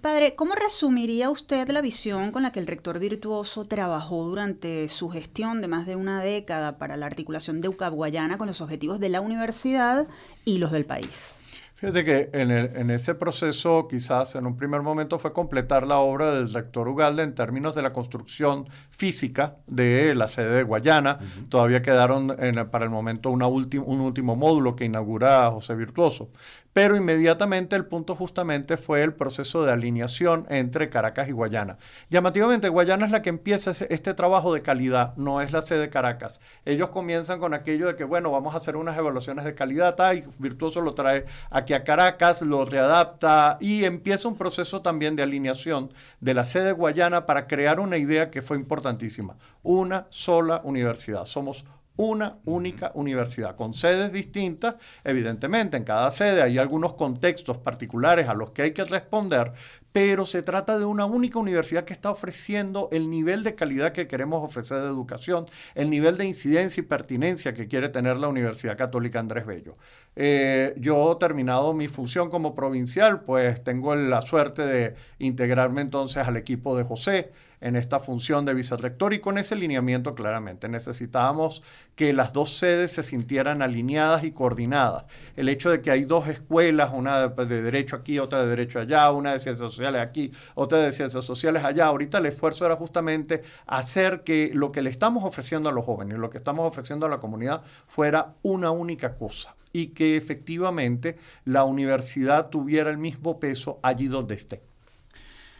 Padre, 0.01 0.35
¿cómo 0.35 0.53
resumiría 0.53 1.31
usted 1.31 1.67
la 1.69 1.81
visión 1.81 2.31
con 2.31 2.43
la 2.43 2.51
que 2.51 2.59
el 2.59 2.67
rector 2.67 2.99
virtuoso 2.99 3.65
trabajó 3.65 4.23
durante 4.25 4.87
su 4.89 5.09
gestión 5.09 5.61
de 5.61 5.67
más 5.67 5.87
de 5.87 5.95
una 5.95 6.21
década 6.21 6.77
para 6.77 6.95
la 6.95 7.07
articulación 7.07 7.59
de 7.59 7.69
UCAP 7.69 7.93
Guayana 7.93 8.37
con 8.37 8.45
los 8.45 8.61
objetivos 8.61 8.99
de 8.99 9.09
la 9.09 9.21
universidad 9.21 10.07
y 10.45 10.59
los 10.59 10.71
del 10.71 10.85
país? 10.85 11.36
Fíjate 11.77 12.03
que 12.03 12.29
en, 12.33 12.49
en, 12.49 12.89
ese 12.89 13.13
proceso 13.13 13.87
quizás 13.87 14.33
en 14.33 14.47
un 14.47 14.57
primer 14.57 14.81
momento 14.81 15.19
fue 15.19 15.31
completar 15.31 15.85
la 15.85 15.99
obra 15.99 16.33
del 16.33 16.51
rector 16.51 16.87
Ugalde 16.87 17.21
en 17.21 17.35
términos 17.35 17.75
de 17.75 17.83
la 17.83 17.93
construcción 17.93 18.67
física 18.89 19.57
de 19.67 20.15
la 20.15 20.27
sede 20.27 20.55
de 20.55 20.63
Guayana. 20.63 21.19
Todavía 21.49 21.83
quedaron 21.83 22.35
para 22.71 22.83
el 22.83 22.89
momento 22.89 23.29
una 23.29 23.45
un 23.45 24.01
último 24.01 24.35
módulo 24.35 24.75
que 24.75 24.85
inaugura 24.85 25.51
José 25.51 25.75
Virtuoso. 25.75 26.31
Pero 26.77 26.95
inmediatamente 26.95 27.75
el 27.75 27.85
punto 27.85 28.13
justamente 28.13 28.77
fue 28.77 29.01
el 29.01 29.11
proceso 29.11 29.63
de 29.63 29.71
alineación 29.71 30.45
entre 30.47 30.91
Caracas 30.91 31.27
y 31.27 31.31
Guayana. 31.31 31.79
Llamativamente, 32.11 32.69
Guayana 32.69 33.05
es 33.05 33.11
la 33.11 33.23
que 33.23 33.29
empieza 33.29 33.71
este 33.71 34.13
trabajo 34.13 34.53
de 34.53 34.61
calidad, 34.61 35.15
no 35.17 35.41
es 35.41 35.51
la 35.51 35.63
sede 35.63 35.79
de 35.79 35.89
Caracas. 35.89 36.39
Ellos 36.65 36.91
comienzan 36.91 37.39
con 37.39 37.55
aquello 37.55 37.87
de 37.87 37.95
que, 37.95 38.03
bueno, 38.03 38.29
vamos 38.29 38.53
a 38.53 38.57
hacer 38.57 38.77
unas 38.77 38.95
evaluaciones 38.95 39.43
de 39.43 39.55
calidad, 39.55 39.95
y 40.13 40.23
Virtuoso 40.37 40.81
lo 40.81 40.93
trae 40.93 41.25
aquí 41.49 41.73
a 41.73 41.83
Caracas, 41.83 42.43
lo 42.43 42.63
readapta 42.63 43.57
y 43.59 43.83
empieza 43.83 44.27
un 44.27 44.37
proceso 44.37 44.83
también 44.83 45.15
de 45.15 45.23
alineación 45.23 45.91
de 46.19 46.35
la 46.35 46.45
sede 46.45 46.65
de 46.65 46.71
Guayana 46.73 47.25
para 47.25 47.47
crear 47.47 47.79
una 47.79 47.97
idea 47.97 48.29
que 48.29 48.43
fue 48.43 48.55
importantísima, 48.55 49.35
una 49.63 50.05
sola 50.11 50.61
universidad. 50.63 51.25
Somos 51.25 51.65
una 51.97 52.37
única 52.45 52.91
universidad, 52.93 53.55
con 53.55 53.73
sedes 53.73 54.13
distintas. 54.13 54.75
Evidentemente, 55.03 55.77
en 55.77 55.83
cada 55.83 56.09
sede 56.11 56.41
hay 56.41 56.57
algunos 56.57 56.93
contextos 56.93 57.57
particulares 57.57 58.29
a 58.29 58.33
los 58.33 58.51
que 58.51 58.61
hay 58.61 58.71
que 58.71 58.85
responder, 58.85 59.51
pero 59.91 60.25
se 60.25 60.43
trata 60.43 60.77
de 60.77 60.85
una 60.85 61.05
única 61.05 61.39
universidad 61.39 61.83
que 61.83 61.93
está 61.93 62.11
ofreciendo 62.11 62.87
el 62.91 63.09
nivel 63.09 63.43
de 63.43 63.55
calidad 63.55 63.93
que 63.93 64.07
queremos 64.07 64.43
ofrecer 64.43 64.81
de 64.81 64.87
educación, 64.87 65.47
el 65.73 65.89
nivel 65.89 66.17
de 66.17 66.25
incidencia 66.25 66.81
y 66.81 66.85
pertinencia 66.85 67.53
que 67.53 67.67
quiere 67.67 67.89
tener 67.89 68.17
la 68.17 68.27
Universidad 68.27 68.77
Católica 68.77 69.19
Andrés 69.19 69.47
Bello. 69.47 69.73
Eh, 70.15 70.75
yo, 70.77 71.17
terminado 71.19 71.73
mi 71.73 71.87
función 71.87 72.29
como 72.29 72.53
provincial, 72.53 73.21
pues 73.21 73.63
tengo 73.63 73.95
la 73.95 74.21
suerte 74.21 74.61
de 74.61 74.95
integrarme 75.17 75.81
entonces 75.81 76.27
al 76.27 76.37
equipo 76.37 76.77
de 76.77 76.83
José 76.83 77.31
en 77.61 77.75
esta 77.75 77.99
función 77.99 78.45
de 78.45 78.53
vicerrector 78.53 79.13
y 79.13 79.19
con 79.19 79.37
ese 79.37 79.55
lineamiento 79.55 80.13
claramente. 80.13 80.69
Necesitábamos 80.69 81.63
que 81.95 82.13
las 82.13 82.33
dos 82.33 82.57
sedes 82.57 82.91
se 82.91 83.03
sintieran 83.03 83.61
alineadas 83.61 84.23
y 84.23 84.31
coordinadas. 84.31 85.05
El 85.35 85.49
hecho 85.49 85.69
de 85.69 85.81
que 85.81 85.91
hay 85.91 86.05
dos 86.05 86.27
escuelas, 86.27 86.91
una 86.93 87.27
de 87.27 87.61
derecho 87.61 87.95
aquí, 87.95 88.19
otra 88.19 88.43
de 88.43 88.49
derecho 88.49 88.79
allá, 88.79 89.11
una 89.11 89.31
de 89.31 89.39
ciencias 89.39 89.71
sociales 89.71 90.01
aquí, 90.01 90.31
otra 90.55 90.79
de 90.79 90.91
ciencias 90.91 91.25
sociales 91.25 91.63
allá. 91.63 91.85
Ahorita 91.87 92.19
el 92.19 92.27
esfuerzo 92.27 92.65
era 92.65 92.75
justamente 92.75 93.41
hacer 93.65 94.23
que 94.23 94.51
lo 94.53 94.71
que 94.71 94.81
le 94.81 94.89
estamos 94.89 95.23
ofreciendo 95.23 95.69
a 95.69 95.71
los 95.71 95.85
jóvenes, 95.85 96.17
lo 96.17 96.29
que 96.29 96.37
estamos 96.37 96.67
ofreciendo 96.67 97.05
a 97.05 97.09
la 97.09 97.19
comunidad 97.19 97.63
fuera 97.87 98.35
una 98.43 98.71
única 98.71 99.15
cosa 99.15 99.55
y 99.73 99.87
que 99.87 100.17
efectivamente 100.17 101.17
la 101.45 101.63
universidad 101.63 102.49
tuviera 102.49 102.89
el 102.89 102.97
mismo 102.97 103.39
peso 103.39 103.79
allí 103.83 104.07
donde 104.07 104.35
esté. 104.35 104.61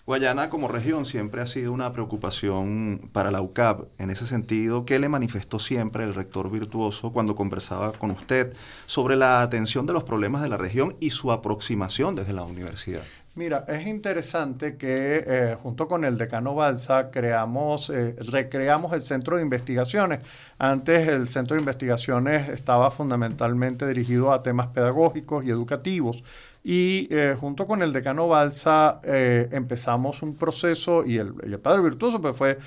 Guayana 0.07 0.49
como 0.49 0.69
región 0.69 1.03
siempre 1.03 1.41
ha 1.41 1.47
sido 1.47 1.73
una 1.73 1.91
preocupación 1.91 3.09
para 3.11 3.29
la 3.29 3.41
UCAP. 3.41 3.89
En 3.97 4.09
ese 4.09 4.25
sentido, 4.25 4.85
¿qué 4.85 4.99
le 4.99 5.09
manifestó 5.09 5.59
siempre 5.59 6.05
el 6.05 6.15
rector 6.15 6.49
virtuoso 6.49 7.11
cuando 7.11 7.35
conversaba 7.35 7.91
con 7.91 8.11
usted 8.11 8.53
sobre 8.85 9.17
la 9.17 9.41
atención 9.41 9.85
de 9.85 9.91
los 9.91 10.05
problemas 10.05 10.41
de 10.41 10.47
la 10.47 10.55
región 10.55 10.95
y 11.01 11.09
su 11.09 11.29
aproximación 11.29 12.15
desde 12.15 12.31
la 12.31 12.43
universidad? 12.43 13.01
Mira, 13.35 13.65
es 13.67 13.85
interesante 13.85 14.77
que 14.77 15.23
eh, 15.27 15.57
junto 15.61 15.89
con 15.89 16.05
el 16.05 16.17
decano 16.17 16.55
Balsa 16.55 17.11
creamos, 17.11 17.89
eh, 17.89 18.15
recreamos 18.31 18.93
el 18.93 19.01
centro 19.01 19.35
de 19.35 19.43
investigaciones. 19.43 20.23
Antes 20.57 21.07
el 21.09 21.27
centro 21.27 21.55
de 21.55 21.59
investigaciones 21.61 22.47
estaba 22.47 22.89
fundamentalmente 22.91 23.85
dirigido 23.85 24.31
a 24.31 24.41
temas 24.41 24.67
pedagógicos 24.67 25.43
y 25.43 25.49
educativos 25.49 26.23
y 26.69 27.07
eh, 27.11 27.33
junto 27.39 27.65
con 27.65 27.81
el 27.81 27.93
decano 27.93 28.27
Balsa 28.27 28.99
eh, 29.05 29.47
empezamos 29.53 30.21
un 30.21 30.35
proceso 30.35 31.05
y 31.05 31.17
el, 31.17 31.33
padre 31.61 31.81
virtuoso 31.81 32.19
pues 32.19 32.35
fue 32.35 32.59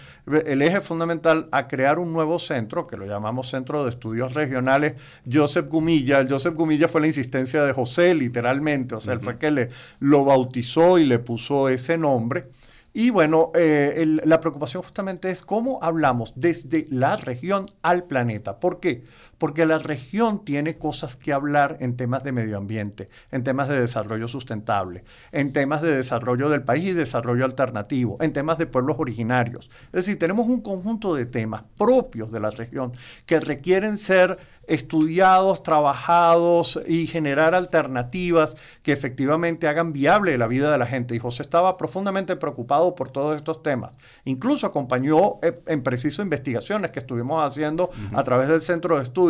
el 0.46 0.62
eje 0.62 0.80
fundamental 0.80 1.51
a 1.53 1.68
crear 1.68 1.98
un 1.98 2.11
nuevo 2.11 2.38
centro 2.38 2.86
que 2.86 2.96
lo 2.96 3.05
llamamos 3.05 3.51
Centro 3.51 3.84
de 3.84 3.90
Estudios 3.90 4.32
Regionales 4.32 4.94
Joseph 5.30 5.68
Gumilla. 5.68 6.18
El 6.18 6.30
Joseph 6.30 6.55
Gumilla 6.55 6.88
fue 6.88 7.03
la 7.03 7.09
insistencia 7.09 7.62
de 7.62 7.74
José 7.74 8.14
literalmente, 8.14 8.94
o 8.94 9.01
sea, 9.01 9.12
él 9.12 9.20
fue 9.20 9.36
que 9.36 9.51
le, 9.51 9.68
lo 9.98 10.24
bautizó 10.24 10.96
y 10.96 11.05
le 11.05 11.18
puso 11.18 11.68
ese 11.68 11.98
nombre. 11.98 12.48
Y 12.92 13.11
bueno, 13.11 13.53
eh, 13.55 14.18
la 14.24 14.40
preocupación 14.40 14.82
justamente 14.82 15.30
es 15.30 15.42
cómo 15.42 15.78
hablamos 15.80 16.32
desde 16.34 16.86
la 16.90 17.16
región 17.16 17.70
al 17.82 18.05
planeta. 18.05 18.59
¿Por 18.59 18.80
qué? 18.80 19.05
Porque 19.41 19.64
la 19.64 19.78
región 19.78 20.45
tiene 20.45 20.76
cosas 20.76 21.16
que 21.16 21.32
hablar 21.32 21.78
en 21.80 21.97
temas 21.97 22.22
de 22.22 22.30
medio 22.30 22.59
ambiente, 22.59 23.09
en 23.32 23.43
temas 23.43 23.68
de 23.68 23.80
desarrollo 23.80 24.28
sustentable, 24.28 25.03
en 25.32 25.53
temas 25.53 25.80
de 25.80 25.97
desarrollo 25.97 26.51
del 26.51 26.62
país 26.62 26.84
y 26.84 26.93
desarrollo 26.93 27.47
alternativo, 27.47 28.18
en 28.20 28.34
temas 28.34 28.59
de 28.59 28.66
pueblos 28.66 28.97
originarios. 28.99 29.70
Es 29.86 30.05
decir, 30.05 30.18
tenemos 30.18 30.47
un 30.47 30.61
conjunto 30.61 31.14
de 31.14 31.24
temas 31.24 31.64
propios 31.78 32.30
de 32.30 32.41
la 32.41 32.51
región 32.51 32.93
que 33.24 33.41
requieren 33.41 33.97
ser 33.97 34.38
estudiados, 34.70 35.64
trabajados 35.64 36.80
y 36.86 37.09
generar 37.09 37.57
alternativas 37.57 38.57
que 38.84 38.93
efectivamente 38.93 39.66
hagan 39.66 39.93
viable 39.93 40.38
la 40.38 40.47
vida 40.47 40.70
de 40.70 40.78
la 40.78 40.86
gente. 40.86 41.16
Y 41.16 41.18
José 41.18 41.43
estaba 41.43 41.76
profundamente 41.76 42.36
preocupado 42.36 42.95
por 42.95 43.11
todos 43.11 43.36
estos 43.36 43.64
temas. 43.64 43.95
Incluso 44.24 44.68
acompañó 44.68 45.41
eh, 45.43 45.61
en 45.66 45.82
preciso 45.82 46.22
investigaciones 46.22 46.93
que 46.93 47.01
estuvimos 47.01 47.45
haciendo 47.45 47.91
a 48.12 48.22
través 48.22 48.49
del 48.49 48.61
centro 48.61 48.97
de 48.97 49.03
estudios. 49.03 49.30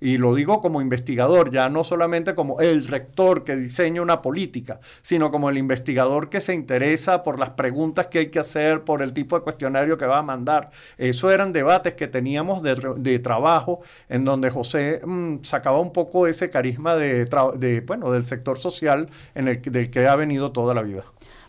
Y 0.00 0.18
lo 0.18 0.34
digo 0.34 0.60
como 0.60 0.80
investigador, 0.80 1.50
ya 1.50 1.68
no 1.68 1.84
solamente 1.84 2.34
como 2.34 2.60
el 2.60 2.86
rector 2.86 3.44
que 3.44 3.56
diseña 3.56 4.02
una 4.02 4.22
política, 4.22 4.80
sino 5.02 5.30
como 5.30 5.50
el 5.50 5.58
investigador 5.58 6.28
que 6.28 6.40
se 6.40 6.54
interesa 6.54 7.22
por 7.22 7.38
las 7.38 7.50
preguntas 7.50 8.06
que 8.06 8.20
hay 8.20 8.30
que 8.30 8.38
hacer, 8.38 8.82
por 8.82 9.02
el 9.02 9.12
tipo 9.12 9.36
de 9.36 9.42
cuestionario 9.42 9.98
que 9.98 10.06
va 10.06 10.18
a 10.18 10.22
mandar. 10.22 10.70
Eso 10.98 11.30
eran 11.30 11.52
debates 11.52 11.94
que 11.94 12.08
teníamos 12.08 12.62
de, 12.62 13.18
trabajo 13.18 13.80
en 14.08 14.24
donde 14.24 14.50
José 14.50 15.00
Mm, 15.04 15.42
sacaba 15.42 15.80
un 15.80 15.92
poco 15.92 16.26
ese 16.26 16.50
carisma 16.50 16.96
de, 16.96 17.82
bueno, 17.86 18.10
del 18.12 18.24
sector 18.26 18.58
social 18.58 19.08
en 19.34 19.48
el, 19.48 19.62
del 19.62 19.90
que 19.90 20.06
ha 20.06 20.16
venido 20.16 20.52
toda 20.52 20.74
la 20.74 20.82
vida. 20.82 21.04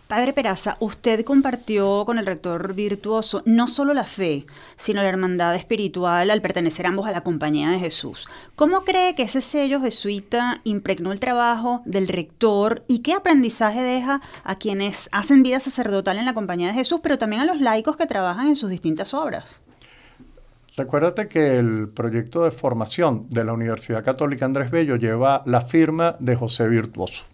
Padre 0.07 0.31
Peraza, 0.31 0.77
usted 0.79 1.25
compartió 1.25 2.05
con 2.05 2.17
el 2.17 2.25
rector 2.25 2.73
virtuoso 2.73 3.43
no 3.45 3.67
solo 3.67 3.93
la 3.93 4.05
fe, 4.05 4.45
sino 4.77 5.01
la 5.01 5.09
hermandad 5.09 5.53
espiritual 5.55 6.29
al 6.29 6.41
pertenecer 6.41 6.85
ambos 6.85 7.07
a 7.07 7.11
la 7.11 7.21
compañía 7.21 7.71
de 7.71 7.79
Jesús. 7.79 8.25
¿Cómo 8.55 8.85
cree 8.85 9.15
que 9.15 9.23
ese 9.23 9.41
sello 9.41 9.81
jesuita 9.81 10.61
impregnó 10.63 11.11
el 11.11 11.19
trabajo 11.19 11.81
del 11.83 12.07
rector 12.07 12.85
y 12.87 12.99
qué 12.99 13.13
aprendizaje 13.15 13.81
deja 13.81 14.21
a 14.45 14.55
quienes 14.55 15.09
hacen 15.11 15.43
vida 15.43 15.59
sacerdotal 15.59 16.17
en 16.17 16.25
la 16.25 16.33
compañía 16.33 16.69
de 16.69 16.75
Jesús, 16.75 17.01
pero 17.03 17.17
también 17.17 17.41
a 17.41 17.45
los 17.45 17.59
laicos 17.59 17.97
que 17.97 18.07
trabajan 18.07 18.47
en 18.47 18.55
sus 18.55 18.69
distintas 18.69 19.13
obras? 19.13 19.59
Recuérdate 20.77 21.27
que 21.27 21.57
el 21.57 21.89
proyecto 21.89 22.43
de 22.43 22.51
formación 22.51 23.27
de 23.27 23.43
la 23.43 23.51
Universidad 23.51 24.05
Católica 24.05 24.45
Andrés 24.45 24.71
Bello 24.71 24.95
lleva 24.95 25.43
la 25.45 25.59
firma 25.59 26.15
de 26.19 26.37
José 26.37 26.69
Virtuoso. 26.69 27.25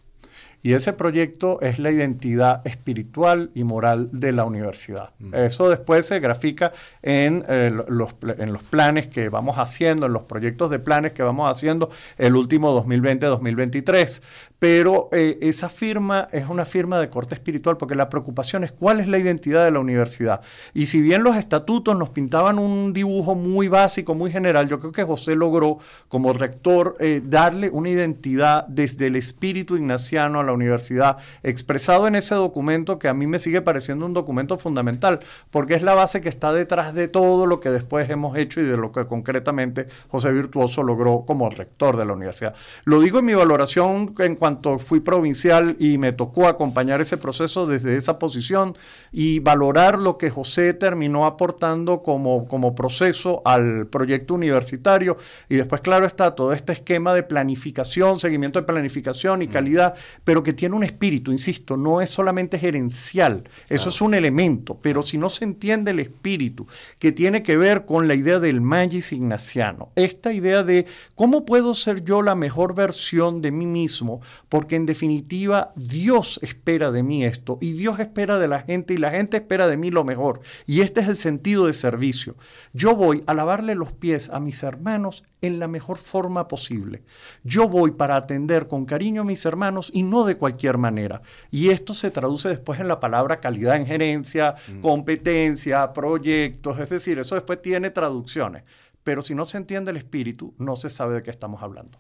Y 0.66 0.74
ese 0.74 0.94
proyecto 0.94 1.60
es 1.60 1.78
la 1.78 1.92
identidad 1.92 2.66
espiritual 2.66 3.52
y 3.54 3.66
moral 3.66 4.10
de 4.14 4.32
la 4.32 4.46
universidad. 4.46 5.12
Mm. 5.20 5.36
Eso 5.36 5.70
después 5.70 6.06
se 6.06 6.22
grafica 6.22 6.72
en, 7.02 7.44
eh, 7.50 7.70
los, 7.90 8.16
en 8.38 8.54
los 8.54 8.64
planes 8.64 9.08
que 9.08 9.28
vamos 9.28 9.58
haciendo, 9.58 10.06
en 10.06 10.14
los 10.14 10.24
proyectos 10.24 10.72
de 10.72 10.80
planes 10.80 11.12
que 11.12 11.22
vamos 11.22 11.52
haciendo 11.52 11.90
el 12.18 12.38
último 12.38 12.82
2020-2023 12.82 14.24
pero 14.64 15.10
eh, 15.12 15.40
esa 15.42 15.68
firma 15.68 16.30
es 16.32 16.48
una 16.48 16.64
firma 16.64 16.98
de 16.98 17.10
corte 17.10 17.36
espiritual 17.36 17.76
porque 17.76 17.96
la 17.96 18.08
preocupación 18.08 18.64
es 18.64 18.72
cuál 18.72 19.02
es 19.02 19.10
la 19.10 19.18
identidad 19.18 19.66
de 19.66 19.72
la 19.72 19.82
universidad. 19.82 20.40
Y 20.74 20.86
si 20.86 21.02
bien 21.02 21.22
los 21.22 21.36
estatutos 21.36 21.98
nos 21.98 22.12
pintaban 22.12 22.58
un 22.58 22.94
dibujo 22.94 23.36
muy 23.36 23.68
básico, 23.68 24.16
muy 24.16 24.32
general, 24.32 24.70
yo 24.70 24.80
creo 24.80 24.94
que 24.94 25.04
José 25.04 25.36
logró 25.36 25.80
como 26.08 26.32
rector 26.32 26.96
eh, 27.02 27.22
darle 27.22 27.72
una 27.72 27.90
identidad 27.90 28.66
desde 28.70 29.08
el 29.08 29.18
espíritu 29.18 29.76
ignaciano 29.76 30.40
a 30.40 30.44
la 30.44 30.54
universidad, 30.54 31.18
expresado 31.44 32.08
en 32.08 32.16
ese 32.16 32.36
documento 32.36 33.00
que 33.00 33.10
a 33.10 33.14
mí 33.14 33.28
me 33.28 33.40
sigue 33.40 33.62
pareciendo 33.62 34.06
un 34.06 34.14
documento 34.14 34.58
fundamental, 34.58 35.20
porque 35.52 35.74
es 35.74 35.82
la 35.82 35.94
base 35.94 36.22
que 36.22 36.30
está 36.30 36.54
detrás 36.54 36.94
de 36.94 37.10
todo 37.10 37.48
lo 37.48 37.60
que 37.60 37.70
después 37.70 38.10
hemos 38.10 38.38
hecho 38.38 38.62
y 38.62 38.64
de 38.64 38.78
lo 38.78 38.94
que 38.94 39.08
concretamente 39.08 39.88
José 40.08 40.32
Virtuoso 40.32 40.84
logró 40.84 41.26
como 41.28 41.50
rector 41.50 41.98
de 41.98 42.06
la 42.06 42.14
universidad. 42.14 42.56
Lo 42.86 43.02
digo 43.02 43.20
en 43.20 43.26
mi 43.26 43.34
valoración 43.34 44.16
en 44.20 44.36
cuanto 44.38 44.53
fui 44.80 45.00
provincial 45.00 45.76
y 45.80 45.98
me 45.98 46.12
tocó 46.12 46.48
acompañar 46.48 47.02
ese 47.02 47.18
proceso 47.18 47.66
desde 47.66 47.96
esa 47.98 48.20
posición 48.20 48.76
y 49.12 49.40
valorar 49.40 50.00
lo 50.00 50.18
que 50.18 50.30
José 50.30 50.74
terminó 50.74 51.26
aportando 51.26 52.04
como, 52.04 52.48
como 52.48 52.76
proceso 52.76 53.42
al 53.46 53.88
proyecto 53.88 54.34
universitario. 54.34 55.18
Y 55.50 55.56
después, 55.56 55.82
claro 55.82 56.06
está, 56.06 56.36
todo 56.36 56.54
este 56.54 56.74
esquema 56.74 57.14
de 57.14 57.24
planificación, 57.24 58.20
seguimiento 58.20 58.60
de 58.60 58.66
planificación 58.66 59.42
y 59.42 59.48
mm. 59.48 59.52
calidad, 59.52 59.94
pero 60.24 60.44
que 60.44 60.54
tiene 60.54 60.76
un 60.76 60.84
espíritu, 60.84 61.32
insisto, 61.32 61.78
no 61.78 62.02
es 62.02 62.10
solamente 62.10 62.60
gerencial, 62.60 63.44
eso 63.70 63.90
es 63.90 64.02
un 64.02 64.14
elemento, 64.14 64.78
pero 64.82 65.04
si 65.04 65.18
no 65.18 65.30
se 65.30 65.46
entiende 65.46 65.92
el 65.92 66.00
espíritu, 66.00 66.68
que 67.00 67.12
tiene 67.12 67.44
que 67.44 67.58
ver 67.58 67.86
con 67.86 68.08
la 68.08 68.16
idea 68.16 68.40
del 68.40 68.62
magis 68.62 69.12
ignaciano, 69.12 69.90
esta 69.96 70.34
idea 70.34 70.64
de 70.64 70.86
cómo 71.16 71.46
puedo 71.46 71.74
ser 71.74 72.04
yo 72.04 72.22
la 72.22 72.36
mejor 72.36 72.76
versión 72.76 73.42
de 73.42 73.52
mí 73.52 73.66
mismo 73.66 74.22
porque 74.50 74.76
en 74.76 74.86
definitiva 74.86 75.72
Dios 75.76 76.40
espera 76.44 76.92
de 76.92 77.04
mí 77.04 77.24
esto 77.26 77.58
y 77.62 77.74
Dios 77.74 78.00
espera 78.00 78.40
de 78.40 78.48
la 78.48 78.60
gente 78.60 78.94
y 78.94 78.98
la 78.98 79.12
gente 79.12 79.38
espera 79.38 79.68
de 79.68 79.78
mí 79.78 79.92
lo 79.92 80.04
mejor. 80.04 80.42
Y 80.66 80.82
este 80.82 81.02
es 81.02 81.08
el 81.08 81.16
sentido 81.16 81.66
de 81.66 81.74
servicio. 81.74 82.36
Yo 82.74 82.96
voy 82.96 83.24
a 83.28 83.34
lavarle 83.34 83.76
los 83.76 83.94
pies 83.94 84.30
a 84.30 84.40
mis 84.40 84.64
hermanos 84.64 85.24
en 85.42 85.60
la 85.60 85.68
mejor 85.68 85.98
forma 85.98 86.48
posible. 86.48 87.04
Yo 87.44 87.68
voy 87.68 87.92
para 87.92 88.16
atender 88.16 88.68
con 88.68 88.86
cariño 88.86 89.22
a 89.22 89.26
mis 89.26 89.46
hermanos 89.46 89.92
y 89.94 90.04
no 90.04 90.24
de 90.24 90.38
cualquier 90.38 90.78
manera. 90.78 91.22
Y 91.52 91.70
esto 91.70 91.94
se 91.94 92.12
traduce 92.12 92.50
después 92.50 92.80
en 92.80 92.88
la 92.88 93.00
palabra 93.00 93.40
calidad 93.40 93.76
en 93.76 93.86
gerencia, 93.86 94.56
mm. 94.68 94.82
competencia, 94.82 95.92
proyectos, 95.94 96.80
es 96.80 96.90
decir, 96.90 97.20
eso 97.20 97.36
después 97.36 97.62
tiene 97.62 97.90
traducciones. 97.90 98.64
Pero 99.04 99.22
si 99.22 99.36
no 99.36 99.46
se 99.46 99.58
entiende 99.58 99.92
el 99.92 99.98
espíritu, 99.98 100.54
no 100.58 100.76
se 100.76 100.90
sabe 100.90 101.16
de 101.16 101.24
qué 101.24 101.32
estamos 101.32 101.62
hablando. 101.62 102.00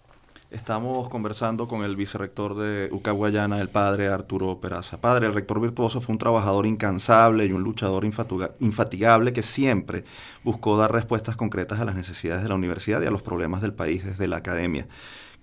Estamos 0.53 1.09
conversando 1.09 1.67
con 1.67 1.83
el 1.83 1.95
vicerrector 1.95 2.55
de 2.55 2.87
Ucaguayana, 2.91 3.59
el 3.59 3.69
padre 3.69 4.07
Arturo 4.07 4.61
Peraza. 4.61 5.01
Padre, 5.01 5.25
el 5.25 5.33
rector 5.33 5.59
virtuoso 5.59 5.99
fue 5.99 6.13
un 6.13 6.19
trabajador 6.19 6.67
incansable 6.67 7.47
y 7.47 7.51
un 7.51 7.63
luchador 7.63 8.05
infatigable 8.05 9.33
que 9.33 9.41
siempre 9.41 10.05
buscó 10.43 10.77
dar 10.77 10.91
respuestas 10.91 11.35
concretas 11.35 11.79
a 11.79 11.85
las 11.85 11.95
necesidades 11.95 12.43
de 12.43 12.49
la 12.49 12.55
universidad 12.55 13.01
y 13.01 13.07
a 13.07 13.11
los 13.11 13.23
problemas 13.23 13.63
del 13.63 13.73
país 13.73 14.05
desde 14.05 14.27
la 14.27 14.37
academia. 14.37 14.87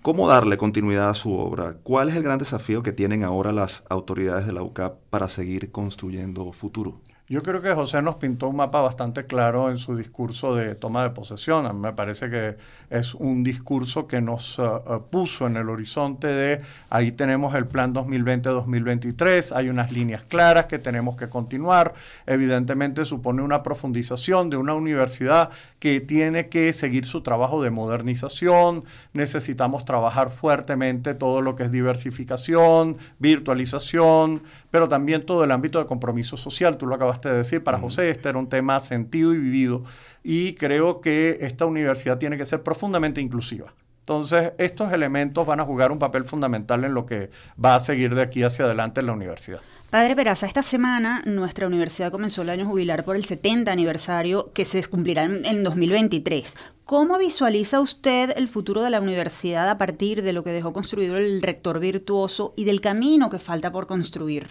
¿Cómo 0.01 0.29
darle 0.29 0.57
continuidad 0.57 1.09
a 1.09 1.15
su 1.15 1.33
obra? 1.33 1.75
¿Cuál 1.83 2.07
es 2.07 2.15
el 2.15 2.23
gran 2.23 2.39
desafío 2.39 2.81
que 2.81 2.93
tienen 2.93 3.25
ahora 3.25 3.51
las 3.51 3.83
autoridades 3.89 4.45
de 4.45 4.53
la 4.53 4.63
UCAP 4.63 4.95
para 5.09 5.27
seguir 5.27 5.73
construyendo 5.73 6.53
futuro? 6.53 7.01
Yo 7.31 7.41
creo 7.43 7.61
que 7.61 7.73
José 7.73 8.01
nos 8.01 8.17
pintó 8.17 8.49
un 8.49 8.57
mapa 8.57 8.81
bastante 8.81 9.25
claro 9.25 9.69
en 9.69 9.77
su 9.77 9.95
discurso 9.95 10.53
de 10.53 10.75
toma 10.75 11.03
de 11.03 11.11
posesión. 11.11 11.65
A 11.65 11.71
mí 11.71 11.79
me 11.79 11.93
parece 11.93 12.29
que 12.29 12.57
es 12.89 13.13
un 13.15 13.41
discurso 13.41 14.05
que 14.05 14.19
nos 14.19 14.59
uh, 14.59 14.63
uh, 14.63 15.03
puso 15.09 15.47
en 15.47 15.55
el 15.55 15.69
horizonte 15.69 16.27
de 16.27 16.61
ahí 16.89 17.13
tenemos 17.13 17.55
el 17.55 17.67
plan 17.67 17.95
2020-2023, 17.95 19.55
hay 19.55 19.69
unas 19.69 19.93
líneas 19.93 20.23
claras 20.23 20.65
que 20.65 20.77
tenemos 20.77 21.15
que 21.15 21.29
continuar. 21.29 21.93
Evidentemente 22.27 23.05
supone 23.05 23.41
una 23.41 23.63
profundización 23.63 24.49
de 24.49 24.57
una 24.57 24.73
universidad 24.73 25.51
que 25.79 26.01
tiene 26.01 26.49
que 26.49 26.73
seguir 26.73 27.05
su 27.05 27.21
trabajo 27.21 27.63
de 27.63 27.69
modernización. 27.69 28.83
Necesitamos 29.13 29.85
trabajar 29.85 30.31
fuertemente 30.31 31.13
todo 31.13 31.41
lo 31.41 31.55
que 31.55 31.63
es 31.63 31.71
diversificación, 31.71 32.97
virtualización, 33.19 34.41
pero 34.71 34.89
también 34.89 35.25
todo 35.25 35.43
el 35.43 35.51
ámbito 35.51 35.77
de 35.79 35.85
compromiso 35.85 36.37
social. 36.37 36.77
Tú 36.77 36.87
lo 36.87 36.95
acabas 36.95 37.21
de 37.21 37.33
decir, 37.33 37.63
para 37.63 37.77
José 37.77 38.09
este 38.09 38.29
era 38.29 38.39
un 38.39 38.49
tema 38.49 38.79
sentido 38.79 39.33
y 39.33 39.37
vivido 39.37 39.83
y 40.23 40.53
creo 40.55 41.01
que 41.01 41.37
esta 41.41 41.65
universidad 41.65 42.17
tiene 42.17 42.37
que 42.37 42.45
ser 42.45 42.63
profundamente 42.63 43.21
inclusiva. 43.21 43.73
Entonces, 43.99 44.53
estos 44.57 44.91
elementos 44.91 45.45
van 45.45 45.59
a 45.59 45.63
jugar 45.63 45.91
un 45.91 45.99
papel 45.99 46.23
fundamental 46.23 46.83
en 46.83 46.93
lo 46.93 47.05
que 47.05 47.29
va 47.63 47.75
a 47.75 47.79
seguir 47.79 48.15
de 48.15 48.23
aquí 48.23 48.41
hacia 48.41 48.65
adelante 48.65 49.01
en 49.01 49.05
la 49.05 49.13
universidad. 49.13 49.59
Padre 49.91 50.15
Peraza, 50.15 50.45
esta 50.45 50.63
semana 50.63 51.21
nuestra 51.25 51.67
universidad 51.67 52.13
comenzó 52.13 52.43
el 52.43 52.49
año 52.49 52.65
jubilar 52.65 53.03
por 53.03 53.17
el 53.17 53.25
70 53.25 53.69
aniversario 53.69 54.53
que 54.53 54.63
se 54.63 54.81
cumplirá 54.85 55.25
en 55.25 55.63
2023. 55.65 56.55
¿Cómo 56.85 57.17
visualiza 57.17 57.81
usted 57.81 58.31
el 58.37 58.47
futuro 58.47 58.83
de 58.83 58.89
la 58.89 59.01
universidad 59.01 59.69
a 59.69 59.77
partir 59.77 60.21
de 60.21 60.31
lo 60.31 60.45
que 60.45 60.51
dejó 60.51 60.71
construido 60.71 61.17
el 61.17 61.41
rector 61.41 61.81
virtuoso 61.81 62.53
y 62.55 62.63
del 62.63 62.79
camino 62.79 63.29
que 63.29 63.37
falta 63.37 63.69
por 63.73 63.85
construir? 63.85 64.47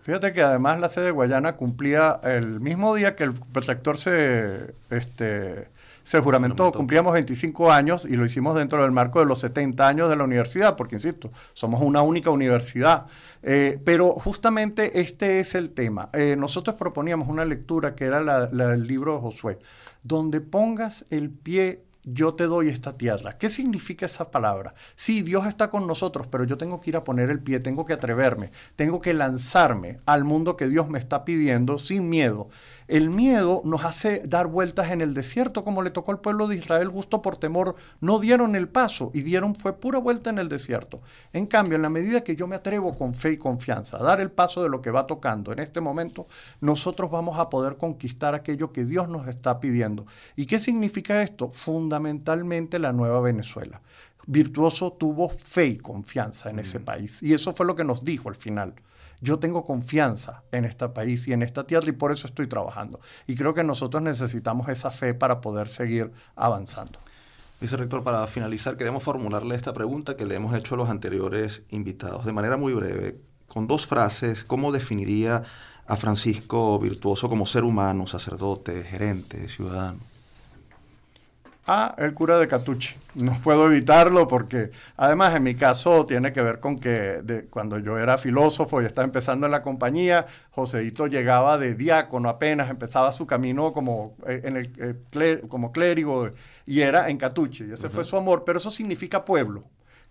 Fíjate 0.00 0.32
que 0.32 0.42
además 0.42 0.80
la 0.80 0.88
sede 0.88 1.04
de 1.04 1.10
Guayana 1.12 1.54
cumplía 1.54 2.18
el 2.24 2.58
mismo 2.58 2.92
día 2.96 3.14
que 3.14 3.22
el 3.22 3.34
protector 3.34 3.96
se, 3.98 4.74
este, 4.90 5.68
se 6.04 6.20
juramentó, 6.20 6.72
cumplíamos 6.72 7.12
25 7.12 7.70
años 7.72 8.04
y 8.04 8.16
lo 8.16 8.24
hicimos 8.24 8.54
dentro 8.54 8.82
del 8.82 8.92
marco 8.92 9.20
de 9.20 9.26
los 9.26 9.40
70 9.40 9.86
años 9.86 10.10
de 10.10 10.16
la 10.16 10.24
universidad, 10.24 10.76
porque 10.76 10.96
insisto, 10.96 11.30
somos 11.52 11.80
una 11.80 12.02
única 12.02 12.30
universidad. 12.30 13.06
Eh, 13.42 13.80
pero 13.84 14.12
justamente 14.12 15.00
este 15.00 15.40
es 15.40 15.54
el 15.54 15.70
tema. 15.70 16.10
Eh, 16.12 16.36
nosotros 16.38 16.76
proponíamos 16.76 17.28
una 17.28 17.44
lectura 17.44 17.94
que 17.94 18.04
era 18.04 18.20
la, 18.20 18.48
la 18.52 18.68
del 18.68 18.86
libro 18.86 19.14
de 19.14 19.20
Josué, 19.20 19.58
donde 20.02 20.40
pongas 20.40 21.04
el 21.10 21.30
pie 21.30 21.84
yo 22.04 22.34
te 22.34 22.44
doy 22.44 22.68
esta 22.68 22.96
tierra. 22.96 23.38
¿Qué 23.38 23.48
significa 23.48 24.06
esa 24.06 24.30
palabra? 24.30 24.74
Sí, 24.96 25.22
Dios 25.22 25.46
está 25.46 25.70
con 25.70 25.86
nosotros, 25.86 26.26
pero 26.26 26.44
yo 26.44 26.58
tengo 26.58 26.80
que 26.80 26.90
ir 26.90 26.96
a 26.96 27.04
poner 27.04 27.30
el 27.30 27.40
pie, 27.40 27.60
tengo 27.60 27.84
que 27.84 27.92
atreverme, 27.92 28.50
tengo 28.76 29.00
que 29.00 29.14
lanzarme 29.14 29.98
al 30.04 30.24
mundo 30.24 30.56
que 30.56 30.68
Dios 30.68 30.88
me 30.88 30.98
está 30.98 31.24
pidiendo 31.24 31.78
sin 31.78 32.08
miedo. 32.08 32.48
El 32.88 33.10
miedo 33.10 33.62
nos 33.64 33.84
hace 33.84 34.22
dar 34.24 34.46
vueltas 34.46 34.90
en 34.90 35.00
el 35.00 35.14
desierto, 35.14 35.64
como 35.64 35.82
le 35.82 35.90
tocó 35.90 36.10
al 36.12 36.20
pueblo 36.20 36.48
de 36.48 36.56
Israel, 36.56 36.88
justo 36.88 37.22
por 37.22 37.36
temor, 37.36 37.76
no 38.00 38.18
dieron 38.18 38.56
el 38.56 38.68
paso 38.68 39.10
y 39.14 39.22
dieron 39.22 39.54
fue 39.54 39.74
pura 39.74 39.98
vuelta 39.98 40.30
en 40.30 40.38
el 40.38 40.48
desierto. 40.48 41.00
En 41.32 41.46
cambio, 41.46 41.76
en 41.76 41.82
la 41.82 41.88
medida 41.88 42.24
que 42.24 42.36
yo 42.36 42.46
me 42.46 42.56
atrevo 42.56 42.96
con 42.96 43.14
fe 43.14 43.32
y 43.32 43.36
confianza 43.36 43.98
a 43.98 44.02
dar 44.02 44.20
el 44.20 44.30
paso 44.30 44.62
de 44.62 44.68
lo 44.68 44.82
que 44.82 44.90
va 44.90 45.06
tocando 45.06 45.52
en 45.52 45.58
este 45.58 45.80
momento, 45.80 46.26
nosotros 46.60 47.10
vamos 47.10 47.38
a 47.38 47.48
poder 47.50 47.76
conquistar 47.76 48.34
aquello 48.34 48.72
que 48.72 48.84
Dios 48.84 49.08
nos 49.08 49.28
está 49.28 49.60
pidiendo. 49.60 50.06
¿Y 50.36 50.46
qué 50.46 50.58
significa 50.58 51.22
esto? 51.22 51.50
Fundamentalmente 51.52 52.78
la 52.78 52.92
nueva 52.92 53.20
Venezuela. 53.20 53.80
Virtuoso 54.26 54.92
tuvo 54.92 55.28
fe 55.28 55.66
y 55.66 55.76
confianza 55.78 56.50
en 56.50 56.60
ese 56.60 56.78
país 56.78 57.22
y 57.22 57.34
eso 57.34 57.52
fue 57.52 57.66
lo 57.66 57.74
que 57.74 57.84
nos 57.84 58.04
dijo 58.04 58.28
al 58.28 58.36
final. 58.36 58.74
Yo 59.22 59.38
tengo 59.38 59.64
confianza 59.64 60.42
en 60.50 60.64
este 60.64 60.88
país 60.88 61.28
y 61.28 61.32
en 61.32 61.42
esta 61.42 61.64
tierra 61.64 61.88
y 61.88 61.92
por 61.92 62.10
eso 62.10 62.26
estoy 62.26 62.48
trabajando. 62.48 63.00
Y 63.28 63.36
creo 63.36 63.54
que 63.54 63.62
nosotros 63.62 64.02
necesitamos 64.02 64.68
esa 64.68 64.90
fe 64.90 65.14
para 65.14 65.40
poder 65.40 65.68
seguir 65.68 66.10
avanzando. 66.34 66.98
Vicerrector, 67.60 68.02
para 68.02 68.26
finalizar, 68.26 68.76
queremos 68.76 69.04
formularle 69.04 69.54
esta 69.54 69.72
pregunta 69.72 70.16
que 70.16 70.26
le 70.26 70.34
hemos 70.34 70.52
hecho 70.54 70.74
a 70.74 70.78
los 70.78 70.90
anteriores 70.90 71.62
invitados. 71.70 72.26
De 72.26 72.32
manera 72.32 72.56
muy 72.56 72.72
breve, 72.72 73.20
con 73.46 73.68
dos 73.68 73.86
frases, 73.86 74.42
¿cómo 74.42 74.72
definiría 74.72 75.44
a 75.86 75.96
Francisco 75.96 76.80
Virtuoso 76.80 77.28
como 77.28 77.46
ser 77.46 77.62
humano, 77.62 78.08
sacerdote, 78.08 78.82
gerente, 78.82 79.48
ciudadano? 79.48 80.11
Ah, 81.66 81.94
el 81.96 82.12
cura 82.12 82.38
de 82.38 82.48
Catuche. 82.48 82.96
No 83.14 83.38
puedo 83.44 83.66
evitarlo 83.70 84.26
porque 84.26 84.72
además 84.96 85.34
en 85.36 85.44
mi 85.44 85.54
caso 85.54 86.06
tiene 86.06 86.32
que 86.32 86.42
ver 86.42 86.58
con 86.58 86.76
que 86.76 87.46
cuando 87.50 87.78
yo 87.78 87.98
era 87.98 88.18
filósofo 88.18 88.82
y 88.82 88.86
estaba 88.86 89.04
empezando 89.04 89.46
en 89.46 89.52
la 89.52 89.62
compañía, 89.62 90.26
Joseito 90.50 91.06
llegaba 91.06 91.58
de 91.58 91.74
diácono 91.74 92.28
apenas, 92.28 92.68
empezaba 92.68 93.12
su 93.12 93.26
camino 93.28 93.72
como, 93.72 94.16
eh, 94.26 94.40
en 94.44 94.56
el, 94.56 94.72
eh, 95.14 95.42
como 95.48 95.70
clérigo 95.70 96.30
y 96.66 96.80
era 96.80 97.08
en 97.10 97.16
Catuche. 97.16 97.66
Y 97.68 97.72
ese 97.72 97.88
fue 97.88 98.02
su 98.02 98.16
amor, 98.16 98.42
pero 98.44 98.58
eso 98.58 98.70
significa 98.70 99.24
pueblo. 99.24 99.62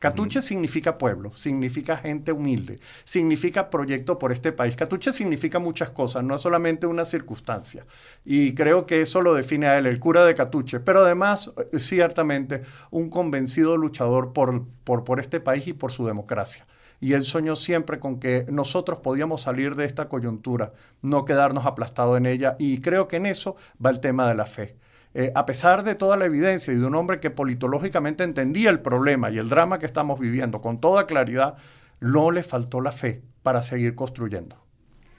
Catuche 0.02 0.42
significa 0.42 0.98
pueblo, 0.98 1.32
significa 1.36 1.96
gente 1.96 2.32
humilde, 2.32 2.80
significa 3.04 3.70
proyecto 3.70 4.18
por 4.18 4.32
este 4.32 4.52
país. 4.52 4.76
Catuche 4.76 5.14
significa 5.14 5.60
muchas 5.60 5.92
cosas, 5.92 6.24
no 6.24 6.34
es 6.34 6.42
solamente 6.42 6.88
una 6.88 7.06
circunstancia. 7.06 7.86
Y 8.26 8.56
creo 8.56 8.88
que 8.88 9.02
eso 9.02 9.22
lo 9.22 9.36
define 9.36 9.68
a 9.68 9.78
él, 9.78 9.86
el 9.86 10.00
cura 10.00 10.26
de 10.26 10.34
Catuche, 10.34 10.80
pero 10.80 11.02
además, 11.02 11.52
eh, 11.72 11.78
ciertamente, 11.78 12.64
un 12.90 13.12
convencido 13.12 13.78
luchador 13.78 14.34
por, 14.34 14.66
por, 14.84 15.04
por 15.04 15.20
este 15.20 15.40
país 15.40 15.68
y 15.68 15.74
por 15.74 15.92
su 15.92 16.08
democracia. 16.08 16.66
Y 17.00 17.14
él 17.14 17.24
soñó 17.24 17.56
siempre 17.56 18.00
con 18.00 18.20
que 18.20 18.48
nosotros 18.50 19.02
podíamos 19.04 19.44
salir 19.44 19.76
de 19.76 19.86
esta 19.86 20.10
coyuntura, 20.10 20.74
no 21.04 21.26
quedarnos 21.26 21.68
aplastados 21.68 22.18
en 22.18 22.26
ella. 22.26 22.56
Y 22.58 22.82
creo 22.82 23.08
que 23.08 23.18
en 23.18 23.28
eso 23.28 23.56
va 23.84 23.92
el 23.92 24.00
tema 24.00 24.28
de 24.28 24.34
la 24.34 24.48
fe. 24.48 24.81
Eh, 25.14 25.32
a 25.36 25.46
pesar 25.46 25.84
de 25.84 25.96
toda 25.96 26.16
la 26.16 26.26
evidencia 26.26 26.74
y 26.74 26.78
de 26.78 26.86
un 26.86 26.96
hombre 26.96 27.20
que 27.20 27.30
politológicamente 27.30 28.24
entendía 28.24 28.70
el 28.70 28.80
problema 28.80 29.30
y 29.30 29.38
el 29.38 29.50
drama 29.50 29.78
que 29.78 29.86
estamos 29.86 30.20
viviendo 30.20 30.62
con 30.62 30.80
toda 30.80 31.06
claridad, 31.06 31.58
no 32.00 32.32
le 32.32 32.44
faltó 32.44 32.82
la 32.82 32.92
fe 32.92 33.22
para 33.44 33.62
seguir 33.62 33.96
construyendo. 33.96 34.58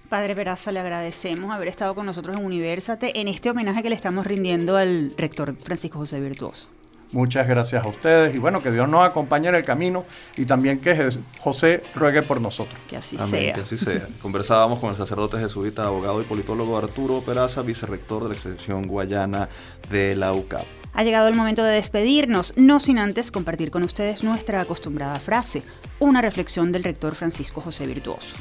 Padre 0.09 0.35
Peraza, 0.35 0.73
le 0.73 0.81
agradecemos 0.81 1.51
haber 1.51 1.69
estado 1.69 1.95
con 1.95 2.05
nosotros 2.05 2.37
en 2.37 2.45
Universate 2.45 3.19
en 3.19 3.29
este 3.29 3.51
homenaje 3.51 3.83
que 3.83 3.89
le 3.89 3.95
estamos 3.95 4.27
rindiendo 4.27 4.77
al 4.77 5.13
rector 5.17 5.57
Francisco 5.57 5.99
José 5.99 6.21
Virtuoso. 6.21 6.69
Muchas 7.13 7.47
gracias 7.47 7.85
a 7.85 7.89
ustedes 7.89 8.35
y 8.35 8.39
bueno, 8.39 8.63
que 8.63 8.71
Dios 8.71 8.89
nos 8.89 9.05
acompañe 9.05 9.49
en 9.49 9.55
el 9.55 9.65
camino 9.65 10.05
y 10.37 10.47
también 10.47 10.81
que 10.81 11.11
José 11.39 11.83
ruegue 11.95 12.23
por 12.23 12.41
nosotros. 12.41 12.81
Que 12.89 12.97
así 12.97 13.19
sea. 13.19 13.53
Que 13.53 13.61
así 13.61 13.77
sea. 13.77 14.09
Conversábamos 14.23 14.81
con 14.81 14.91
el 14.91 14.97
sacerdote 14.97 15.39
jesuita, 15.39 15.87
abogado 15.87 16.23
y 16.23 16.25
politólogo 16.25 16.79
Arturo 16.79 17.21
Peraza, 17.21 17.61
vicerrector 17.61 18.23
de 18.23 18.29
la 18.31 18.35
extensión 18.35 18.87
guayana 18.87 19.51
de 19.91 20.17
la 20.17 20.33
UCAP. 20.33 20.65
Ha 20.95 21.05
llegado 21.05 21.29
el 21.29 21.35
momento 21.35 21.63
de 21.65 21.73
despedirnos, 21.73 22.55
no 22.57 22.81
sin 22.81 22.99
antes 22.99 23.31
compartir 23.31 23.71
con 23.71 23.83
ustedes 23.83 24.23
nuestra 24.23 24.61
acostumbrada 24.61 25.19
frase, 25.21 25.63
una 25.99 26.23
reflexión 26.23 26.73
del 26.73 26.85
rector 26.85 27.15
Francisco 27.15 27.61
José 27.61 27.87
Virtuoso. 27.87 28.37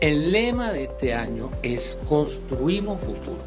El 0.00 0.32
lema 0.32 0.72
de 0.72 0.84
este 0.84 1.12
año 1.12 1.50
es 1.62 1.98
construimos 2.08 3.00
futuro. 3.00 3.38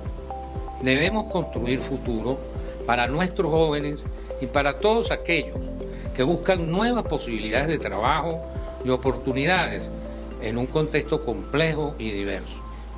Debemos 0.81 1.31
construir 1.31 1.79
futuro 1.79 2.52
para 2.85 3.07
nuestros 3.07 3.51
jóvenes 3.51 4.05
y 4.41 4.47
para 4.47 4.79
todos 4.79 5.11
aquellos 5.11 5.57
que 6.15 6.23
buscan 6.23 6.69
nuevas 6.69 7.05
posibilidades 7.05 7.67
de 7.67 7.79
trabajo 7.79 8.41
y 8.85 8.89
oportunidades 8.89 9.83
en 10.41 10.57
un 10.57 10.67
contexto 10.67 11.23
complejo 11.23 11.95
y 11.97 12.11
diverso. 12.11 12.55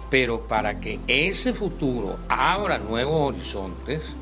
Pero 0.09 0.41
para 0.47 0.79
que 0.79 0.99
ese 1.07 1.53
futuro 1.53 2.17
abra 2.27 2.77
nuevos 2.77 3.33
horizontes, 3.33 4.15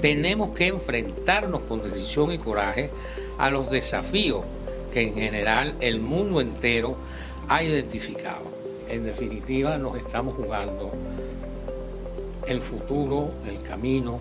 tenemos 0.00 0.56
que 0.56 0.68
enfrentarnos 0.68 1.62
con 1.62 1.82
decisión 1.82 2.32
y 2.32 2.38
coraje 2.38 2.90
a 3.38 3.50
los 3.50 3.70
desafíos 3.70 4.44
que 4.92 5.02
en 5.02 5.14
general 5.14 5.74
el 5.80 6.00
mundo 6.00 6.40
entero 6.40 6.96
ha 7.48 7.62
identificado. 7.62 8.44
En 8.88 9.04
definitiva, 9.04 9.78
nos 9.78 9.96
estamos 9.96 10.34
jugando 10.34 10.90
el 12.46 12.60
futuro, 12.60 13.30
el 13.48 13.62
camino 13.62 14.20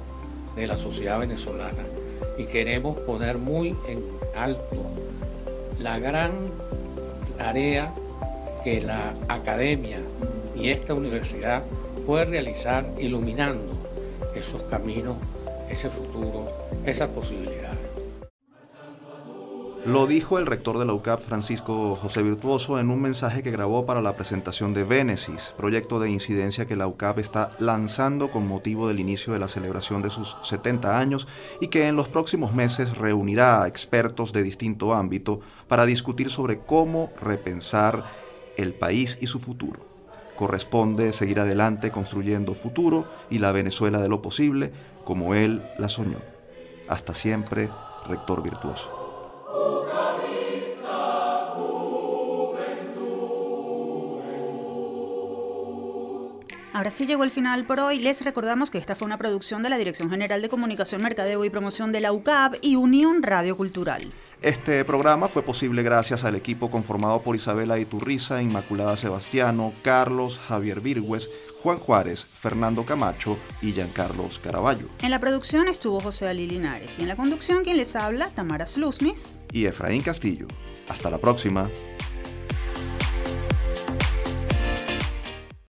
de 0.60 0.68
la 0.68 0.78
sociedad 0.78 1.20
venezolana 1.20 1.86
y 2.38 2.45
queremos 2.45 2.99
poner 3.01 3.38
muy 3.38 3.76
en 3.88 4.03
alto 4.36 4.91
la 5.80 5.99
gran 5.99 6.32
tarea 7.38 7.93
que 8.64 8.82
la 8.82 9.14
academia 9.30 9.99
y 10.55 10.70
esta 10.70 10.93
universidad 10.93 11.64
puede 12.05 12.26
realizar 12.26 12.86
iluminando 12.97 13.74
esos 14.36 14.62
caminos, 14.64 15.16
ese 15.70 15.89
futuro, 15.89 16.45
esas 16.86 17.10
posibilidades. 17.12 17.89
Lo 19.90 20.06
dijo 20.06 20.38
el 20.38 20.46
rector 20.46 20.78
de 20.78 20.86
la 20.86 20.94
UCAP, 20.94 21.20
Francisco 21.24 21.96
José 21.96 22.22
Virtuoso, 22.22 22.78
en 22.78 22.92
un 22.92 23.02
mensaje 23.02 23.42
que 23.42 23.50
grabó 23.50 23.88
para 23.88 24.04
la 24.04 24.14
presentación 24.14 24.72
de 24.72 24.84
Vénesis, 24.84 25.56
proyecto 25.58 26.00
de 26.00 26.12
incidencia 26.12 26.68
que 26.68 26.76
la 26.76 26.86
UCAP 26.86 27.18
está 27.18 27.54
lanzando 27.58 28.30
con 28.30 28.48
motivo 28.48 28.88
del 28.88 29.00
inicio 29.00 29.34
de 29.34 29.40
la 29.40 29.48
celebración 29.48 30.04
de 30.04 30.12
sus 30.12 30.38
70 30.44 31.00
años 31.00 31.28
y 31.60 31.70
que 31.70 31.88
en 31.88 31.96
los 31.96 32.08
próximos 32.08 32.54
meses 32.54 33.00
reunirá 33.00 33.64
a 33.64 33.68
expertos 33.68 34.32
de 34.32 34.44
distinto 34.44 34.94
ámbito 34.94 35.40
para 35.68 35.88
discutir 35.88 36.30
sobre 36.30 36.60
cómo 36.60 37.12
repensar 37.20 38.06
el 38.58 38.76
país 38.76 39.18
y 39.20 39.26
su 39.26 39.40
futuro. 39.40 39.80
Corresponde 40.36 41.14
seguir 41.14 41.40
adelante 41.40 41.90
construyendo 41.90 42.54
futuro 42.54 43.06
y 43.32 43.40
la 43.40 43.52
Venezuela 43.52 44.00
de 44.00 44.08
lo 44.08 44.22
posible 44.22 44.72
como 45.04 45.34
él 45.34 45.64
la 45.80 45.90
soñó. 45.90 46.20
Hasta 46.88 47.16
siempre, 47.16 47.72
rector 48.08 48.44
virtuoso. 48.44 48.99
Oh 49.62 49.84
God. 49.86 50.09
Ahora 56.72 56.91
sí 56.91 57.07
llegó 57.07 57.24
el 57.24 57.32
final 57.32 57.65
por 57.65 57.80
hoy. 57.80 57.99
Les 57.99 58.24
recordamos 58.24 58.70
que 58.70 58.78
esta 58.78 58.95
fue 58.95 59.07
una 59.07 59.17
producción 59.17 59.63
de 59.63 59.70
la 59.70 59.78
Dirección 59.78 60.09
General 60.09 60.41
de 60.41 60.49
Comunicación, 60.49 61.01
Mercadeo 61.01 61.43
y 61.43 61.49
Promoción 61.49 61.91
de 61.91 61.99
la 61.99 62.13
UCAP 62.13 62.55
y 62.61 62.76
Unión 62.76 63.24
Radio 63.24 63.57
Cultural. 63.57 64.13
Este 64.41 64.86
programa 64.86 65.28
fue 65.28 65.41
posible 65.41 65.82
gracias 65.82 66.24
al 66.24 66.36
equipo 66.36 66.70
conformado 66.70 67.24
por 67.24 67.36
Isabela 67.36 67.80
Iturriza, 67.80 68.41
Inmaculada 68.41 68.97
Sebastiano, 68.97 69.74
Carlos 69.82 70.39
Javier 70.47 70.80
Virgües, 70.80 71.30
Juan 71.63 71.78
Juárez, 71.78 72.26
Fernando 72.26 72.86
Camacho 72.86 73.38
y 73.61 73.74
Giancarlos 73.74 74.39
Caraballo. 74.39 74.88
En 75.01 75.09
la 75.09 75.20
producción 75.20 75.67
estuvo 75.67 75.99
José 75.99 76.28
Ali 76.28 76.47
Linares 76.47 76.99
y 76.99 77.01
en 77.01 77.07
la 77.07 77.15
conducción 77.15 77.63
quien 77.63 77.78
les 77.78 77.95
habla, 77.95 78.30
Tamara 78.30 78.67
Slusnis 78.67 79.39
y 79.51 79.65
Efraín 79.65 80.03
Castillo. 80.03 80.47
Hasta 80.88 81.09
la 81.09 81.17
próxima. 81.17 81.70